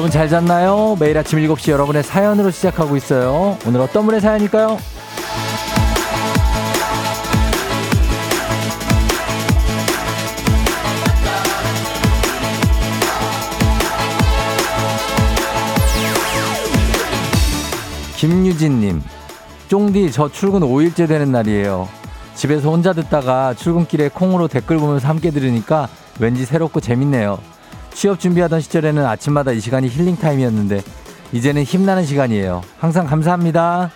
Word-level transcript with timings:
여러분 0.00 0.10
잘 0.10 0.30
잤나요? 0.30 0.96
매일 0.98 1.18
아침 1.18 1.38
7시 1.40 1.72
여러분의 1.72 2.02
사연으로 2.02 2.50
시작하고 2.50 2.96
있어요. 2.96 3.58
오늘 3.66 3.82
어떤 3.82 4.06
분의 4.06 4.22
사연일까요? 4.22 4.78
김유진님, 18.16 19.02
쫑디 19.68 20.12
저 20.12 20.30
출근 20.30 20.60
5일째 20.60 21.08
되는 21.08 21.30
날이에요. 21.30 21.86
집에서 22.34 22.70
혼자 22.70 22.94
듣다가 22.94 23.52
출근길에 23.52 24.08
콩으로 24.08 24.48
댓글 24.48 24.78
보면서 24.78 25.06
함께 25.08 25.30
들으니까 25.30 25.90
왠지 26.18 26.46
새롭고 26.46 26.80
재밌네요. 26.80 27.59
취업 27.94 28.18
준비하던 28.18 28.60
시절에는 28.60 29.04
아침마다 29.04 29.52
이 29.52 29.60
시간이 29.60 29.88
힐링 29.88 30.16
타임이었는데 30.16 30.82
이제는 31.32 31.62
힘나는 31.62 32.04
시간이에요. 32.04 32.62
항상 32.78 33.06
감사합니다. 33.06 33.90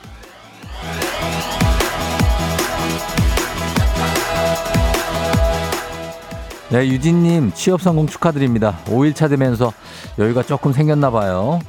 네, 6.70 6.88
유진님 6.88 7.52
취업 7.54 7.80
성공 7.82 8.06
축하드립니다. 8.06 8.78
5일차 8.86 9.28
되면서 9.30 9.72
여유가 10.18 10.42
조금 10.42 10.72
생겼나 10.72 11.10
봐요. 11.10 11.60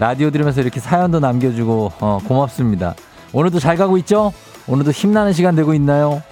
라디오 0.00 0.30
들으면서 0.30 0.60
이렇게 0.60 0.80
사연도 0.80 1.20
남겨주고 1.20 1.92
어, 2.00 2.18
고맙습니다. 2.26 2.94
오늘도 3.32 3.60
잘 3.60 3.76
가고 3.76 3.98
있죠? 3.98 4.32
오늘도 4.66 4.90
힘나는 4.90 5.32
시간 5.32 5.54
되고 5.54 5.74
있나요? 5.74 6.22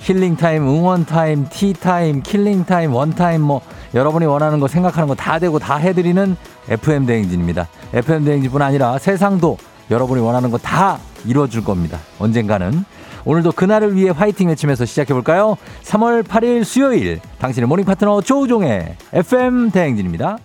힐링 0.00 0.36
타임, 0.36 0.62
응원 0.66 1.06
타임, 1.06 1.48
티 1.48 1.72
타임, 1.72 2.22
killing 2.22 2.64
time, 2.64 2.94
one 2.94 3.14
time 3.14 3.42
뭐 3.42 3.60
여러분이 3.94 4.26
원하는 4.26 4.60
거 4.60 4.68
생각하는 4.68 5.08
거 5.08 5.14
다 5.14 5.38
되고 5.38 5.58
다 5.58 5.76
해드리는 5.76 6.36
FM 6.68 7.06
대행진입니다. 7.06 7.68
FM 7.94 8.24
대행진뿐 8.24 8.60
아니라 8.62 8.98
세상도 8.98 9.56
여러분이 9.90 10.20
원하는 10.20 10.50
거 10.50 10.58
다 10.58 10.98
이루어줄 11.24 11.64
겁니다. 11.64 11.98
언젠가는. 12.18 12.84
오늘도 13.24 13.52
그날을 13.52 13.96
위해 13.96 14.10
화이팅 14.10 14.48
외치면서 14.48 14.84
시작해볼까요? 14.84 15.56
3월 15.82 16.22
8일 16.22 16.62
수요일 16.62 17.20
당신의 17.40 17.66
morning 17.66 17.84
partner 17.84 18.20
조우종의 18.20 18.94
FM 19.12 19.70
대행진입니다. 19.72 20.38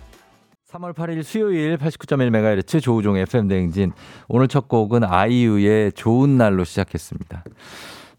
3월 0.72 0.92
8일 0.94 1.22
수요일 1.22 1.76
89.1MHz 1.76 2.80
조우종의 2.82 3.22
FM 3.22 3.46
대행진. 3.46 3.92
오늘 4.26 4.48
첫 4.48 4.66
곡은 4.68 5.04
아이유의 5.04 5.92
좋은 5.92 6.36
날로 6.38 6.64
시작했습니다. 6.64 7.44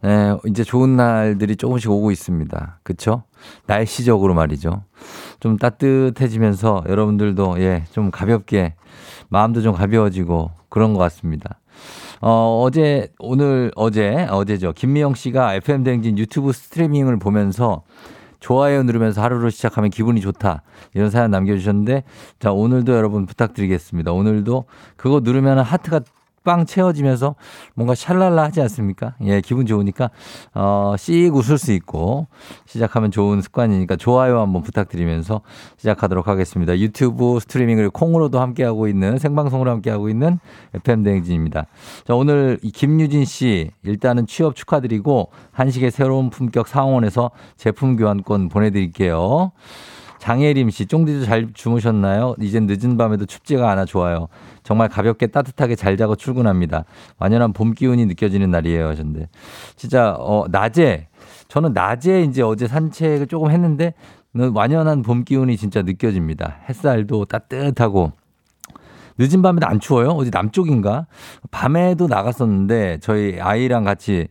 네, 0.03 0.35
이제 0.47 0.65
좋은 0.65 0.97
날들이 0.97 1.55
조금씩 1.55 1.89
오고 1.89 2.11
있습니다. 2.11 2.79
그쵸? 2.83 3.23
날씨적으로 3.67 4.33
말이죠. 4.33 4.83
좀 5.39 5.57
따뜻해지면서 5.57 6.83
여러분들도 6.89 7.55
예, 7.59 7.85
좀 7.91 8.11
가볍게 8.11 8.75
마음도 9.29 9.61
좀 9.61 9.73
가벼워지고 9.73 10.51
그런 10.67 10.93
것 10.93 10.99
같습니다. 10.99 11.61
어, 12.19 12.61
어제, 12.63 13.07
오늘, 13.17 13.71
어제, 13.75 14.27
어제죠. 14.29 14.73
김미영 14.73 15.13
씨가 15.15 15.55
FM대행진 15.55 16.17
유튜브 16.17 16.51
스트리밍을 16.51 17.17
보면서 17.17 17.83
좋아요 18.41 18.83
누르면서 18.83 19.21
하루를 19.21 19.51
시작하면 19.51 19.89
기분이 19.89 20.19
좋다. 20.19 20.63
이런 20.93 21.09
사연 21.11 21.31
남겨주셨는데, 21.31 22.03
자, 22.39 22.51
오늘도 22.51 22.93
여러분 22.93 23.25
부탁드리겠습니다. 23.25 24.11
오늘도 24.11 24.65
그거 24.97 25.21
누르면 25.23 25.59
하트가 25.59 26.01
빵 26.43 26.65
채워지면서 26.65 27.35
뭔가 27.73 27.95
샬랄라 27.95 28.43
하지 28.43 28.61
않습니까? 28.61 29.15
예, 29.23 29.41
기분 29.41 29.65
좋으니까, 29.65 30.09
어, 30.53 30.95
씩 30.97 31.33
웃을 31.35 31.57
수 31.57 31.71
있고, 31.73 32.27
시작하면 32.65 33.11
좋은 33.11 33.41
습관이니까 33.41 33.95
좋아요 33.95 34.39
한번 34.39 34.61
부탁드리면서 34.61 35.41
시작하도록 35.77 36.27
하겠습니다. 36.27 36.77
유튜브 36.77 37.39
스트리밍을 37.39 37.89
콩으로도 37.89 38.39
함께하고 38.39 38.87
있는, 38.87 39.17
생방송으로 39.17 39.71
함께하고 39.71 40.09
있는 40.09 40.39
FM대행진입니다. 40.73 41.65
자, 42.05 42.15
오늘 42.15 42.59
이 42.61 42.71
김유진 42.71 43.25
씨, 43.25 43.71
일단은 43.83 44.27
취업 44.27 44.55
축하드리고, 44.55 45.31
한식의 45.51 45.91
새로운 45.91 46.29
품격 46.29 46.67
상원에서 46.67 47.31
제품 47.57 47.95
교환권 47.95 48.49
보내드릴게요. 48.49 49.51
장혜림 50.23 50.69
씨, 50.69 50.85
쫑디도 50.85 51.25
잘 51.25 51.49
주무셨나요? 51.53 52.35
이젠 52.39 52.65
늦은 52.65 52.95
밤에도 52.95 53.25
춥지가 53.25 53.69
않아 53.71 53.83
좋아요. 53.83 54.29
정말 54.63 54.89
가볍게 54.89 55.27
따뜻하게 55.27 55.75
잘 55.75 55.97
자고 55.97 56.15
출근합니다. 56.15 56.85
완연한 57.19 57.53
봄 57.53 57.73
기운이 57.73 58.05
느껴지는 58.05 58.49
날이에요. 58.49 58.87
하셨는데. 58.87 59.29
진짜, 59.75 60.15
어, 60.17 60.45
낮에, 60.49 61.07
저는 61.49 61.73
낮에 61.73 62.23
이제 62.23 62.41
어제 62.41 62.67
산책을 62.67 63.27
조금 63.27 63.51
했는데, 63.51 63.93
완연한 64.33 65.03
봄 65.03 65.23
기운이 65.23 65.57
진짜 65.57 65.81
느껴집니다. 65.81 66.57
햇살도 66.67 67.25
따뜻하고, 67.25 68.13
늦은 69.19 69.41
밤에도 69.43 69.67
안 69.67 69.79
추워요? 69.79 70.09
어디 70.09 70.31
남쪽인가? 70.31 71.05
밤에도 71.51 72.07
나갔었는데, 72.07 72.99
저희 73.01 73.39
아이랑 73.39 73.83
같이 73.83 74.27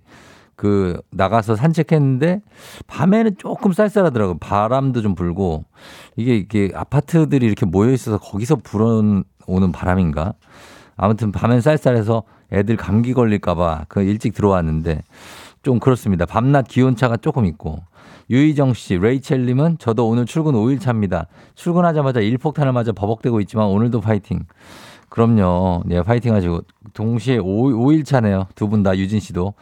그 0.62 1.02
나가서 1.10 1.56
산책했는데 1.56 2.40
밤에는 2.86 3.34
조금 3.36 3.72
쌀쌀하더라고요. 3.72 4.38
바람도 4.38 5.02
좀 5.02 5.16
불고 5.16 5.64
이게 6.14 6.36
이게 6.36 6.70
아파트들이 6.72 7.44
이렇게 7.44 7.66
모여 7.66 7.90
있어서 7.90 8.16
거기서 8.18 8.58
불어오는 8.62 9.24
바람인가? 9.72 10.34
아무튼 10.96 11.32
밤엔 11.32 11.62
쌀쌀해서 11.62 12.22
애들 12.52 12.76
감기 12.76 13.12
걸릴까봐 13.12 13.86
그 13.88 14.02
일찍 14.02 14.34
들어왔는데 14.34 15.02
좀 15.64 15.80
그렇습니다. 15.80 16.26
밤낮 16.26 16.68
기온차가 16.68 17.16
조금 17.16 17.44
있고 17.46 17.80
유희정 18.30 18.74
씨, 18.74 18.96
레이첼님은 18.98 19.78
저도 19.78 20.06
오늘 20.08 20.26
출근 20.26 20.52
5일 20.52 20.80
차입니다. 20.80 21.26
출근하자마자 21.56 22.20
일폭탄을 22.20 22.72
맞아 22.72 22.92
버벅대고 22.92 23.40
있지만 23.40 23.66
오늘도 23.66 24.00
파이팅. 24.00 24.44
그럼요. 25.12 25.82
네, 25.84 26.02
파이팅 26.02 26.34
하시고. 26.34 26.62
동시에 26.94 27.36
5, 27.36 27.44
5일 27.44 28.02
차네요. 28.06 28.46
두 28.54 28.66
분 28.68 28.82
다, 28.82 28.96
유진 28.96 29.20
씨도. 29.20 29.52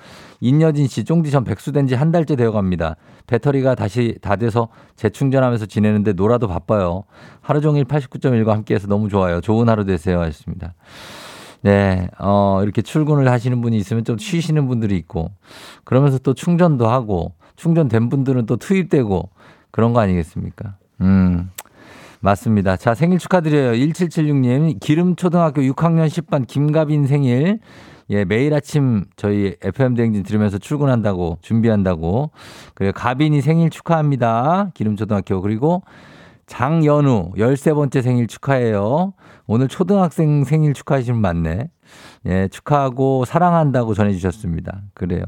인여진 0.40 0.86
씨, 0.86 1.02
쫑디 1.04 1.32
전 1.32 1.42
백수된 1.42 1.88
지 1.88 1.94
한 1.96 2.12
달째 2.12 2.36
되어 2.36 2.52
갑니다. 2.52 2.94
배터리가 3.26 3.74
다시 3.74 4.16
다 4.22 4.36
돼서 4.36 4.68
재충전하면서 4.94 5.66
지내는데 5.66 6.12
놀아도 6.12 6.46
바빠요. 6.46 7.02
하루 7.40 7.60
종일 7.60 7.84
89.1과 7.84 8.50
함께해서 8.50 8.86
너무 8.86 9.08
좋아요. 9.08 9.40
좋은 9.40 9.68
하루 9.68 9.84
되세요. 9.84 10.20
하셨습니다. 10.20 10.74
네, 11.62 12.08
어, 12.20 12.60
이렇게 12.62 12.80
출근을 12.80 13.28
하시는 13.28 13.60
분이 13.60 13.76
있으면 13.76 14.04
좀 14.04 14.18
쉬시는 14.18 14.68
분들이 14.68 14.96
있고, 14.98 15.32
그러면서 15.84 16.18
또 16.18 16.32
충전도 16.32 16.86
하고, 16.88 17.34
충전된 17.56 18.08
분들은 18.08 18.46
또 18.46 18.56
투입되고, 18.56 19.28
그런 19.72 19.92
거 19.92 20.00
아니겠습니까? 20.00 20.76
음, 21.00 21.50
맞습니다. 22.20 22.76
자, 22.76 22.94
생일 22.94 23.18
축하드려요. 23.18 23.72
1776님, 23.72 24.78
기름초등학교 24.80 25.62
6학년 25.62 26.06
10반 26.06 26.46
김가빈 26.46 27.06
생일. 27.06 27.60
예, 28.10 28.24
매일 28.24 28.52
아침 28.52 29.04
저희 29.16 29.54
FM대행진 29.62 30.22
들으면서 30.22 30.58
출근한다고, 30.58 31.38
준비한다고. 31.40 32.30
그리고 32.74 32.92
가빈이 32.92 33.40
생일 33.40 33.70
축하합니다. 33.70 34.70
기름초등학교. 34.74 35.40
그리고 35.40 35.82
장연우 36.50 37.30
13번째 37.36 38.02
생일 38.02 38.26
축하해요. 38.26 39.14
오늘 39.46 39.68
초등학생 39.68 40.42
생일 40.42 40.74
축하하시는 40.74 41.14
분 41.14 41.22
많네. 41.22 41.68
예, 42.26 42.48
축하하고 42.48 43.24
사랑한다고 43.24 43.94
전해주셨습니다. 43.94 44.82
그래요. 44.92 45.22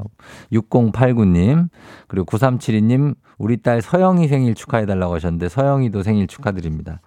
6089님, 0.51 1.69
그리고 2.07 2.25
9372님, 2.25 3.15
우리 3.37 3.61
딸 3.61 3.81
서영이 3.81 4.27
생일 4.27 4.53
축하해달라고 4.53 5.15
하셨는데, 5.15 5.47
서영이도 5.47 6.03
생일 6.03 6.27
축하드립니다. 6.27 6.99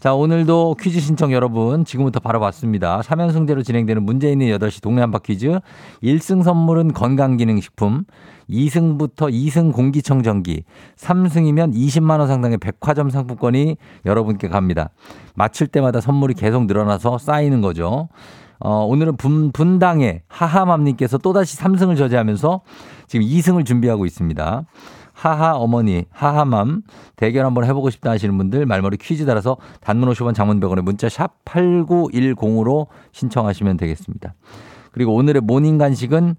자, 0.00 0.14
오늘도 0.14 0.76
퀴즈 0.78 1.00
신청 1.00 1.32
여러분, 1.32 1.84
지금부터 1.86 2.20
바로 2.20 2.40
받습니다. 2.40 3.00
3연승제로 3.00 3.64
진행되는 3.64 4.02
문제 4.02 4.30
있는 4.30 4.46
8시 4.48 4.82
동네 4.82 5.00
한바 5.00 5.20
퀴즈. 5.20 5.58
1승 6.02 6.42
선물은 6.42 6.92
건강기능식품. 6.92 8.04
2승부터 8.52 9.32
2승 9.32 9.72
공기청정기, 9.72 10.64
3승이면 10.96 11.74
20만 11.74 12.18
원 12.18 12.28
상당의 12.28 12.58
백화점 12.58 13.10
상품권이 13.10 13.76
여러분께 14.06 14.48
갑니다. 14.48 14.90
맞출 15.34 15.66
때마다 15.66 16.00
선물이 16.00 16.34
계속 16.34 16.66
늘어나서 16.66 17.18
쌓이는 17.18 17.60
거죠. 17.60 18.08
어, 18.60 18.84
오늘은 18.84 19.16
분, 19.16 19.50
분당의 19.50 20.22
하하맘님께서 20.28 21.18
또다시 21.18 21.58
3승을 21.58 21.96
저지하면서 21.96 22.60
지금 23.08 23.26
2승을 23.26 23.66
준비하고 23.66 24.06
있습니다. 24.06 24.64
하하 25.12 25.56
어머니, 25.56 26.04
하하맘 26.10 26.82
대결 27.16 27.44
한번 27.44 27.64
해보고 27.64 27.90
싶다 27.90 28.10
하시는 28.10 28.36
분들 28.36 28.66
말머리 28.66 28.96
퀴즈 28.96 29.26
달아서 29.26 29.56
단문 29.80 30.08
50원 30.10 30.34
장문병원에 30.34 30.82
문자 30.82 31.08
샵 31.08 31.44
8910으로 31.44 32.86
신청하시면 33.12 33.76
되겠습니다. 33.76 34.34
그리고 34.90 35.14
오늘의 35.14 35.42
morning 35.42 35.78
간식은 35.78 36.36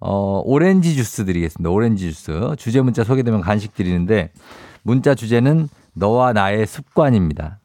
어, 0.00 0.42
오렌지 0.44 0.94
주스 0.94 1.24
드리겠습니다. 1.24 1.70
오렌지 1.70 2.12
주스. 2.12 2.54
주제 2.58 2.80
문자 2.80 3.04
소개되면 3.04 3.40
간식 3.40 3.74
드리는데 3.74 4.30
문자 4.82 5.14
주제는 5.14 5.68
너와 5.94 6.32
나의 6.32 6.66
습관입니다. 6.66 7.58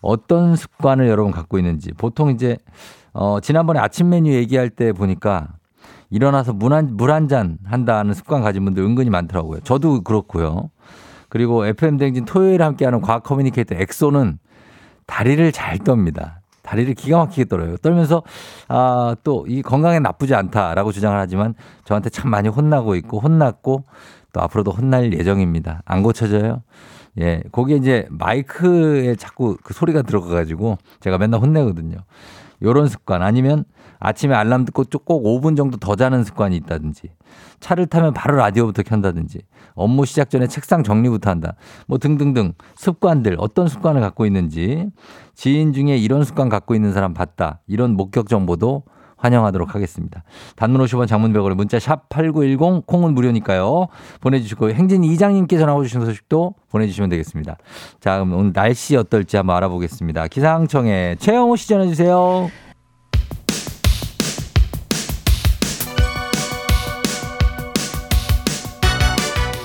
어떤 0.00 0.54
습관을 0.56 1.08
여러분 1.08 1.32
갖고 1.32 1.58
있는지. 1.58 1.92
보통 1.92 2.30
이제 2.30 2.56
어, 3.12 3.40
지난번에 3.40 3.80
아침 3.80 4.10
메뉴 4.10 4.32
얘기할 4.34 4.68
때 4.70 4.92
보니까 4.92 5.48
일어나서 6.10 6.52
물 6.52 6.72
한 6.72 7.28
잔 7.28 7.58
한다는 7.64 8.14
습관 8.14 8.42
가진 8.42 8.64
분들 8.64 8.82
은근히 8.82 9.10
많더라고요. 9.10 9.60
저도 9.60 10.02
그렇고요. 10.02 10.70
그리고 11.28 11.66
FM 11.66 11.96
댕진 11.96 12.24
토요일 12.26 12.62
함께하는 12.62 13.00
과학 13.00 13.24
커뮤니케이터 13.24 13.74
엑소는 13.74 14.38
다리를 15.06 15.50
잘 15.52 15.78
떱니다. 15.78 16.40
다리를 16.66 16.92
기가 16.94 17.18
막히게 17.18 17.44
떨어요. 17.46 17.76
떨면서 17.78 18.22
아, 18.68 19.14
또 19.24 19.44
이 19.48 19.62
건강에 19.62 19.98
나쁘지 20.00 20.34
않다라고 20.34 20.92
주장을 20.92 21.16
하지만 21.18 21.54
저한테 21.84 22.10
참 22.10 22.30
많이 22.30 22.48
혼나고 22.48 22.96
있고 22.96 23.20
혼났고 23.20 23.84
또 24.32 24.40
앞으로도 24.42 24.72
혼날 24.72 25.12
예정입니다. 25.12 25.82
안 25.84 26.02
고쳐져요. 26.02 26.62
예, 27.20 27.42
거기에 27.52 27.76
이제 27.76 28.06
마이크에 28.10 29.14
자꾸 29.14 29.56
그 29.62 29.72
소리가 29.72 30.02
들어가가지고 30.02 30.76
제가 31.00 31.16
맨날 31.18 31.40
혼내거든요. 31.40 31.98
요런 32.62 32.88
습관 32.88 33.22
아니면 33.22 33.64
아침에 33.98 34.34
알람 34.34 34.64
듣고 34.64 34.84
꼭 35.04 35.24
5분 35.24 35.56
정도 35.56 35.76
더 35.76 35.96
자는 35.96 36.24
습관이 36.24 36.56
있다든지 36.56 37.10
차를 37.60 37.86
타면 37.86 38.14
바로 38.14 38.36
라디오부터 38.36 38.82
켠다든지 38.82 39.40
업무 39.74 40.06
시작 40.06 40.30
전에 40.30 40.46
책상 40.46 40.82
정리부터 40.82 41.30
한다. 41.30 41.54
뭐 41.86 41.98
등등등 41.98 42.54
습관들 42.76 43.36
어떤 43.38 43.68
습관을 43.68 44.00
갖고 44.00 44.26
있는지 44.26 44.86
지인 45.34 45.72
중에 45.72 45.96
이런 45.96 46.24
습관 46.24 46.48
갖고 46.48 46.74
있는 46.74 46.92
사람 46.92 47.14
봤다. 47.14 47.60
이런 47.66 47.92
목격 47.94 48.28
정보도 48.28 48.84
환영하도록 49.16 49.74
하겠습니다. 49.74 50.22
단문 50.56 50.82
50원 50.82 51.06
장문 51.06 51.32
100원에 51.32 51.54
문자 51.54 51.78
샵 51.78 52.08
8910 52.08 52.86
콩은 52.86 53.14
무료니까요. 53.14 53.88
보내주시고 54.20 54.70
행진 54.70 55.04
이장님께서 55.04 55.66
나와주신 55.66 56.04
소식도 56.04 56.54
보내주시면 56.70 57.10
되겠습니다. 57.10 57.56
자 58.00 58.14
그럼 58.14 58.34
오늘 58.34 58.52
날씨 58.52 58.96
어떨지 58.96 59.36
한번 59.36 59.56
알아보겠습니다. 59.56 60.28
기상청에 60.28 61.16
최영호 61.18 61.56
시 61.56 61.68
전해주세요. 61.68 62.50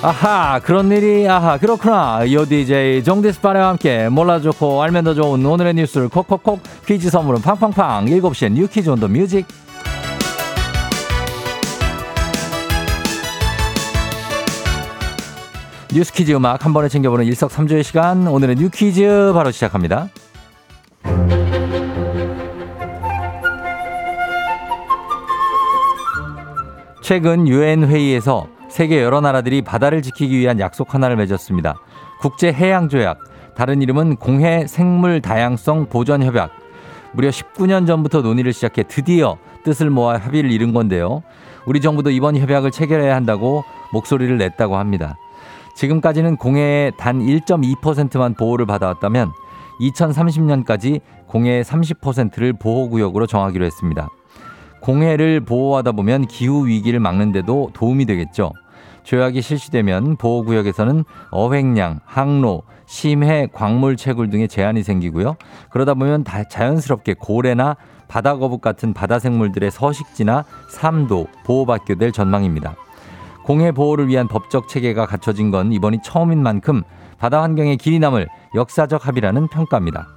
아하 0.02 0.58
그런 0.58 0.90
일이 0.90 1.28
아하 1.28 1.58
그렇구나. 1.58 2.24
요 2.32 2.44
DJ 2.44 3.04
정디스파레와 3.04 3.68
함께 3.68 4.08
몰라도 4.08 4.40
좋고 4.40 4.82
알면 4.82 5.04
더 5.04 5.14
좋은 5.14 5.44
오늘의 5.46 5.74
뉴스를 5.74 6.08
콕콕콕 6.08 6.60
퀴즈 6.86 7.08
선물은 7.08 7.40
팡팡팡. 7.40 8.06
7시에 8.06 8.50
new 8.50 8.66
quiz 8.66 8.90
on 8.90 8.98
the 8.98 9.06
music. 9.06 9.46
뉴스 15.92 16.12
퀴즈 16.12 16.32
음악 16.32 16.64
한 16.64 16.72
번에 16.72 16.88
챙겨보는 16.88 17.26
일석삼조의 17.26 17.84
시간. 17.84 18.26
오늘의 18.26 18.56
new 18.56 18.70
quiz 18.70 19.32
바로 19.34 19.50
시작합니다. 19.50 20.08
최근 27.02 27.46
유엔 27.48 27.84
회의에서 27.84 28.46
세계 28.72 29.02
여러 29.02 29.20
나라들이 29.20 29.60
바다를 29.60 30.00
지키기 30.00 30.38
위한 30.38 30.58
약속 30.58 30.94
하나를 30.94 31.16
맺었습니다. 31.16 31.74
국제 32.22 32.50
해양 32.50 32.88
조약, 32.88 33.18
다른 33.54 33.82
이름은 33.82 34.16
공해 34.16 34.66
생물 34.66 35.20
다양성 35.20 35.90
보전 35.90 36.22
협약. 36.22 36.50
무려 37.12 37.28
19년 37.28 37.86
전부터 37.86 38.22
논의를 38.22 38.54
시작해 38.54 38.82
드디어 38.82 39.36
뜻을 39.62 39.90
모아 39.90 40.16
합의를 40.16 40.50
이룬 40.50 40.72
건데요. 40.72 41.22
우리 41.66 41.82
정부도 41.82 42.08
이번 42.08 42.34
협약을 42.34 42.70
체결해야 42.70 43.14
한다고 43.14 43.62
목소리를 43.92 44.38
냈다고 44.38 44.78
합니다. 44.78 45.16
지금까지는 45.76 46.38
공해의 46.38 46.92
단 46.96 47.20
1.2%만 47.20 48.32
보호를 48.32 48.64
받아왔다면 48.64 49.32
2030년까지 49.80 51.02
공해의 51.26 51.62
30%를 51.62 52.54
보호구역으로 52.54 53.26
정하기로 53.26 53.66
했습니다. 53.66 54.08
공해를 54.80 55.40
보호하다 55.40 55.92
보면 55.92 56.26
기후 56.26 56.66
위기를 56.66 57.00
막는데도 57.00 57.70
도움이 57.74 58.06
되겠죠. 58.06 58.52
조약이 59.02 59.42
실시되면 59.42 60.16
보호구역에서는 60.16 61.04
어획량, 61.30 62.00
항로, 62.04 62.62
심해, 62.86 63.48
광물 63.52 63.96
채굴 63.96 64.30
등의 64.30 64.48
제한이 64.48 64.82
생기고요. 64.82 65.36
그러다 65.70 65.94
보면 65.94 66.24
자연스럽게 66.48 67.14
고래나 67.18 67.76
바다 68.08 68.36
거북 68.36 68.60
같은 68.60 68.92
바다 68.92 69.18
생물들의 69.18 69.70
서식지나 69.70 70.44
삶도 70.68 71.28
보호받게 71.44 71.94
될 71.94 72.12
전망입니다. 72.12 72.76
공해 73.44 73.72
보호를 73.72 74.08
위한 74.08 74.28
법적 74.28 74.68
체계가 74.68 75.06
갖춰진 75.06 75.50
건 75.50 75.72
이번이 75.72 75.98
처음인 76.04 76.42
만큼 76.42 76.82
바다 77.18 77.42
환경의 77.42 77.78
길이 77.78 77.98
남을 77.98 78.28
역사적 78.54 79.06
합의라는 79.06 79.48
평가입니다. 79.48 80.08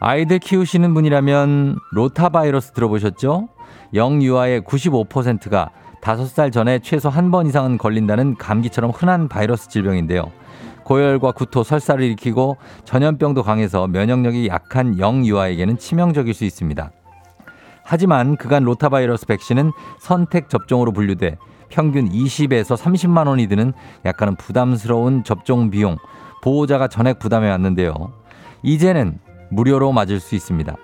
아이들 0.00 0.38
키우시는 0.38 0.92
분이라면 0.92 1.78
로타바이러스 1.92 2.72
들어보셨죠? 2.72 3.48
영유아의 3.94 4.62
95%가 4.62 5.70
5살 6.00 6.52
전에 6.52 6.80
최소 6.80 7.08
한 7.08 7.30
번 7.30 7.46
이상은 7.46 7.78
걸린다는 7.78 8.36
감기처럼 8.36 8.90
흔한 8.90 9.28
바이러스 9.28 9.68
질병인데요. 9.68 10.30
고열과 10.82 11.32
구토, 11.32 11.62
설사를 11.62 12.04
일으키고 12.04 12.58
전염병도 12.84 13.42
강해서 13.42 13.86
면역력이 13.86 14.48
약한 14.48 14.98
영유아에게는 14.98 15.78
치명적일 15.78 16.34
수 16.34 16.44
있습니다. 16.44 16.90
하지만 17.84 18.36
그간 18.36 18.64
로타바이러스 18.64 19.26
백신은 19.26 19.72
선택 19.98 20.48
접종으로 20.50 20.92
분류돼 20.92 21.36
평균 21.70 22.08
20에서 22.10 22.76
30만 22.76 23.26
원이 23.26 23.46
드는 23.46 23.72
약간은 24.04 24.36
부담스러운 24.36 25.24
접종 25.24 25.70
비용, 25.70 25.96
보호자가 26.42 26.88
전액 26.88 27.18
부담해 27.18 27.48
왔는데요. 27.48 27.94
이제는 28.62 29.18
무료로 29.50 29.92
맞을 29.92 30.20
수 30.20 30.34
있습니다. 30.34 30.76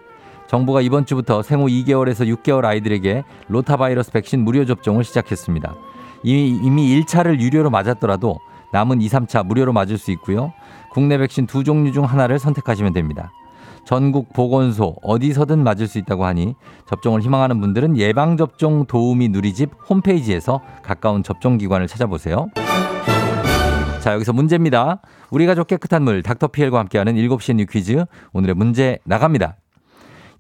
정부가 0.50 0.80
이번 0.80 1.06
주부터 1.06 1.42
생후 1.42 1.66
2개월에서 1.66 2.26
6개월 2.36 2.64
아이들에게 2.64 3.22
로타바이러스 3.46 4.10
백신 4.10 4.40
무료 4.40 4.64
접종을 4.64 5.04
시작했습니다. 5.04 5.76
이미, 6.24 6.48
이미 6.60 7.00
1차를 7.00 7.38
유료로 7.38 7.70
맞았더라도 7.70 8.40
남은 8.72 9.00
2, 9.00 9.06
3차 9.06 9.46
무료로 9.46 9.72
맞을 9.72 9.96
수 9.96 10.10
있고요. 10.10 10.52
국내 10.90 11.18
백신 11.18 11.46
두 11.46 11.62
종류 11.62 11.92
중 11.92 12.04
하나를 12.04 12.40
선택하시면 12.40 12.92
됩니다. 12.92 13.30
전국 13.84 14.32
보건소 14.32 14.96
어디서든 15.02 15.62
맞을 15.62 15.86
수 15.86 15.98
있다고 15.98 16.24
하니 16.24 16.56
접종을 16.88 17.20
희망하는 17.20 17.60
분들은 17.60 17.96
예방접종 17.96 18.86
도우미 18.86 19.28
누리집 19.28 19.70
홈페이지에서 19.88 20.60
가까운 20.82 21.22
접종기관을 21.22 21.86
찾아보세요. 21.86 22.48
자, 24.00 24.14
여기서 24.14 24.32
문제입니다. 24.32 25.00
우리 25.30 25.46
가족 25.46 25.68
깨끗한 25.68 26.02
물 26.02 26.24
닥터피엘과 26.24 26.76
함께하는 26.80 27.14
7시 27.14 27.54
new 27.54 27.66
quiz. 27.66 28.04
오늘의 28.32 28.56
문제 28.56 28.98
나갑니다. 29.04 29.59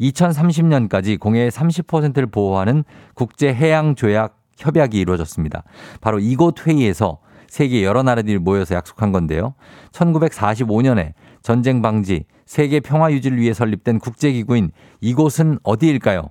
2030년까지 0.00 1.18
공해의 1.18 1.50
30%를 1.50 2.26
보호하는 2.26 2.84
국제 3.14 3.52
해양 3.52 3.94
조약 3.94 4.38
협약이 4.58 4.98
이루어졌습니다. 4.98 5.62
바로 6.00 6.18
이곳 6.18 6.66
회의에서 6.66 7.18
세계 7.48 7.82
여러 7.82 8.02
나라들이 8.02 8.38
모여서 8.38 8.74
약속한 8.74 9.10
건데요. 9.10 9.54
1945년에 9.92 11.14
전쟁 11.42 11.82
방지, 11.82 12.24
세계 12.46 12.80
평화 12.80 13.10
유지를 13.10 13.38
위해 13.38 13.52
설립된 13.52 13.98
국제기구인 13.98 14.70
이곳은 15.00 15.58
어디일까요? 15.62 16.30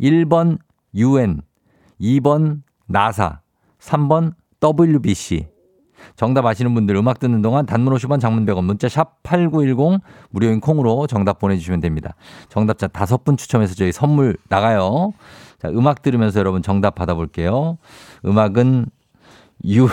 1번 0.00 0.58
UN, 0.94 1.42
2번 2.00 2.62
나사, 2.86 3.40
3번 3.78 4.34
WBC. 4.60 5.46
정답 6.16 6.46
아시는 6.46 6.74
분들 6.74 6.96
음악 6.96 7.18
듣는 7.18 7.42
동안 7.42 7.66
단문 7.66 7.94
50원 7.94 8.20
장문 8.20 8.46
100원 8.46 8.64
문자 8.64 8.88
샵 8.88 9.22
8910 9.22 10.00
무료인 10.30 10.60
콩으로 10.60 11.06
정답 11.06 11.38
보내주시면 11.38 11.80
됩니다. 11.80 12.14
정답자 12.48 12.88
다섯 12.88 13.24
분 13.24 13.36
추첨해서 13.36 13.74
저희 13.74 13.92
선물 13.92 14.36
나가요. 14.48 15.12
자, 15.60 15.68
음악 15.68 16.02
들으면서 16.02 16.38
여러분 16.40 16.62
정답 16.62 16.94
받아볼게요. 16.94 17.78
음악은 18.24 18.86
유, 19.66 19.88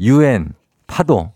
UN 0.00 0.52
파도. 0.86 1.30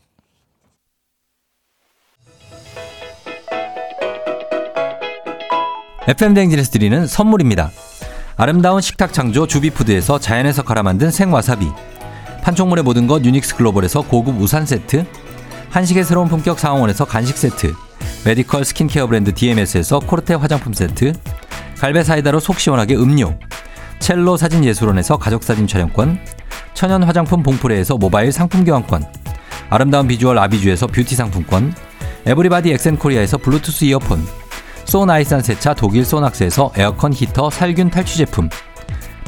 FM 6.09 6.33
댕진에서 6.33 6.71
드리는 6.71 7.07
선물입니다. 7.07 7.71
아름다운 8.37 8.81
식탁 8.81 9.13
창조 9.13 9.47
주비푸드에서 9.47 10.19
자연에서 10.19 10.63
갈아 10.63 10.83
만든 10.83 11.11
생와사비. 11.11 11.67
판촉물의 12.49 12.83
모든 12.83 13.07
것 13.07 13.23
유닉스 13.27 13.57
글로벌에서 13.57 14.01
고급 14.01 14.41
우산 14.41 14.65
세트 14.65 15.05
한식의 15.69 16.03
새로운 16.05 16.29
품격 16.29 16.59
상황원에서 16.59 17.05
간식 17.05 17.37
세트 17.37 17.75
메디컬 18.25 18.65
스킨케어 18.65 19.07
브랜드 19.07 19.35
DMS에서 19.35 19.99
코르테 19.99 20.33
화장품 20.33 20.73
세트 20.73 21.13
갈배 21.77 22.03
사이다로 22.03 22.41
속 22.41 22.59
시원하게 22.59 22.97
음료 22.97 23.39
첼로 23.99 24.39
사진 24.39 24.65
예술원에서 24.65 25.19
가족 25.19 25.45
사진 25.45 25.67
촬영권 25.67 26.21
천연 26.73 27.03
화장품 27.03 27.43
봉프레에서 27.43 27.99
모바일 27.99 28.33
상품 28.33 28.65
교환권 28.65 29.05
아름다운 29.69 30.09
비주얼 30.09 30.39
아비주에서 30.39 30.87
뷰티 30.87 31.17
상품권 31.17 31.75
everybody 32.25 32.73
엑센코리아에서 32.73 33.37
블루투스 33.37 33.85
이어폰 33.85 34.27
소나이산 34.87 35.43
세차 35.43 35.75
독일 35.75 36.07
소낙스에서 36.07 36.73
에어컨 36.77 37.13
히터 37.13 37.51
살균 37.51 37.91
탈취 37.91 38.17
제품 38.17 38.49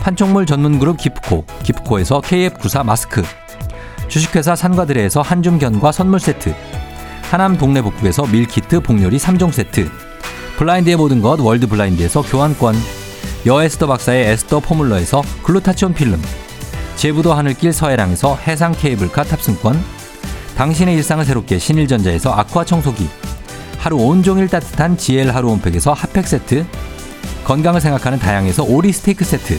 판촉물 0.00 0.46
전문 0.46 0.78
그룹 0.78 0.96
기프코, 0.96 1.44
기프코에서 1.62 2.20
KF94 2.20 2.84
마스크, 2.84 3.22
주식회사 4.08 4.56
산과들에에서 4.56 5.20
한줌견과 5.20 5.92
선물 5.92 6.20
세트, 6.20 6.54
하남 7.30 7.58
동네 7.58 7.82
복국에서 7.82 8.26
밀키트 8.26 8.80
복요리 8.80 9.18
3종 9.18 9.52
세트, 9.52 9.90
블라인드의 10.56 10.96
모든 10.96 11.20
것 11.20 11.38
월드 11.40 11.66
블라인드에서 11.66 12.22
교환권, 12.22 12.74
여에스더 13.46 13.86
박사의 13.86 14.26
에스더 14.32 14.60
포뮬러에서 14.60 15.22
글루타치온 15.42 15.94
필름, 15.94 16.20
제부도 16.96 17.34
하늘길 17.34 17.72
서해랑에서 17.72 18.36
해상 18.36 18.72
케이블카 18.72 19.24
탑승권, 19.24 19.80
당신의 20.56 20.94
일상을 20.96 21.24
새롭게 21.24 21.58
신일전자에서 21.58 22.32
아쿠아 22.32 22.64
청소기 22.64 23.08
하루 23.78 23.96
온종일 23.96 24.48
따뜻한 24.48 24.98
GL 24.98 25.30
하루 25.30 25.48
온팩에서 25.48 25.94
핫팩 25.94 26.26
세트 26.26 26.66
건강을 27.44 27.80
생각하는 27.80 28.18
다향에서 28.18 28.64
오리 28.64 28.92
스테이크 28.92 29.24
세트 29.24 29.58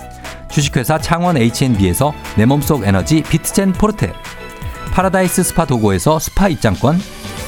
주식회사 0.51 0.97
창원 0.97 1.37
H&B에서 1.37 2.13
내 2.37 2.45
몸속 2.45 2.85
에너지 2.85 3.23
비트젠 3.23 3.73
포르테 3.73 4.13
파라다이스 4.93 5.43
스파 5.43 5.65
도고에서 5.65 6.19
스파 6.19 6.49
입장권 6.49 6.99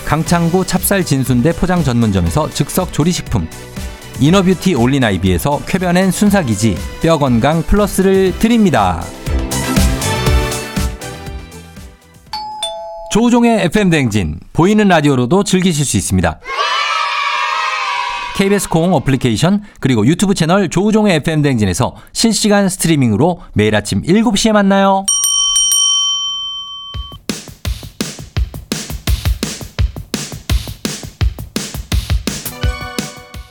강창구 0.05 0.65
찹쌀 0.65 1.03
진순대 1.03 1.53
포장 1.53 1.83
전문점에서 1.83 2.49
즉석 2.49 2.93
조리식품 2.93 3.47
inner 4.19 4.45
beauty 4.45 4.75
올린 4.75 5.03
아이비에서 5.03 5.61
쾌변엔 5.65 6.11
순사기지 6.11 6.77
뼈 7.01 7.17
건강 7.17 7.61
플러스를 7.63 8.37
드립니다. 8.39 9.03
조우종의 13.11 13.65
FM 13.65 13.89
댕진 13.89 14.39
보이는 14.53 14.87
라디오로도 14.87 15.43
즐기실 15.43 15.85
수 15.85 15.97
있습니다. 15.97 16.39
KBS 18.35 18.67
콩 18.69 18.93
어플리케이션 18.93 19.61
그리고 19.79 20.05
유튜브 20.05 20.33
채널 20.33 20.69
조우종의 20.69 21.17
FM 21.17 21.41
댕진에서 21.43 21.95
실시간 22.13 22.67
스트리밍으로 22.67 23.41
매일 23.53 23.75
아침 23.75 24.01
7시에 24.01 24.51
만나요. 24.51 25.05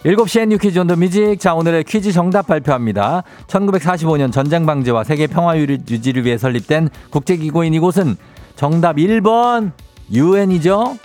7시엔 0.05 0.49
You 0.49 0.59
Quiz 0.59 0.79
on 0.81 0.87
the 0.89 0.97
Music. 0.97 1.39
자, 1.39 1.55
오늘의 1.55 1.85
퀴즈 1.85 2.11
정답 2.11 2.49
발표합니다. 2.49 3.23
1945년 3.47 4.33
전쟁 4.33 4.67
방지와 4.67 5.05
세계 5.05 5.29
평화 5.29 5.57
유지를 5.57 6.25
위해 6.25 6.37
설립된 6.37 6.89
국제기구인 7.11 7.73
이곳은 7.75 8.17
정답 8.57 8.97
1번 8.97 9.71
유엔이죠. 10.13 10.97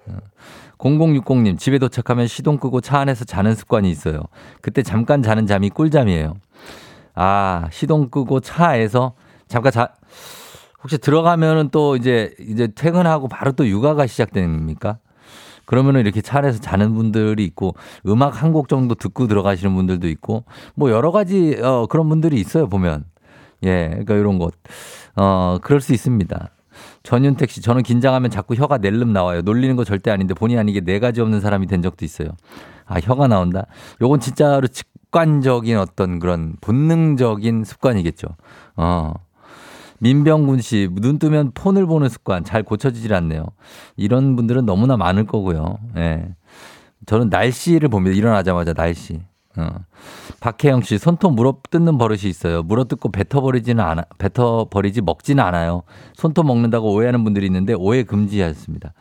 0060님, 0.78 1.58
집에 1.58 1.78
도착하면 1.78 2.26
시동 2.26 2.58
끄고 2.58 2.80
차 2.80 2.98
안에서 2.98 3.24
자는 3.24 3.54
습관이 3.54 3.90
있어요. 3.90 4.20
그때 4.60 4.82
잠깐 4.82 5.22
자는 5.22 5.46
잠이 5.46 5.70
꿀잠이에요. 5.70 6.34
아, 7.14 7.68
시동 7.70 8.10
끄고 8.10 8.40
차에서 8.40 9.14
잠깐 9.48 9.72
자, 9.72 9.88
혹시 10.82 10.98
들어가면은 10.98 11.70
또 11.70 11.96
이제 11.96 12.34
이제 12.40 12.66
퇴근하고 12.74 13.28
바로 13.28 13.52
또 13.52 13.66
육아가 13.66 14.06
시작됩니까? 14.06 14.98
그러면은 15.64 16.00
이렇게 16.02 16.20
차 16.20 16.38
안에서 16.38 16.60
자는 16.60 16.92
분들이 16.94 17.44
있고 17.44 17.74
음악 18.06 18.42
한 18.42 18.52
곡 18.52 18.68
정도 18.68 18.94
듣고 18.94 19.26
들어가시는 19.28 19.74
분들도 19.74 20.08
있고 20.08 20.44
뭐 20.74 20.90
여러 20.90 21.10
가지 21.10 21.58
어 21.62 21.86
그런 21.88 22.10
분들이 22.10 22.38
있어요 22.38 22.68
보면 22.68 23.04
예 23.62 23.88
그러니까 23.88 24.14
이런 24.16 24.38
것 24.38 24.52
어 25.16 25.58
그럴 25.62 25.80
수 25.80 25.92
있습니다. 25.92 26.50
전윤택 27.02 27.50
씨, 27.50 27.60
저는 27.60 27.82
긴장하면 27.82 28.30
자꾸 28.30 28.54
혀가 28.54 28.78
낼름 28.78 29.12
나와요. 29.12 29.42
놀리는 29.42 29.76
거 29.76 29.84
절대 29.84 30.10
아닌데 30.10 30.34
본의 30.34 30.58
아니게 30.58 30.80
네 30.80 30.98
가지 30.98 31.20
없는 31.20 31.40
사람이 31.40 31.66
된 31.66 31.82
적도 31.82 32.04
있어요. 32.04 32.28
아, 32.86 32.98
혀가 33.00 33.28
나온다? 33.28 33.66
요건 34.00 34.20
진짜로 34.20 34.66
직관적인 34.66 35.78
어떤 35.78 36.18
그런 36.18 36.56
본능적인 36.60 37.64
습관이겠죠. 37.64 38.28
어. 38.76 39.14
민병군 40.00 40.60
씨, 40.60 40.88
눈 40.92 41.18
뜨면 41.18 41.52
폰을 41.54 41.86
보는 41.86 42.08
습관 42.08 42.44
잘 42.44 42.62
고쳐지질 42.62 43.14
않네요. 43.14 43.46
이런 43.96 44.36
분들은 44.36 44.66
너무나 44.66 44.96
많을 44.96 45.24
거고요. 45.24 45.78
예. 45.96 46.34
저는 47.06 47.28
날씨를 47.30 47.88
봅니다. 47.88 48.16
일어나자마자 48.16 48.74
날씨. 48.74 49.22
어. 49.56 49.68
박혜영 50.40 50.82
씨, 50.82 50.98
손톱 50.98 51.34
물어 51.34 51.58
뜯는 51.70 51.96
버릇이 51.96 52.22
있어요. 52.24 52.62
물어 52.62 52.84
뜯고 52.84 53.10
뱉어 53.12 53.40
버리지는 53.40 53.82
않아, 53.84 54.04
뱉어 54.18 54.66
버리지 54.70 55.00
먹지는 55.02 55.42
않아요. 55.44 55.82
손톱 56.14 56.46
먹는다고 56.46 56.92
오해하는 56.92 57.22
분들이 57.24 57.46
있는데 57.46 57.72
오해 57.74 58.02
금지하였습니다. 58.02 58.92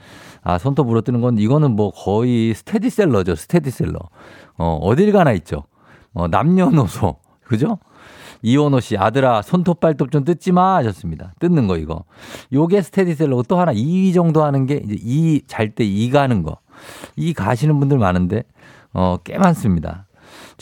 아, 0.44 0.58
손톱 0.60 0.88
물어 0.88 1.02
뜯는 1.02 1.22
건 1.22 1.38
이거는 1.40 1.72
뭐 1.76 1.92
거의 1.92 2.54
스테디셀러죠. 2.54 3.36
스테디셀러. 3.36 3.98
어, 4.58 4.80
어딜 4.82 5.12
가나 5.12 5.32
있죠. 5.34 5.64
어, 6.14 6.28
남녀노소. 6.28 7.16
그죠? 7.46 7.80
이원호 8.44 8.80
씨, 8.82 8.98
아들아, 8.98 9.42
손톱 9.42 9.80
발톱 9.80 10.12
좀 10.12 10.24
뜯지 10.26 10.52
마 10.52 10.76
하셨습니다. 10.76 11.34
뜯는 11.40 11.66
거 11.66 11.78
이거. 11.78 12.04
요게 12.52 12.82
스테디셀러고 12.82 13.44
또 13.44 13.58
하나 13.58 13.74
2위 13.74 14.14
정도 14.14 14.44
하는 14.44 14.66
게 14.66 14.82
이제 14.84 14.96
이 15.00 15.42
잘 15.48 15.74
때 15.74 15.86
이 15.86 16.10
가는 16.12 16.44
거. 16.44 16.58
이 17.16 17.34
가시는 17.34 17.80
분들 17.80 17.98
많은데 17.98 18.44
어, 18.94 19.18
꽤 19.24 19.38
많습니다. 19.38 20.06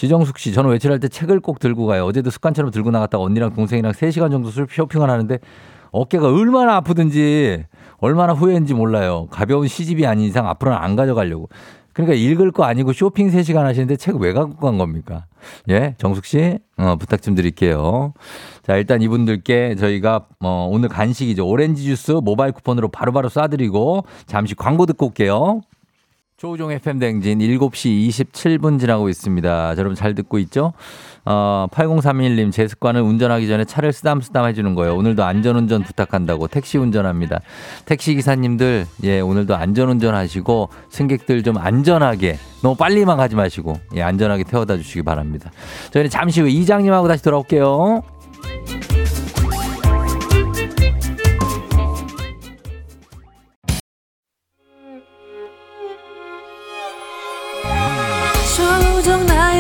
지정숙 0.02 0.40
씨, 0.40 0.52
저는 0.52 0.72
외출할 0.72 1.00
때 1.00 1.08
책을 1.08 1.42
꼭 1.42 1.60
들고 1.60 1.86
가요. 1.86 2.06
어제도 2.06 2.32
습관처럼 2.32 2.72
들고 2.72 2.90
나갔다가 2.90 3.24
언니랑 3.24 3.54
동생이랑 3.54 3.92
3시간 3.92 4.32
정도 4.32 4.50
쇼핑을 4.50 5.12
하는데 5.12 5.38
어깨가 5.92 6.28
얼마나 6.28 6.78
아프든지 6.78 7.66
얼마나 8.00 8.34
후회인지 8.34 8.74
몰라요. 8.74 9.28
가벼운 9.30 9.68
시집이 9.68 10.08
아닌 10.08 10.26
이상 10.26 10.48
앞으로는 10.48 10.76
안 10.80 10.96
가져가려고. 10.96 11.50
그러니까 11.94 12.16
읽을 12.16 12.52
거 12.52 12.64
아니고 12.64 12.94
쇼핑 12.94 13.30
3시간 13.30 13.58
하시는데 13.58 13.96
책 13.96 14.16
왜 14.16 14.34
갖고 14.34 14.56
간 14.56 14.80
겁니까? 14.80 15.26
예, 15.70 15.94
정숙 16.00 16.26
씨, 16.26 16.58
어, 16.78 16.96
부탁 16.96 17.22
좀 17.22 17.36
드릴게요. 17.36 18.14
자, 18.66 18.78
일단 18.78 19.04
이분들께 19.04 19.76
저희가 19.76 20.26
어, 20.40 20.68
오늘 20.72 20.90
간식이죠. 20.90 21.46
오렌지 21.46 21.84
주스 21.84 22.12
모바일 22.14 22.54
쿠폰으로 22.54 22.88
바로바로 22.90 23.30
쏴드리고 23.30 24.06
잠시 24.26 24.56
광고 24.56 24.88
듣고 24.88 25.06
올게요. 25.08 25.62
조우종 26.42 26.72
FM 26.72 26.98
댕진 26.98 27.38
7시 27.38 28.10
27분 28.10 28.80
지나고 28.80 29.10
있습니다. 29.10 29.76
여러분 29.78 29.94
잘 29.94 30.16
듣고 30.16 30.40
있죠? 30.40 30.74
어, 31.24 31.68
8031님, 31.70 32.52
제 32.52 32.68
습관은 32.68 33.04
운전하기 33.04 33.48
전에 33.48 33.64
차를 33.64 33.94
쓰담쓰담 33.94 34.48
해주는 34.48 34.74
거예요. 34.74 34.96
오늘도 34.96 35.24
안전운전 35.24 35.84
부탁한다고 35.84 36.48
택시 36.48 36.80
운전합니다. 36.80 37.42
택시 37.86 38.16
기사님들, 38.16 38.88
예, 39.04 39.20
오늘도 39.20 39.56
안전운전 39.56 40.16
하시고 40.16 40.70
승객들 40.90 41.44
좀 41.44 41.60
안전하게, 41.60 42.40
너무 42.64 42.76
빨리만 42.76 43.18
가지 43.18 43.36
마시고, 43.36 43.76
예, 43.94 44.02
안전하게 44.02 44.44
태워다 44.44 44.78
주시기 44.78 45.04
바랍니다. 45.04 45.52
저희는 45.92 46.10
잠시 46.10 46.42
후 46.42 46.48
이장님하고 46.48 47.08
다시 47.08 47.24
돌아올게요. 47.24 48.02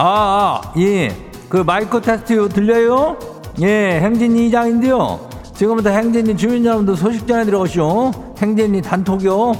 아, 0.00 0.60
아, 0.62 0.72
예. 0.78 1.08
그 1.48 1.56
마이크 1.56 2.00
테스트 2.00 2.48
들려요? 2.50 3.18
예, 3.60 3.98
행진이 4.00 4.46
이장인데요. 4.46 5.28
지금부터 5.54 5.90
행진이 5.90 6.36
주민 6.36 6.64
여러분들 6.64 6.96
소식 6.96 7.26
전해 7.26 7.44
들어오시오. 7.44 8.12
행진이 8.38 8.80
단톡이요. 8.80 9.54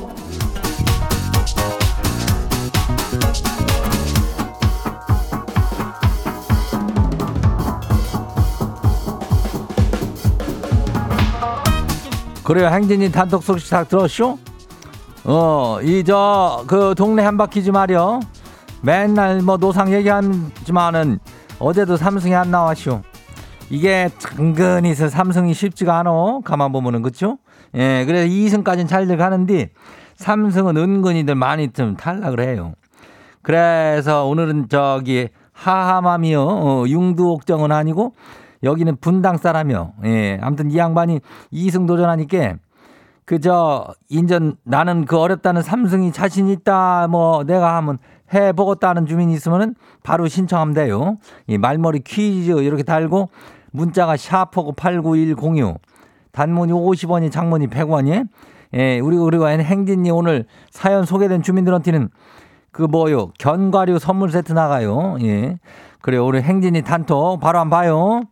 그래요, 12.44 12.68
행진이 12.68 13.10
단톡 13.10 13.42
소식 13.42 13.70
다 13.70 13.82
들었쇼? 13.82 14.38
어, 15.24 15.78
이, 15.82 16.04
저, 16.06 16.62
그 16.68 16.94
동네 16.96 17.24
한 17.24 17.36
바퀴 17.36 17.64
좀 17.64 17.74
하려. 17.74 18.20
맨날 18.82 19.42
뭐 19.42 19.56
노상 19.56 19.92
얘기하지만은 19.92 21.18
어제도 21.58 21.96
삼성이 21.96 22.34
안 22.34 22.50
나왔쇼. 22.50 23.02
이게 23.70 24.08
있어 24.84 25.08
삼성이 25.08 25.52
쉽지가 25.52 25.98
않어. 25.98 26.40
가만 26.44 26.72
보면은 26.72 27.02
그쵸? 27.02 27.38
예, 27.74 28.04
그래서 28.06 28.26
2승까지는 28.26 28.88
잘들 28.88 29.16
가는데 29.16 29.70
삼성은 30.16 30.76
은근히들 30.76 31.34
많이 31.34 31.70
좀 31.72 31.96
탈락을 31.96 32.40
해요. 32.40 32.72
그래서 33.42 34.26
오늘은 34.26 34.68
저기 34.68 35.28
하하맘이요. 35.52 36.42
어, 36.42 36.84
융두옥정은 36.88 37.72
아니고 37.72 38.14
여기는 38.62 38.96
분당 39.00 39.36
사람이요. 39.36 39.92
예, 40.04 40.38
아무튼 40.40 40.70
이 40.70 40.78
양반이 40.78 41.20
2승 41.52 41.86
도전하니까 41.86 42.54
그저 43.24 43.86
인전 44.08 44.56
나는 44.64 45.04
그 45.04 45.18
어렵다는 45.18 45.62
삼성이 45.62 46.12
자신 46.12 46.48
있다 46.48 47.08
뭐 47.08 47.44
내가 47.44 47.76
하면 47.76 47.98
해보겠다는 48.32 49.06
주민이 49.06 49.32
있으면은 49.34 49.74
바로 50.02 50.28
신청하면 50.28 50.74
돼요. 50.74 51.18
이 51.46 51.58
말머리 51.58 52.00
퀴즈 52.00 52.50
이렇게 52.62 52.82
달고 52.82 53.30
문자가 53.70 54.16
샤프고 54.16 54.72
89106 54.72 55.80
단문이 56.32 56.72
50원이 56.72 57.30
장문이 57.30 57.68
100원이 57.68 58.28
예, 58.74 58.98
우리 59.00 59.16
우리가 59.16 59.48
행진이 59.48 60.10
오늘 60.10 60.44
사연 60.70 61.04
소개된 61.04 61.42
주민들한테는 61.42 62.10
그 62.70 62.82
뭐요 62.82 63.32
견과류 63.38 63.98
선물 63.98 64.30
세트 64.30 64.52
나가요. 64.52 65.16
예. 65.22 65.58
그래 66.00 66.18
우리 66.18 66.40
행진이 66.40 66.82
단톡 66.82 67.40
바로 67.40 67.58
한번 67.58 67.80
봐요. 67.80 68.22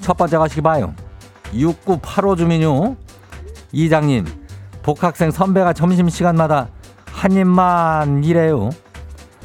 첫 0.00 0.16
번째 0.16 0.38
가시기 0.38 0.60
봐요. 0.60 0.94
6985 1.52 2.36
주민요. 2.36 2.96
이장님 3.72 4.24
복학생 4.90 5.32
선배가 5.32 5.72
점심시간마다 5.72 6.68
한 7.10 7.32
입만 7.32 8.22
이래요. 8.22 8.70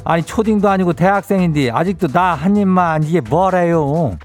아니 0.04 0.22
초딩도 0.22 0.68
아니고 0.70 0.92
대학생인데 0.92 1.72
아직도 1.72 2.06
나 2.08 2.34
한 2.34 2.56
입만 2.56 3.02
이게 3.02 3.20
뭐래요. 3.20 4.16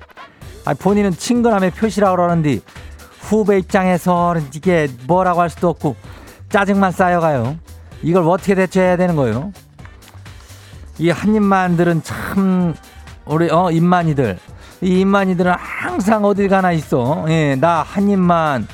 아니 0.63 0.77
본인은 0.77 1.13
친근함의 1.13 1.71
표시라고 1.71 2.15
그러는데 2.17 2.59
후배 3.19 3.57
입장에서는 3.57 4.45
이게 4.53 4.87
뭐라고 5.07 5.41
할 5.41 5.49
수도 5.49 5.69
없고 5.69 5.95
짜증만 6.49 6.91
쌓여가요. 6.91 7.57
이걸 8.03 8.23
어떻게 8.29 8.53
대처해야 8.53 8.95
되는 8.95 9.15
거예요? 9.15 9.51
이 10.99 11.09
한 11.09 11.33
입만들은 11.33 12.03
참 12.03 12.75
우리 13.25 13.49
어 13.49 13.71
입만이들 13.71 14.37
이 14.81 14.99
입만이들은 14.99 15.51
항상 15.57 16.25
어딜 16.25 16.47
가나 16.47 16.71
있어. 16.73 17.25
예, 17.29 17.55
나 17.55 17.81
한 17.81 18.07
입만 18.07 18.67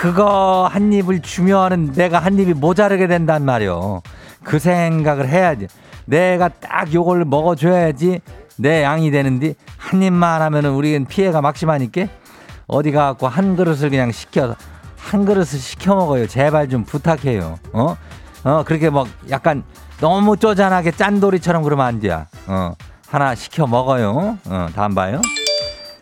그거 0.00 0.66
한 0.72 0.94
입을 0.94 1.20
주면은 1.20 1.92
내가 1.92 2.20
한 2.20 2.38
입이 2.38 2.54
모자르게 2.54 3.06
된단 3.06 3.44
말이오. 3.44 4.00
그 4.42 4.58
생각을 4.58 5.28
해야지. 5.28 5.66
내가 6.06 6.48
딱 6.48 6.90
요걸 6.94 7.26
먹어줘야지 7.26 8.22
내 8.56 8.82
양이 8.82 9.10
되는데 9.10 9.56
한 9.76 10.02
입만 10.02 10.40
하면은 10.40 10.70
우리는 10.70 11.04
피해가 11.04 11.42
막심하니까 11.42 12.06
어디 12.66 12.92
가갖고 12.92 13.28
한 13.28 13.56
그릇을 13.56 13.90
그냥 13.90 14.10
시켜서 14.10 14.56
한 14.96 15.26
그릇을 15.26 15.58
시켜 15.58 15.94
먹어요. 15.94 16.26
제발 16.26 16.70
좀 16.70 16.84
부탁해요. 16.84 17.58
어? 17.74 17.94
어, 18.44 18.62
그렇게 18.64 18.88
뭐 18.88 19.06
약간 19.28 19.64
너무 20.00 20.38
쪼잔하게 20.38 20.92
짠돌이처럼 20.92 21.62
그러면 21.62 21.84
안 21.84 22.00
돼. 22.00 22.10
어, 22.46 22.72
하나 23.06 23.34
시켜 23.34 23.66
먹어요. 23.66 24.38
어, 24.46 24.66
다음 24.74 24.94
봐요. 24.94 25.20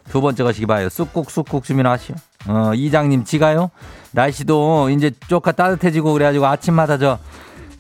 두 0.09 0.21
번째 0.21 0.45
것이 0.45 0.67
봐요. 0.67 0.89
쑥국 0.89 1.33
쑥국 1.33 1.65
주민 1.65 1.85
하시오. 1.85 2.15
어, 2.47 2.73
이장님 2.75 3.25
지가요. 3.25 3.71
날씨도 4.13 4.91
이제 4.91 5.11
쪼까 5.29 5.53
따뜻해지고 5.53 6.13
그래가지고 6.13 6.47
아침마다 6.47 6.99
저 6.99 7.19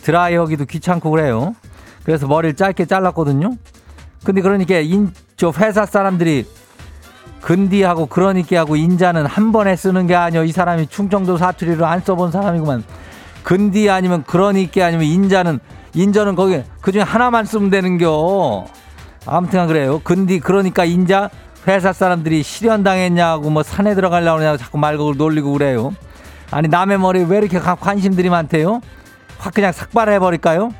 드라이하기도 0.02 0.64
귀찮고 0.66 1.10
그래요. 1.10 1.54
그래서 2.04 2.26
머리를 2.26 2.56
짧게 2.56 2.86
잘랐거든요. 2.86 3.54
근데 4.24 4.40
그러니까 4.40 4.78
인, 4.78 5.12
저 5.36 5.52
회사 5.56 5.86
사람들이 5.86 6.46
근디하고 7.40 8.06
그러니까 8.06 8.60
하고 8.60 8.76
인자는 8.76 9.26
한 9.26 9.52
번에 9.52 9.76
쓰는 9.76 10.06
게 10.06 10.14
아니요. 10.14 10.44
이 10.44 10.52
사람이 10.52 10.88
충청도 10.88 11.36
사투리로 11.36 11.86
안 11.86 12.00
써본 12.00 12.32
사람이구만. 12.32 12.84
근디 13.44 13.88
아니면 13.88 14.24
그러니까 14.26 14.86
아니면 14.86 15.06
인자는 15.06 15.60
인자는 15.94 16.34
거기 16.34 16.62
그 16.80 16.92
중에 16.92 17.02
하나만 17.02 17.44
쓰면 17.44 17.70
되는겨. 17.70 18.66
아무튼 19.26 19.66
그래요. 19.66 20.00
근디 20.02 20.40
그러니까 20.40 20.84
인자 20.84 21.30
회사 21.66 21.92
사람들이 21.92 22.42
실현당했냐고 22.42 23.50
뭐 23.50 23.62
산에 23.62 23.94
들어가려고 23.94 24.38
하냐고 24.40 24.56
자꾸 24.56 24.78
말고 24.78 25.14
놀리고 25.14 25.52
그래요. 25.52 25.94
아니 26.50 26.68
남의 26.68 26.98
머리 26.98 27.24
왜 27.24 27.38
이렇게 27.38 27.58
관심들이 27.58 28.30
많대요? 28.30 28.80
확 29.38 29.54
그냥 29.54 29.72
삭발해 29.72 30.18
버릴까요? 30.18 30.70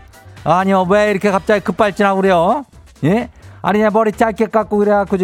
아니요 0.45 0.87
왜 0.88 1.11
이렇게 1.11 1.31
갑자기 1.31 1.62
급발진하고 1.64 2.21
그래요? 2.21 2.64
예? 3.05 3.29
아니 3.61 3.79
그냥 3.79 3.93
머리 3.93 4.12
짧게 4.12 4.47
깎고 4.47 4.79
그래갖고 4.79 5.17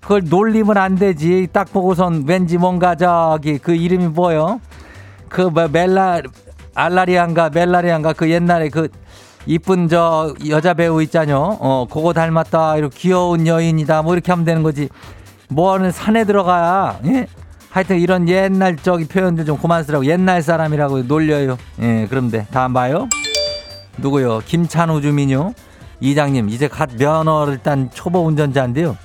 그걸 0.00 0.22
놀리면 0.28 0.76
안 0.76 0.96
되지. 0.96 1.48
딱 1.52 1.72
보고선 1.72 2.24
왠지 2.26 2.56
뭔가 2.58 2.94
저기 2.94 3.58
그 3.58 3.74
이름이 3.74 4.08
뭐요? 4.08 4.60
그 5.28 5.42
뭐 5.42 5.68
멜라 5.68 6.22
알라리안가 6.74 7.50
멜라리안가 7.50 8.14
그 8.14 8.30
옛날에 8.30 8.68
그 8.70 8.88
이쁜 9.50 9.88
저 9.88 10.32
여자 10.48 10.74
배우 10.74 11.02
있잖요. 11.02 11.56
어, 11.58 11.84
그거 11.90 12.12
닮았다. 12.12 12.76
이렇게 12.76 12.96
귀여운 12.96 13.48
여인이다. 13.48 14.02
뭐 14.02 14.14
이렇게 14.14 14.30
하면 14.30 14.44
되는 14.44 14.62
거지. 14.62 14.88
뭐는 15.48 15.90
산에 15.90 16.22
들어가야. 16.22 17.00
예? 17.06 17.26
하여튼 17.68 17.98
이런 17.98 18.28
옛날 18.28 18.76
저기 18.76 19.08
표현들 19.08 19.44
좀 19.46 19.58
그만 19.58 19.82
쓰라고 19.82 20.06
옛날 20.06 20.40
사람이라고 20.40 21.02
놀려요. 21.02 21.58
예, 21.82 22.06
돼. 22.30 22.46
다음 22.52 22.74
봐요. 22.74 23.08
누구요? 23.98 24.40
김찬우 24.46 25.00
주민요. 25.00 25.52
이장님 25.98 26.48
이제 26.48 26.68
갓 26.68 26.90
면허를 26.96 27.58
딴 27.58 27.90
초보 27.92 28.20
운전자인데요. 28.20 28.96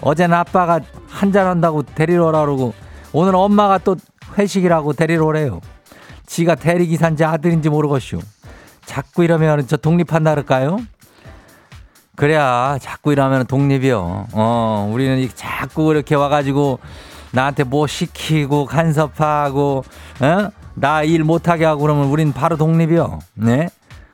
어제는 0.00 0.36
아빠가 0.36 0.80
한잔 1.08 1.46
한다고 1.46 1.84
데리러 1.84 2.26
오라 2.26 2.40
그러고 2.40 2.74
오늘 3.12 3.36
엄마가 3.36 3.78
또 3.78 3.94
회식이라고 4.36 4.94
데리러 4.94 5.24
오래요. 5.24 5.60
지가 6.26 6.56
대리기사인지 6.56 7.22
아들인지 7.22 7.68
모르겠슈. 7.68 8.18
자꾸 8.86 9.24
이러면 9.24 9.66
저 9.66 9.76
독립한다 9.76 10.30
그럴까요? 10.32 10.78
그래야 12.16 12.78
자꾸 12.80 13.12
이러면 13.12 13.46
독립이요. 13.46 14.28
어, 14.32 14.90
우리는 14.92 15.28
자꾸 15.34 15.90
이렇게 15.92 16.14
와가지고 16.14 16.78
나한테 17.32 17.64
뭐 17.64 17.86
시키고 17.88 18.66
간섭하고, 18.66 19.84
어? 20.20 20.48
나일 20.74 21.24
못하게 21.24 21.64
하고 21.64 21.82
그러면 21.82 22.06
우린 22.06 22.32
바로 22.32 22.56
독립이요. 22.56 23.18
네? 23.34 23.68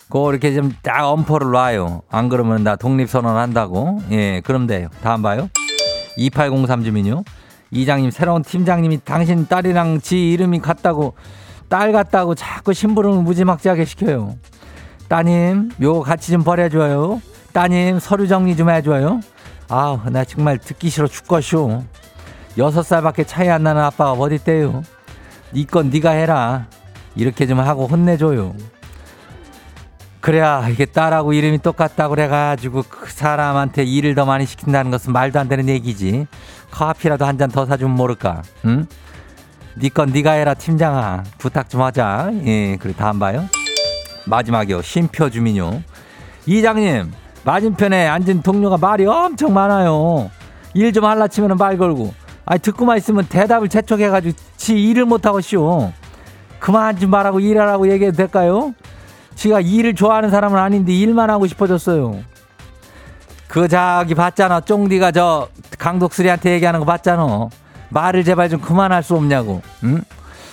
그 0.09 0.29
이렇게 0.31 0.55
좀 0.55 0.73
딱 0.83 1.07
엄포를 1.07 1.51
놔요. 1.53 2.03
안 2.11 2.29
그러면 2.29 2.65
나 2.65 2.77
독립선언 2.77 3.37
한다고. 3.37 4.01
예, 4.11 4.41
그럼 4.41 4.67
돼요. 4.67 4.89
다음 5.03 5.23
봐요. 5.23 5.49
2803 6.17 6.83
주민요. 6.85 7.23
이장님, 7.71 8.11
새로운 8.11 8.43
팀장님이 8.43 9.01
당신 9.05 9.47
딸이랑 9.47 10.01
지 10.01 10.33
이름이 10.33 10.61
같다고, 10.61 11.15
딸 11.69 11.93
같다고 11.93 12.35
자꾸 12.35 12.73
심부름을 12.73 13.23
무지막지하게 13.23 13.85
시켜요. 13.85 14.35
따님, 15.11 15.71
요거 15.83 16.03
같이 16.03 16.31
좀 16.31 16.45
버려줘요. 16.45 17.21
따님, 17.53 17.99
서류 17.99 18.29
정리 18.29 18.55
좀 18.57 18.71
해줘요. 18.71 19.19
아, 19.69 20.01
나 20.09 20.23
정말 20.25 20.57
듣기 20.57 20.89
싫어 20.89 21.09
죽겠쇼. 21.09 21.83
여섯 22.59 22.85
살밖에 22.85 23.25
차이 23.25 23.49
안 23.49 23.65
나는 23.65 23.83
아빠가 23.83 24.13
어딨대요. 24.13 24.85
니건 25.53 25.91
니가 25.91 26.13
해라. 26.13 26.67
이렇게 27.17 27.49
좀 27.49 27.59
하고 27.59 27.89
혼내줘요. 27.89 28.55
그래야 30.21 30.69
이게 30.69 30.85
딸하고 30.85 31.33
이름이 31.33 31.59
똑같다고 31.59 32.15
그래가지고 32.15 32.85
그 32.89 33.11
사람한테 33.11 33.83
일을 33.83 34.15
더 34.15 34.25
많이 34.27 34.47
시킨다는 34.47 34.93
것은 34.93 35.13
말도 35.13 35.41
안 35.41 35.49
되는 35.49 35.69
얘기지. 35.69 36.29
커피라도 36.71 37.25
한 37.27 37.37
잔 37.37 37.51
더 37.51 37.67
사주면 37.67 37.97
모를까? 37.97 38.43
응? 38.67 38.87
니건 39.77 40.11
니가 40.13 40.33
해라 40.33 40.55
팀장아. 40.55 41.25
부탁 41.39 41.69
좀 41.69 41.83
하자. 41.83 42.31
예, 42.45 42.77
그래 42.77 42.93
다음 42.97 43.19
봐요. 43.19 43.49
마지막이요. 44.31 44.81
쉼표 44.83 45.29
주민요. 45.31 45.83
이장님 46.47 47.13
맞은편에 47.45 48.07
앉은 48.09 48.43
동료가 48.43 48.77
말이 48.79 49.05
엄청 49.07 49.53
많아요. 49.53 50.31
일 50.75 50.93
좀 50.93 51.05
할라 51.05 51.27
치면 51.29 51.57
말 51.57 51.77
걸고. 51.77 52.15
아니 52.47 52.61
듣고만 52.61 52.97
있으면 52.97 53.27
대답을 53.27 53.69
재촉해가지고 53.69 54.37
지 54.57 54.75
일을 54.83 55.05
못하고 55.05 55.41
쉬워. 55.41 55.93
그만 56.59 56.99
좀 56.99 57.11
말하고 57.11 57.41
일하라고 57.41 57.91
얘기해도 57.91 58.17
될까요? 58.17 58.75
지가 59.35 59.61
일을 59.61 59.95
좋아하는 59.95 60.31
사람은 60.31 60.59
아닌데 60.59 60.93
일만 60.93 61.31
하고 61.31 61.47
싶어졌어요. 61.47 62.19
그 63.49 63.67
저기 63.69 64.15
봤잖아. 64.15 64.61
쫑디가 64.61 65.13
저 65.13 65.49
강독수리한테 65.79 66.53
얘기하는 66.53 66.81
거 66.81 66.87
봤잖아. 66.87 67.49
말을 67.89 68.23
제발 68.25 68.49
좀 68.49 68.61
그만할 68.61 69.03
수 69.03 69.17
없냐고. 69.17 69.63
응? 69.85 70.03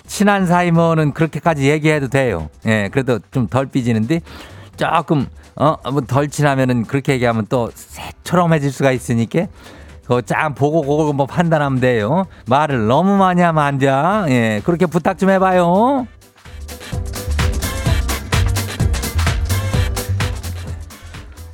친한 0.07 0.47
사이면은 0.47 1.13
그렇게까지 1.13 1.69
얘기해도 1.69 2.07
돼요. 2.07 2.49
예, 2.65 2.89
그래도 2.91 3.19
좀 3.31 3.47
덜 3.47 3.65
삐지는데 3.67 4.21
조금 4.75 5.27
어뭐덜 5.55 6.29
친하면은 6.29 6.85
그렇게 6.85 7.13
얘기하면 7.13 7.45
또 7.49 7.69
새처럼해질 7.73 8.71
수가 8.71 8.91
있으니까 8.91 9.47
그짱 10.07 10.55
보고 10.55 10.81
그걸 10.81 11.13
뭐 11.13 11.25
판단하면 11.25 11.79
돼요. 11.79 12.25
말을 12.47 12.87
너무 12.87 13.17
많이 13.17 13.41
하면 13.41 13.63
안 13.63 13.77
돼. 13.77 13.87
예, 14.29 14.61
그렇게 14.63 14.85
부탁 14.85 15.17
좀 15.17 15.29
해봐요. 15.29 16.07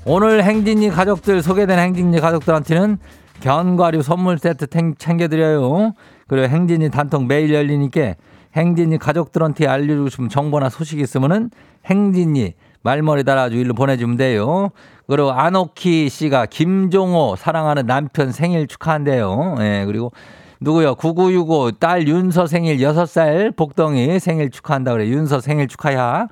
오늘 0.05 0.43
행진이 0.43 0.89
가족들 0.89 1.41
소개된 1.41 1.79
행진이 1.79 2.19
가족들한테는 2.19 2.97
견과류 3.39 4.01
선물 4.01 4.37
세트 4.37 4.67
챙겨드려요. 4.97 5.93
그리고 6.27 6.47
행진이 6.47 6.91
단통 6.91 7.27
매일 7.27 7.53
열리니까 7.53 8.15
행진이 8.55 8.97
가족들한테 8.97 9.67
알려주고 9.67 10.09
싶은 10.09 10.29
정보나 10.29 10.69
소식 10.69 10.99
있으면은 10.99 11.49
행진이 11.85 12.53
말머리 12.83 13.23
달아주 13.23 13.57
일로 13.57 13.73
보내주면 13.73 14.17
돼요. 14.17 14.69
그리고 15.07 15.31
안오키 15.31 16.09
씨가 16.09 16.45
김종호 16.45 17.35
사랑하는 17.37 17.85
남편 17.85 18.31
생일 18.31 18.67
축하한대요. 18.67 19.55
예, 19.59 19.83
그리고 19.85 20.11
누구요? 20.59 20.95
9965 20.95 21.71
딸 21.79 22.07
윤서 22.07 22.47
생일 22.47 22.77
6살 22.77 23.55
복덩이 23.55 24.19
생일 24.19 24.49
축하한다 24.49 24.93
그래. 24.93 25.07
윤서 25.07 25.41
생일 25.41 25.67
축하야. 25.67 26.27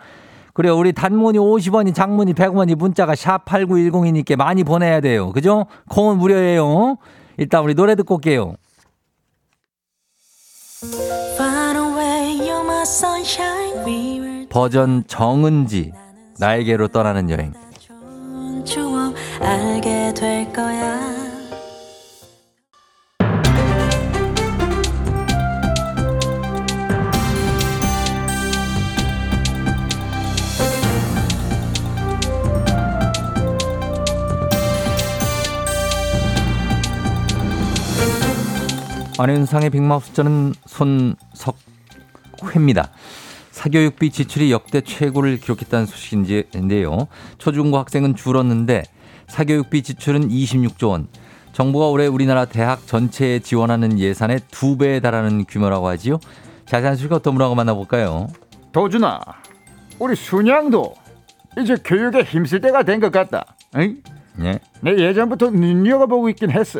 그리고 0.54 0.76
우리 0.78 0.94
단문이 0.94 1.38
50원이 1.38 1.94
장문이 1.96 2.34
100원이 2.34 2.76
문자가 2.76 3.16
샵 3.16 3.46
8910이니까 3.46 4.36
많이 4.36 4.64
보내야 4.64 5.00
돼요. 5.00 5.32
그죠? 5.32 5.66
콩은 5.90 6.18
무료예요. 6.18 6.98
일단 7.38 7.64
우리 7.64 7.74
노래 7.74 7.96
듣고 7.96 8.16
올게요. 8.16 8.56
버전 14.50 15.04
정은지 15.06 15.94
나에게로 16.40 16.88
떠나는 16.88 17.30
여행. 17.30 17.54
안윤상의 39.20 39.70
빅마우스 39.70 40.14
저는 40.14 40.56
손석 40.66 41.71
회입니다. 42.50 42.90
사교육비 43.52 44.12
지출이 44.12 44.52
역대 44.52 44.82
최고를 44.82 45.38
기록했다는 45.38 45.86
소식인데요. 45.86 47.08
초중고 47.38 47.78
학생은 47.78 48.16
줄었는데 48.16 48.84
사교육비 49.28 49.84
지출은 49.84 50.30
26조 50.30 50.90
원. 50.90 51.08
정부가 51.54 51.88
올해 51.88 52.08
우리나라 52.08 52.46
대학 52.46 52.88
전체에 52.88 53.40
지원하는 53.40 54.00
예산의 54.00 54.40
두 54.52 54.78
배에 54.78 55.02
달하는 55.02 55.44
규모라고 55.46 55.88
하지요. 55.90 56.20
자세한 56.66 56.96
소식 56.96 57.12
어떤 57.12 57.34
분하고 57.34 57.56
만나볼까요? 57.56 58.28
도준아, 58.72 59.20
우리 60.00 60.16
순양도 60.16 60.94
이제 61.58 61.76
교육에 61.84 62.24
힘쓸 62.24 62.62
때가 62.62 62.84
된 62.84 63.02
것 63.02 63.12
같다. 63.12 63.44
응? 63.76 63.98
예. 64.42 64.60
내 64.80 64.96
예전부터 64.96 65.50
눈여겨보고 65.52 66.30
있긴 66.30 66.52
했어. 66.52 66.80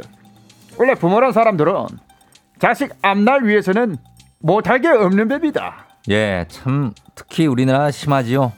원래 0.78 0.96
부모란 0.96 1.34
사람들은 1.34 1.74
자식 2.60 2.94
앞날 3.02 3.44
위해서는 3.46 3.98
못할 4.42 4.82
게 4.82 4.88
없는 4.90 5.28
법이다. 5.28 5.88
예, 6.10 6.46
참 6.50 6.94
특히 7.16 7.48
우리나라 7.48 7.92
심하지요. 7.92 8.54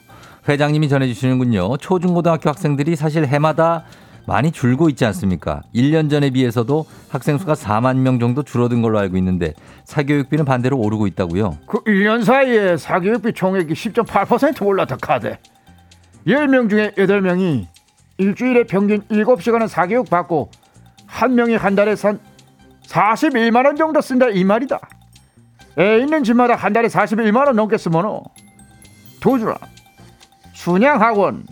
회장님이 0.48 0.90
전해주시는군요. 0.90 1.78
초중고등학교 1.78 2.50
학생들이 2.50 2.96
사실 2.96 3.26
해마다 3.26 3.86
많이 4.26 4.52
줄고 4.52 4.90
있지 4.90 5.06
않습니까? 5.06 5.62
1년 5.76 6.10
전에 6.10 6.30
비해서도 6.30 6.86
학생 7.10 7.38
수가 7.38 7.54
4만 7.54 7.98
명 7.98 8.20
정도 8.20 8.44
줄어든 8.44 8.82
걸로 8.82 9.00
알고 9.00 9.18
있는데 9.18 9.54
사교육비는 9.86 10.46
반대로 10.46 10.78
오르고 10.78 11.08
있다고요. 11.08 11.58
그 11.68 11.84
1년 11.84 12.24
사이에 12.24 12.78
사교육비 12.78 13.34
총액이 13.34 13.74
10.8% 13.74 14.66
올랐다 14.66 14.98
카드. 14.98 15.36
10명 16.26 16.70
중에 16.70 16.92
8명이 16.92 17.68
일주일에 18.18 18.64
평균 18.64 19.02
7시간은 19.02 19.68
사교육 19.68 20.10
받고 20.10 20.50
한 21.06 21.36
명이 21.36 21.56
한 21.56 21.76
달에 21.76 21.96
산 21.96 22.20
41만 22.88 23.66
원 23.66 23.76
정도 23.76 24.00
쓴다 24.00 24.30
이 24.30 24.44
말이다. 24.46 24.80
애 25.80 25.98
있는 26.00 26.24
집마다 26.24 26.56
한 26.56 26.72
달에 26.74 26.88
41만 26.88 27.46
원 27.48 27.56
넘게 27.56 27.78
쓰면 27.78 28.22
도주라 29.20 29.56
순양학원 30.54 31.46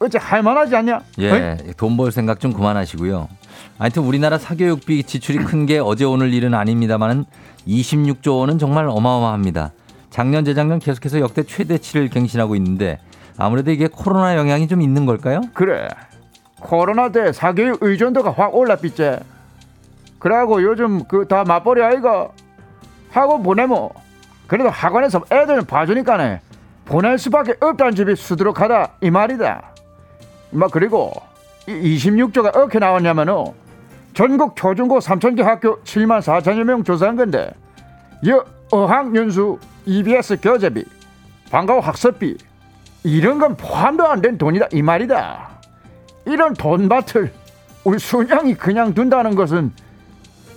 어째 0.00 0.18
할만하지 0.20 0.76
않냐? 0.76 1.00
예, 1.18 1.58
돈벌 1.76 2.10
생각 2.12 2.40
좀 2.40 2.52
그만하시고요. 2.52 3.28
하여튼 3.78 4.02
우리나라 4.02 4.38
사교육비 4.38 5.02
지출이 5.04 5.38
큰 5.44 5.66
게 5.66 5.78
어제 5.78 6.04
오늘 6.04 6.32
일은 6.32 6.54
아닙니다만은 6.54 7.24
26조 7.66 8.38
원은 8.40 8.58
정말 8.58 8.86
어마어마합니다. 8.88 9.72
작년 10.08 10.44
재작년 10.44 10.78
계속해서 10.78 11.20
역대 11.20 11.42
최대치를 11.42 12.08
갱신하고 12.08 12.56
있는데 12.56 12.98
아무래도 13.36 13.70
이게 13.70 13.88
코로나 13.88 14.36
영향이 14.36 14.68
좀 14.68 14.80
있는 14.80 15.04
걸까요? 15.06 15.42
그래. 15.54 15.86
코로나 16.60 17.10
때 17.12 17.32
사교육 17.32 17.78
의존도가 17.82 18.32
확 18.32 18.54
올라삐째. 18.54 19.20
그래갖고 20.18 20.62
요즘 20.62 21.04
그 21.04 21.26
다 21.28 21.44
맞벌이 21.44 21.82
아이가 21.82 22.28
학원 23.10 23.42
보내면 23.42 23.88
그래도 24.46 24.68
학원에서 24.70 25.22
애들 25.30 25.62
봐주니까네 25.62 26.40
보낼 26.84 27.18
수밖에 27.18 27.54
없다는 27.60 27.94
집이 27.94 28.16
수두룩하다 28.16 28.92
이 29.02 29.10
말이다. 29.10 29.62
막 30.50 30.70
그리고 30.72 31.12
26조가 31.66 32.48
어떻게 32.48 32.78
나왔냐면은 32.80 33.44
전국 34.14 34.56
초중고 34.56 34.98
3천개 34.98 35.42
학교 35.42 35.80
7만 35.82 36.20
4천여 36.20 36.64
명 36.64 36.82
조사한 36.82 37.14
건데 37.16 37.52
여 38.26 38.44
어학연수 38.72 39.58
EBS 39.86 40.40
교재비 40.40 40.84
방과후 41.50 41.78
학습비 41.80 42.36
이런 43.04 43.38
건 43.38 43.56
포함도 43.56 44.06
안 44.06 44.20
된 44.20 44.36
돈이다 44.36 44.66
이 44.72 44.82
말이다. 44.82 45.48
이런 46.26 46.54
돈밭을 46.54 47.32
우리 47.84 47.98
순양이 47.98 48.54
그냥 48.54 48.92
둔다는 48.92 49.34
것은 49.34 49.72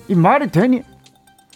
이 0.07 0.15
말이 0.15 0.47
되니? 0.51 0.83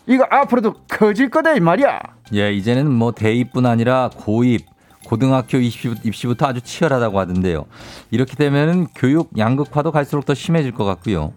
이거 0.08 0.26
앞으로도 0.30 0.74
커질 0.89 1.30
거다 1.30 1.54
이 1.54 1.60
말이야. 1.60 2.00
예, 2.34 2.54
이제는 2.54 2.91
뭐 2.91 3.12
대입뿐 3.12 3.65
아니라 3.65 4.10
고입, 4.15 4.65
고등학교 5.06 5.58
입시, 5.58 6.28
부터 6.28 6.48
아주 6.48 6.62
치열하다고 6.62 7.20
하던데요. 7.20 7.65
이렇게 8.10 8.36
되면은 8.36 8.88
교육 8.96 9.38
양극화도 9.38 9.91
갈수록 9.91 10.26
더 10.26 10.34
심해질 10.34 10.72
것 10.74 10.86
같고요. 10.86 11.34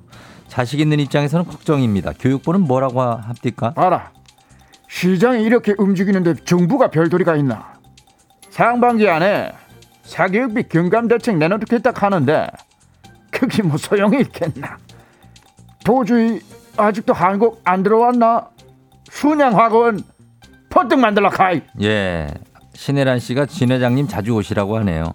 자식 0.48 0.80
있는 0.80 0.98
입장에서는 1.00 1.46
걱정입니다. 1.46 2.12
교육부는 2.18 2.62
뭐라고 2.62 3.00
합니까? 3.02 3.72
알아. 3.76 4.12
시장이 4.88 5.44
이렇게 5.44 5.74
움직이는데 5.78 6.34
정부가 6.44 6.90
별도리가 6.90 7.36
있나? 7.36 7.74
상반기 8.50 9.08
안에 9.08 9.52
사교육비 10.02 10.64
경감 10.68 11.06
대책 11.06 11.38
내놓겠다 11.38 11.92
하는데 11.94 12.48
그게 13.30 13.62
뭐 13.62 13.76
소용이 13.76 14.20
있겠나? 14.22 14.76
도저히 15.84 16.40
아직도 16.76 17.12
한국 17.12 17.60
안 17.64 17.84
들어왔나? 17.84 18.48
순양학원 19.10 20.02
퍼뜩 20.70 20.98
만들러 20.98 21.28
가이. 21.28 21.62
예. 21.82 22.28
신혜란 22.74 23.18
씨가 23.18 23.46
진 23.46 23.70
회장님 23.72 24.08
자주 24.08 24.32
오시라고 24.32 24.78
하네요. 24.78 25.12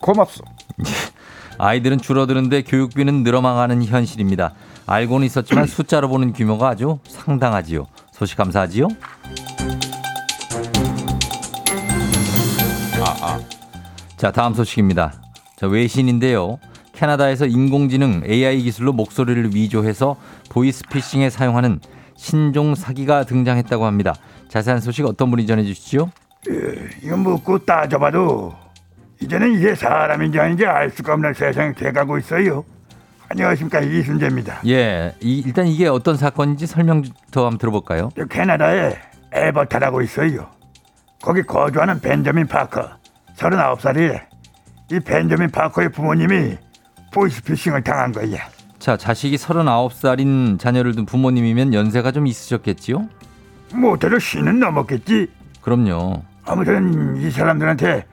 고맙소. 0.00 0.42
아이들은 1.58 1.98
줄어드는데 1.98 2.62
교육비는 2.62 3.22
늘어나가는 3.22 3.84
현실입니다. 3.84 4.54
알고는 4.86 5.26
있었지만 5.26 5.66
숫자로 5.68 6.08
보는 6.08 6.32
규모가 6.32 6.70
아주 6.70 6.98
상당하지요. 7.06 7.86
소식 8.12 8.36
감사하지요. 8.38 8.88
아, 13.04 13.16
아. 13.22 13.40
자, 14.16 14.32
다음 14.32 14.54
소식입니다. 14.54 15.12
자, 15.56 15.66
외신인데요. 15.66 16.58
캐나다에서 16.94 17.46
인공지능 17.46 18.22
AI 18.26 18.62
기술로 18.62 18.92
목소리를 18.92 19.54
위조해서 19.54 20.16
보이스피싱에 20.48 21.30
사용하는 21.30 21.80
신종 22.30 22.74
사기가 22.74 23.24
등장했다고 23.24 23.86
합니다. 23.86 24.14
자세한 24.48 24.80
소식 24.80 25.06
어떤 25.06 25.30
분이 25.30 25.46
전해주시죠? 25.46 26.10
이거 27.02 27.16
묻고 27.16 27.60
따져봐도 27.64 28.54
이제는 29.22 29.54
이게 29.54 29.74
사람인지 29.74 30.38
아닌지 30.38 30.66
알 30.66 30.90
수가 30.90 31.14
없는 31.14 31.32
세상이 31.32 31.74
돼가고 31.74 32.18
있어요. 32.18 32.62
안녕하십니까 33.30 33.80
이순재입니다. 33.80 34.60
예, 34.66 35.14
이- 35.20 35.42
일단 35.46 35.66
이게 35.66 35.86
어떤 35.88 36.18
사건인지 36.18 36.66
설명부터 36.66 37.44
한번 37.46 37.56
들어볼까요? 37.58 38.10
저 38.14 38.26
캐나다에 38.26 38.96
에버타라고 39.32 40.02
있어요. 40.02 40.46
거기 41.22 41.42
거주하는 41.42 42.00
벤저민 42.02 42.46
파커, 42.48 42.86
39살이래. 43.38 44.20
이 44.92 45.00
벤저민 45.00 45.50
파커의 45.50 45.90
부모님이 45.90 46.58
보이스피싱을 47.14 47.82
당한 47.82 48.12
거야. 48.12 48.46
자, 48.80 48.96
자식이 48.96 49.36
39살인 49.36 50.58
자녀를 50.58 50.94
둔 50.94 51.04
부모님이면 51.04 51.74
연세가 51.74 52.12
좀 52.12 52.26
있으셨겠지요? 52.26 53.06
못해도 53.74 54.18
쉬는 54.18 54.58
넘었겠지. 54.58 55.28
그럼요. 55.60 56.22
아무튼 56.46 57.14
이 57.18 57.30
사람들한테 57.30 58.06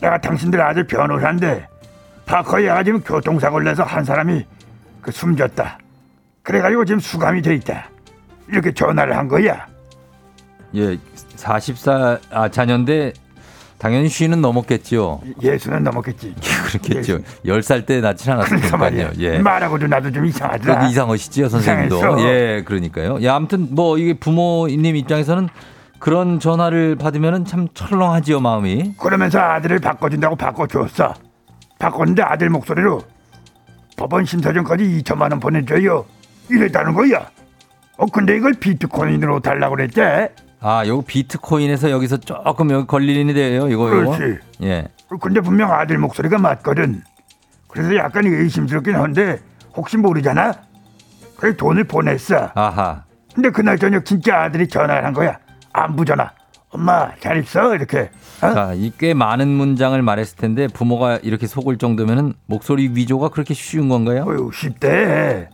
내가 0.00 0.20
당신들 0.20 0.60
아들 0.60 0.84
변호사인데 0.88 1.68
파커 2.26 2.62
얘가 2.62 2.82
지금 2.82 3.00
교통사고를 3.00 3.64
내서 3.64 3.84
한 3.84 4.04
사람이 4.04 4.44
그 5.00 5.12
숨졌다. 5.12 5.78
그래가지고 6.42 6.84
지금 6.84 6.98
수감이 6.98 7.40
돼 7.40 7.54
있다. 7.54 7.88
이렇게 8.48 8.72
전화를 8.74 9.16
한 9.16 9.28
거야. 9.28 9.66
예, 10.74 10.98
40살 11.36 12.18
아, 12.32 12.48
자녀인데 12.48 13.12
당연히 13.82 14.08
쉬는 14.08 14.40
넘었겠지요. 14.40 15.20
예수는 15.42 15.82
넘었겠지. 15.82 16.32
그렇겠죠. 16.38 17.18
10살 17.44 17.84
때 17.84 18.00
낳진. 18.00 18.30
않았으니까요. 18.30 19.10
예. 19.18 19.38
말하고도 19.40 19.88
나도 19.88 20.12
좀 20.12 20.24
이상하더라. 20.24 20.86
이상하시지요, 20.86 21.48
선생님도. 21.48 21.96
이상했어. 21.96 22.28
예, 22.28 22.62
그러니까요. 22.64 23.18
예, 23.22 23.28
아무튼 23.28 23.66
뭐 23.74 23.98
이게 23.98 24.14
부모님 24.14 24.94
입장에서는 24.94 25.48
그런 25.98 26.38
전화를 26.38 26.94
받으면은 26.94 27.44
참 27.44 27.66
철렁하지요, 27.74 28.38
마음이. 28.38 28.94
그러면서 28.98 29.40
아들을 29.40 29.80
바꿔준다고 29.80 30.36
바꿔줬어. 30.36 31.14
바꿨는데 31.80 32.22
아들 32.22 32.50
목소리로 32.50 33.00
법원 33.96 34.24
심사 34.24 34.52
전까지 34.52 34.84
2천만 35.02 35.32
원 35.32 35.40
보내줘요. 35.40 36.04
이랬다는 36.48 36.94
거야. 36.94 37.26
어 37.98 38.06
근데 38.06 38.36
이걸 38.36 38.52
비트코인으로 38.52 39.40
달라고 39.40 39.74
그랬대. 39.74 40.28
아, 40.62 40.86
요거 40.86 41.02
비트코인에서 41.06 41.90
여기서 41.90 42.18
조금 42.18 42.70
여기 42.70 42.86
걸리는 42.86 43.34
데요, 43.34 43.68
이거. 43.68 43.84
그렇지. 43.90 44.38
예. 44.62 44.86
어, 45.10 45.16
근데 45.18 45.40
분명 45.40 45.72
아들 45.72 45.98
목소리가 45.98 46.38
맞거든. 46.38 47.02
그래서 47.68 47.96
약간 47.96 48.24
의심스럽긴 48.26 48.94
한데 48.94 49.40
혹시 49.74 49.96
모르잖아. 49.96 50.52
그래서 51.36 51.56
돈을 51.56 51.84
보냈어. 51.84 52.50
아하. 52.54 53.02
근데 53.34 53.50
그날 53.50 53.78
저녁 53.78 54.04
진짜 54.04 54.42
아들이 54.42 54.68
전화를 54.68 55.04
한 55.04 55.12
거야. 55.12 55.38
안부 55.72 56.04
전화. 56.04 56.30
엄마 56.70 57.10
잘 57.20 57.38
있어 57.38 57.74
이렇게. 57.74 58.10
어? 58.42 58.54
자, 58.54 58.72
이 58.74 58.92
꽤 58.98 59.12
많은 59.14 59.48
문장을 59.48 60.00
말했을 60.00 60.36
텐데 60.36 60.68
부모가 60.68 61.18
이렇게 61.22 61.46
속을 61.46 61.76
정도면은 61.78 62.34
목소리 62.46 62.90
위조가 62.94 63.30
그렇게 63.30 63.52
쉬운 63.54 63.88
건가요? 63.88 64.24
어휴 64.26 64.50
쉽대. 64.52 65.48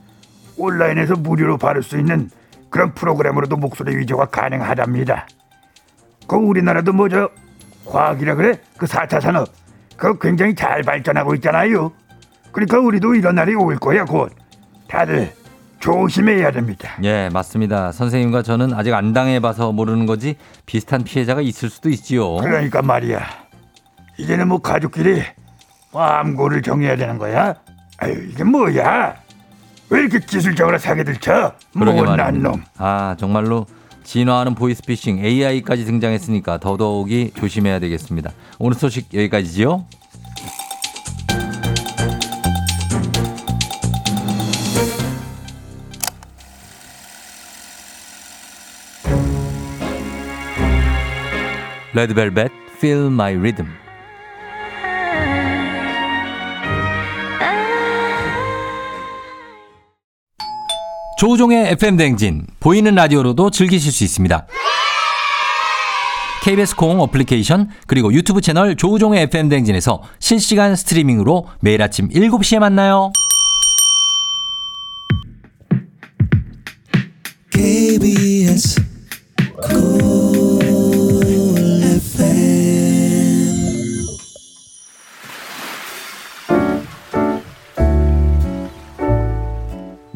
온라인에서 0.57 1.15
무료로 1.15 1.57
받을 1.59 1.83
수 1.83 1.99
있는 1.99 2.31
그런 2.71 2.93
프로그램으로도 2.95 3.57
목소리 3.57 3.97
위조가 3.97 4.27
가능하답니다. 4.27 5.27
그 6.27 6.37
우리나라도 6.37 6.93
뭐죠? 6.93 7.31
과학이라 7.87 8.35
그래? 8.35 8.61
그 8.77 8.87
4차 8.87 9.21
산업. 9.21 9.49
그거 9.97 10.19
굉장히 10.19 10.55
잘 10.55 10.83
발전하고 10.83 11.35
있잖아요. 11.37 11.93
그러니까 12.53 12.79
우리도 12.79 13.15
이런 13.15 13.35
날이 13.35 13.55
올 13.55 13.77
거야 13.77 14.05
곧. 14.05 14.33
다들 14.89 15.33
조심해야 15.81 16.51
됩니다. 16.51 16.91
예, 17.03 17.29
맞습니다. 17.33 17.93
선생님과 17.93 18.43
저는 18.43 18.75
아직 18.75 18.95
안 18.95 19.13
당해봐서 19.13 19.73
모르는 19.73 20.07
거지 20.07 20.37
비슷한 20.67 21.05
피해자가 21.05 21.41
있을 21.41 21.71
수도 21.71 21.89
있지요. 21.89 22.37
그러니까 22.37 22.83
말이야. 22.83 23.21
이제는 24.19 24.49
뭐 24.49 24.59
가족끼리 24.59 25.23
암고를 25.93 26.63
정해야 26.63 26.97
되는 26.97 27.19
거야? 27.19 27.55
아유 27.99 28.13
이게 28.29 28.45
뭐야? 28.45 29.17
왜 29.91 30.01
이렇게 30.01 30.19
기술적으로 30.21 30.79
사기들 30.79 31.17
쳐? 31.17 31.55
못난. 31.73 32.43
놈. 32.43 32.63
아, 32.77 33.17
정말로 33.19 33.67
진화하는 34.05 34.55
보이스피싱 34.55 35.25
AI까지 35.25 35.85
등장했으니까 35.85 36.59
더더욱이 36.59 37.33
조심해야 37.35 37.79
되겠습니다. 37.79 38.31
오늘 38.59 38.77
소식 38.77 39.13
여기까지지요. 39.13 39.85
레드벨벳 51.95 52.53
Feel 52.77 53.07
My 53.07 53.35
Rhythm 53.35 53.67
조우종의 61.19 61.73
FM 61.73 61.97
댕진 61.97 62.47
보이는 62.61 62.95
라디오로도 62.95 63.51
즐기실 63.51 63.91
수 63.91 64.05
있습니다. 64.05 64.47
KBS 66.45 66.77
콩 66.77 67.01
어플리케이션 67.01 67.69
그리고 67.89 68.13
유튜브 68.13 68.41
채널 68.41 68.77
조우종의 68.77 69.23
FM 69.23 69.49
댕진에서 69.49 70.01
실시간 70.21 70.77
스트리밍으로 70.77 71.49
매일 71.61 71.83
아침 71.83 72.09
7시에 72.09 72.61
만나요. 72.61 73.11
KBS 77.51 78.81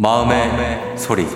마음의, 0.03 0.72
소리. 1.03 1.27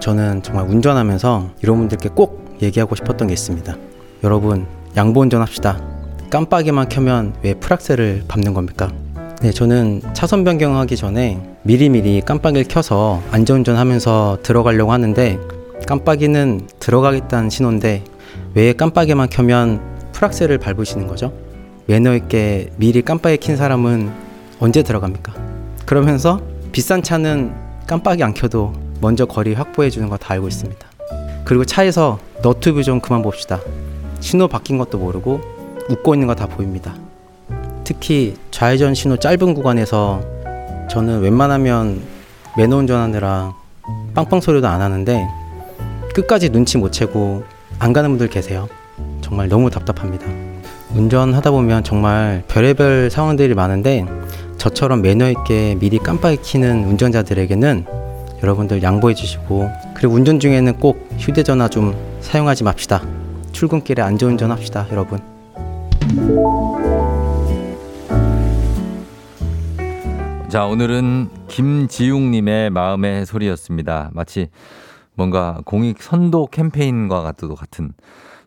저는 0.00 0.42
정말 0.42 0.68
운전하면서 0.68 1.50
이런 1.62 1.78
분들께 1.78 2.10
꼭 2.10 2.58
얘기하고 2.60 2.94
싶었던 2.94 3.26
게 3.26 3.32
있습니다. 3.32 3.74
여러분, 4.22 4.66
양보 4.98 5.20
운전합시다. 5.20 5.80
깜빡이만 6.28 6.90
켜면 6.90 7.34
왜 7.42 7.54
풀악셀을 7.54 8.24
밟는 8.28 8.52
겁니까? 8.52 8.92
네, 9.40 9.50
저는 9.50 10.02
차선 10.12 10.44
변경하기 10.44 10.96
전에 10.96 11.40
미리미리 11.62 12.20
깜빡이를 12.20 12.64
켜서 12.68 13.22
안전운전 13.30 13.76
하면서 13.76 14.36
들어가려고 14.42 14.92
하는데 14.92 15.38
깜빡이는 15.86 16.68
들어가겠다는 16.80 17.48
신호인데 17.48 18.04
왜 18.54 18.72
깜빡이만 18.74 19.30
켜면 19.30 19.80
풀악셀을 20.12 20.58
밟으시는 20.58 21.06
거죠? 21.06 21.43
매너 21.86 22.14
있게 22.14 22.70
미리 22.76 23.02
깜빡이 23.02 23.36
킨 23.36 23.56
사람은 23.56 24.10
언제 24.60 24.82
들어갑니까? 24.82 25.34
그러면서 25.84 26.40
비싼 26.72 27.02
차는 27.02 27.54
깜빡이 27.86 28.22
안 28.22 28.32
켜도 28.34 28.72
먼저 29.00 29.26
거리 29.26 29.52
확보해 29.54 29.90
주는 29.90 30.08
거 30.08 30.16
다 30.16 30.32
알고 30.34 30.48
있습니다. 30.48 30.86
그리고 31.44 31.64
차에서 31.64 32.18
너튜브 32.42 32.82
좀 32.82 33.00
그만 33.00 33.20
봅시다. 33.22 33.60
신호 34.20 34.48
바뀐 34.48 34.78
것도 34.78 34.96
모르고 34.98 35.40
웃고 35.90 36.14
있는 36.14 36.26
거 36.26 36.34
다 36.34 36.46
보입니다. 36.46 36.94
특히 37.84 38.34
좌회전 38.50 38.94
신호 38.94 39.18
짧은 39.18 39.52
구간에서 39.52 40.22
저는 40.88 41.20
웬만하면 41.20 42.00
매너 42.56 42.78
운전하느라 42.78 43.52
빵빵 44.14 44.40
소리도 44.40 44.66
안 44.66 44.80
하는데 44.80 45.26
끝까지 46.14 46.48
눈치 46.50 46.78
못 46.78 46.92
채고 46.92 47.44
안 47.78 47.92
가는 47.92 48.08
분들 48.08 48.28
계세요. 48.30 48.68
정말 49.20 49.48
너무 49.48 49.68
답답합니다. 49.68 50.24
운전하다 50.94 51.50
보면 51.50 51.82
정말 51.82 52.44
별의별 52.46 53.10
상황들이 53.10 53.54
많은데 53.54 54.06
저처럼 54.58 55.02
매너 55.02 55.28
있게 55.30 55.76
미리 55.80 55.98
깜빡이 55.98 56.38
켜는 56.40 56.84
운전자들에게는 56.84 57.84
여러분들 58.42 58.82
양보해 58.82 59.14
주시고 59.14 59.68
그리고 59.94 60.14
운전 60.14 60.38
중에는 60.38 60.78
꼭 60.78 61.08
휴대전화 61.18 61.68
좀 61.68 61.96
사용하지 62.20 62.62
맙시다. 62.62 63.02
출근길에 63.50 64.02
안전운전 64.02 64.52
합시다, 64.52 64.86
여러분. 64.92 65.18
자, 70.48 70.66
오늘은 70.66 71.28
김지웅님의 71.48 72.70
마음의 72.70 73.26
소리였습니다. 73.26 74.10
마치 74.12 74.48
뭔가 75.14 75.60
공익 75.64 76.02
선도 76.02 76.46
캠페인과 76.46 77.22
같도 77.22 77.54
같은 77.56 77.92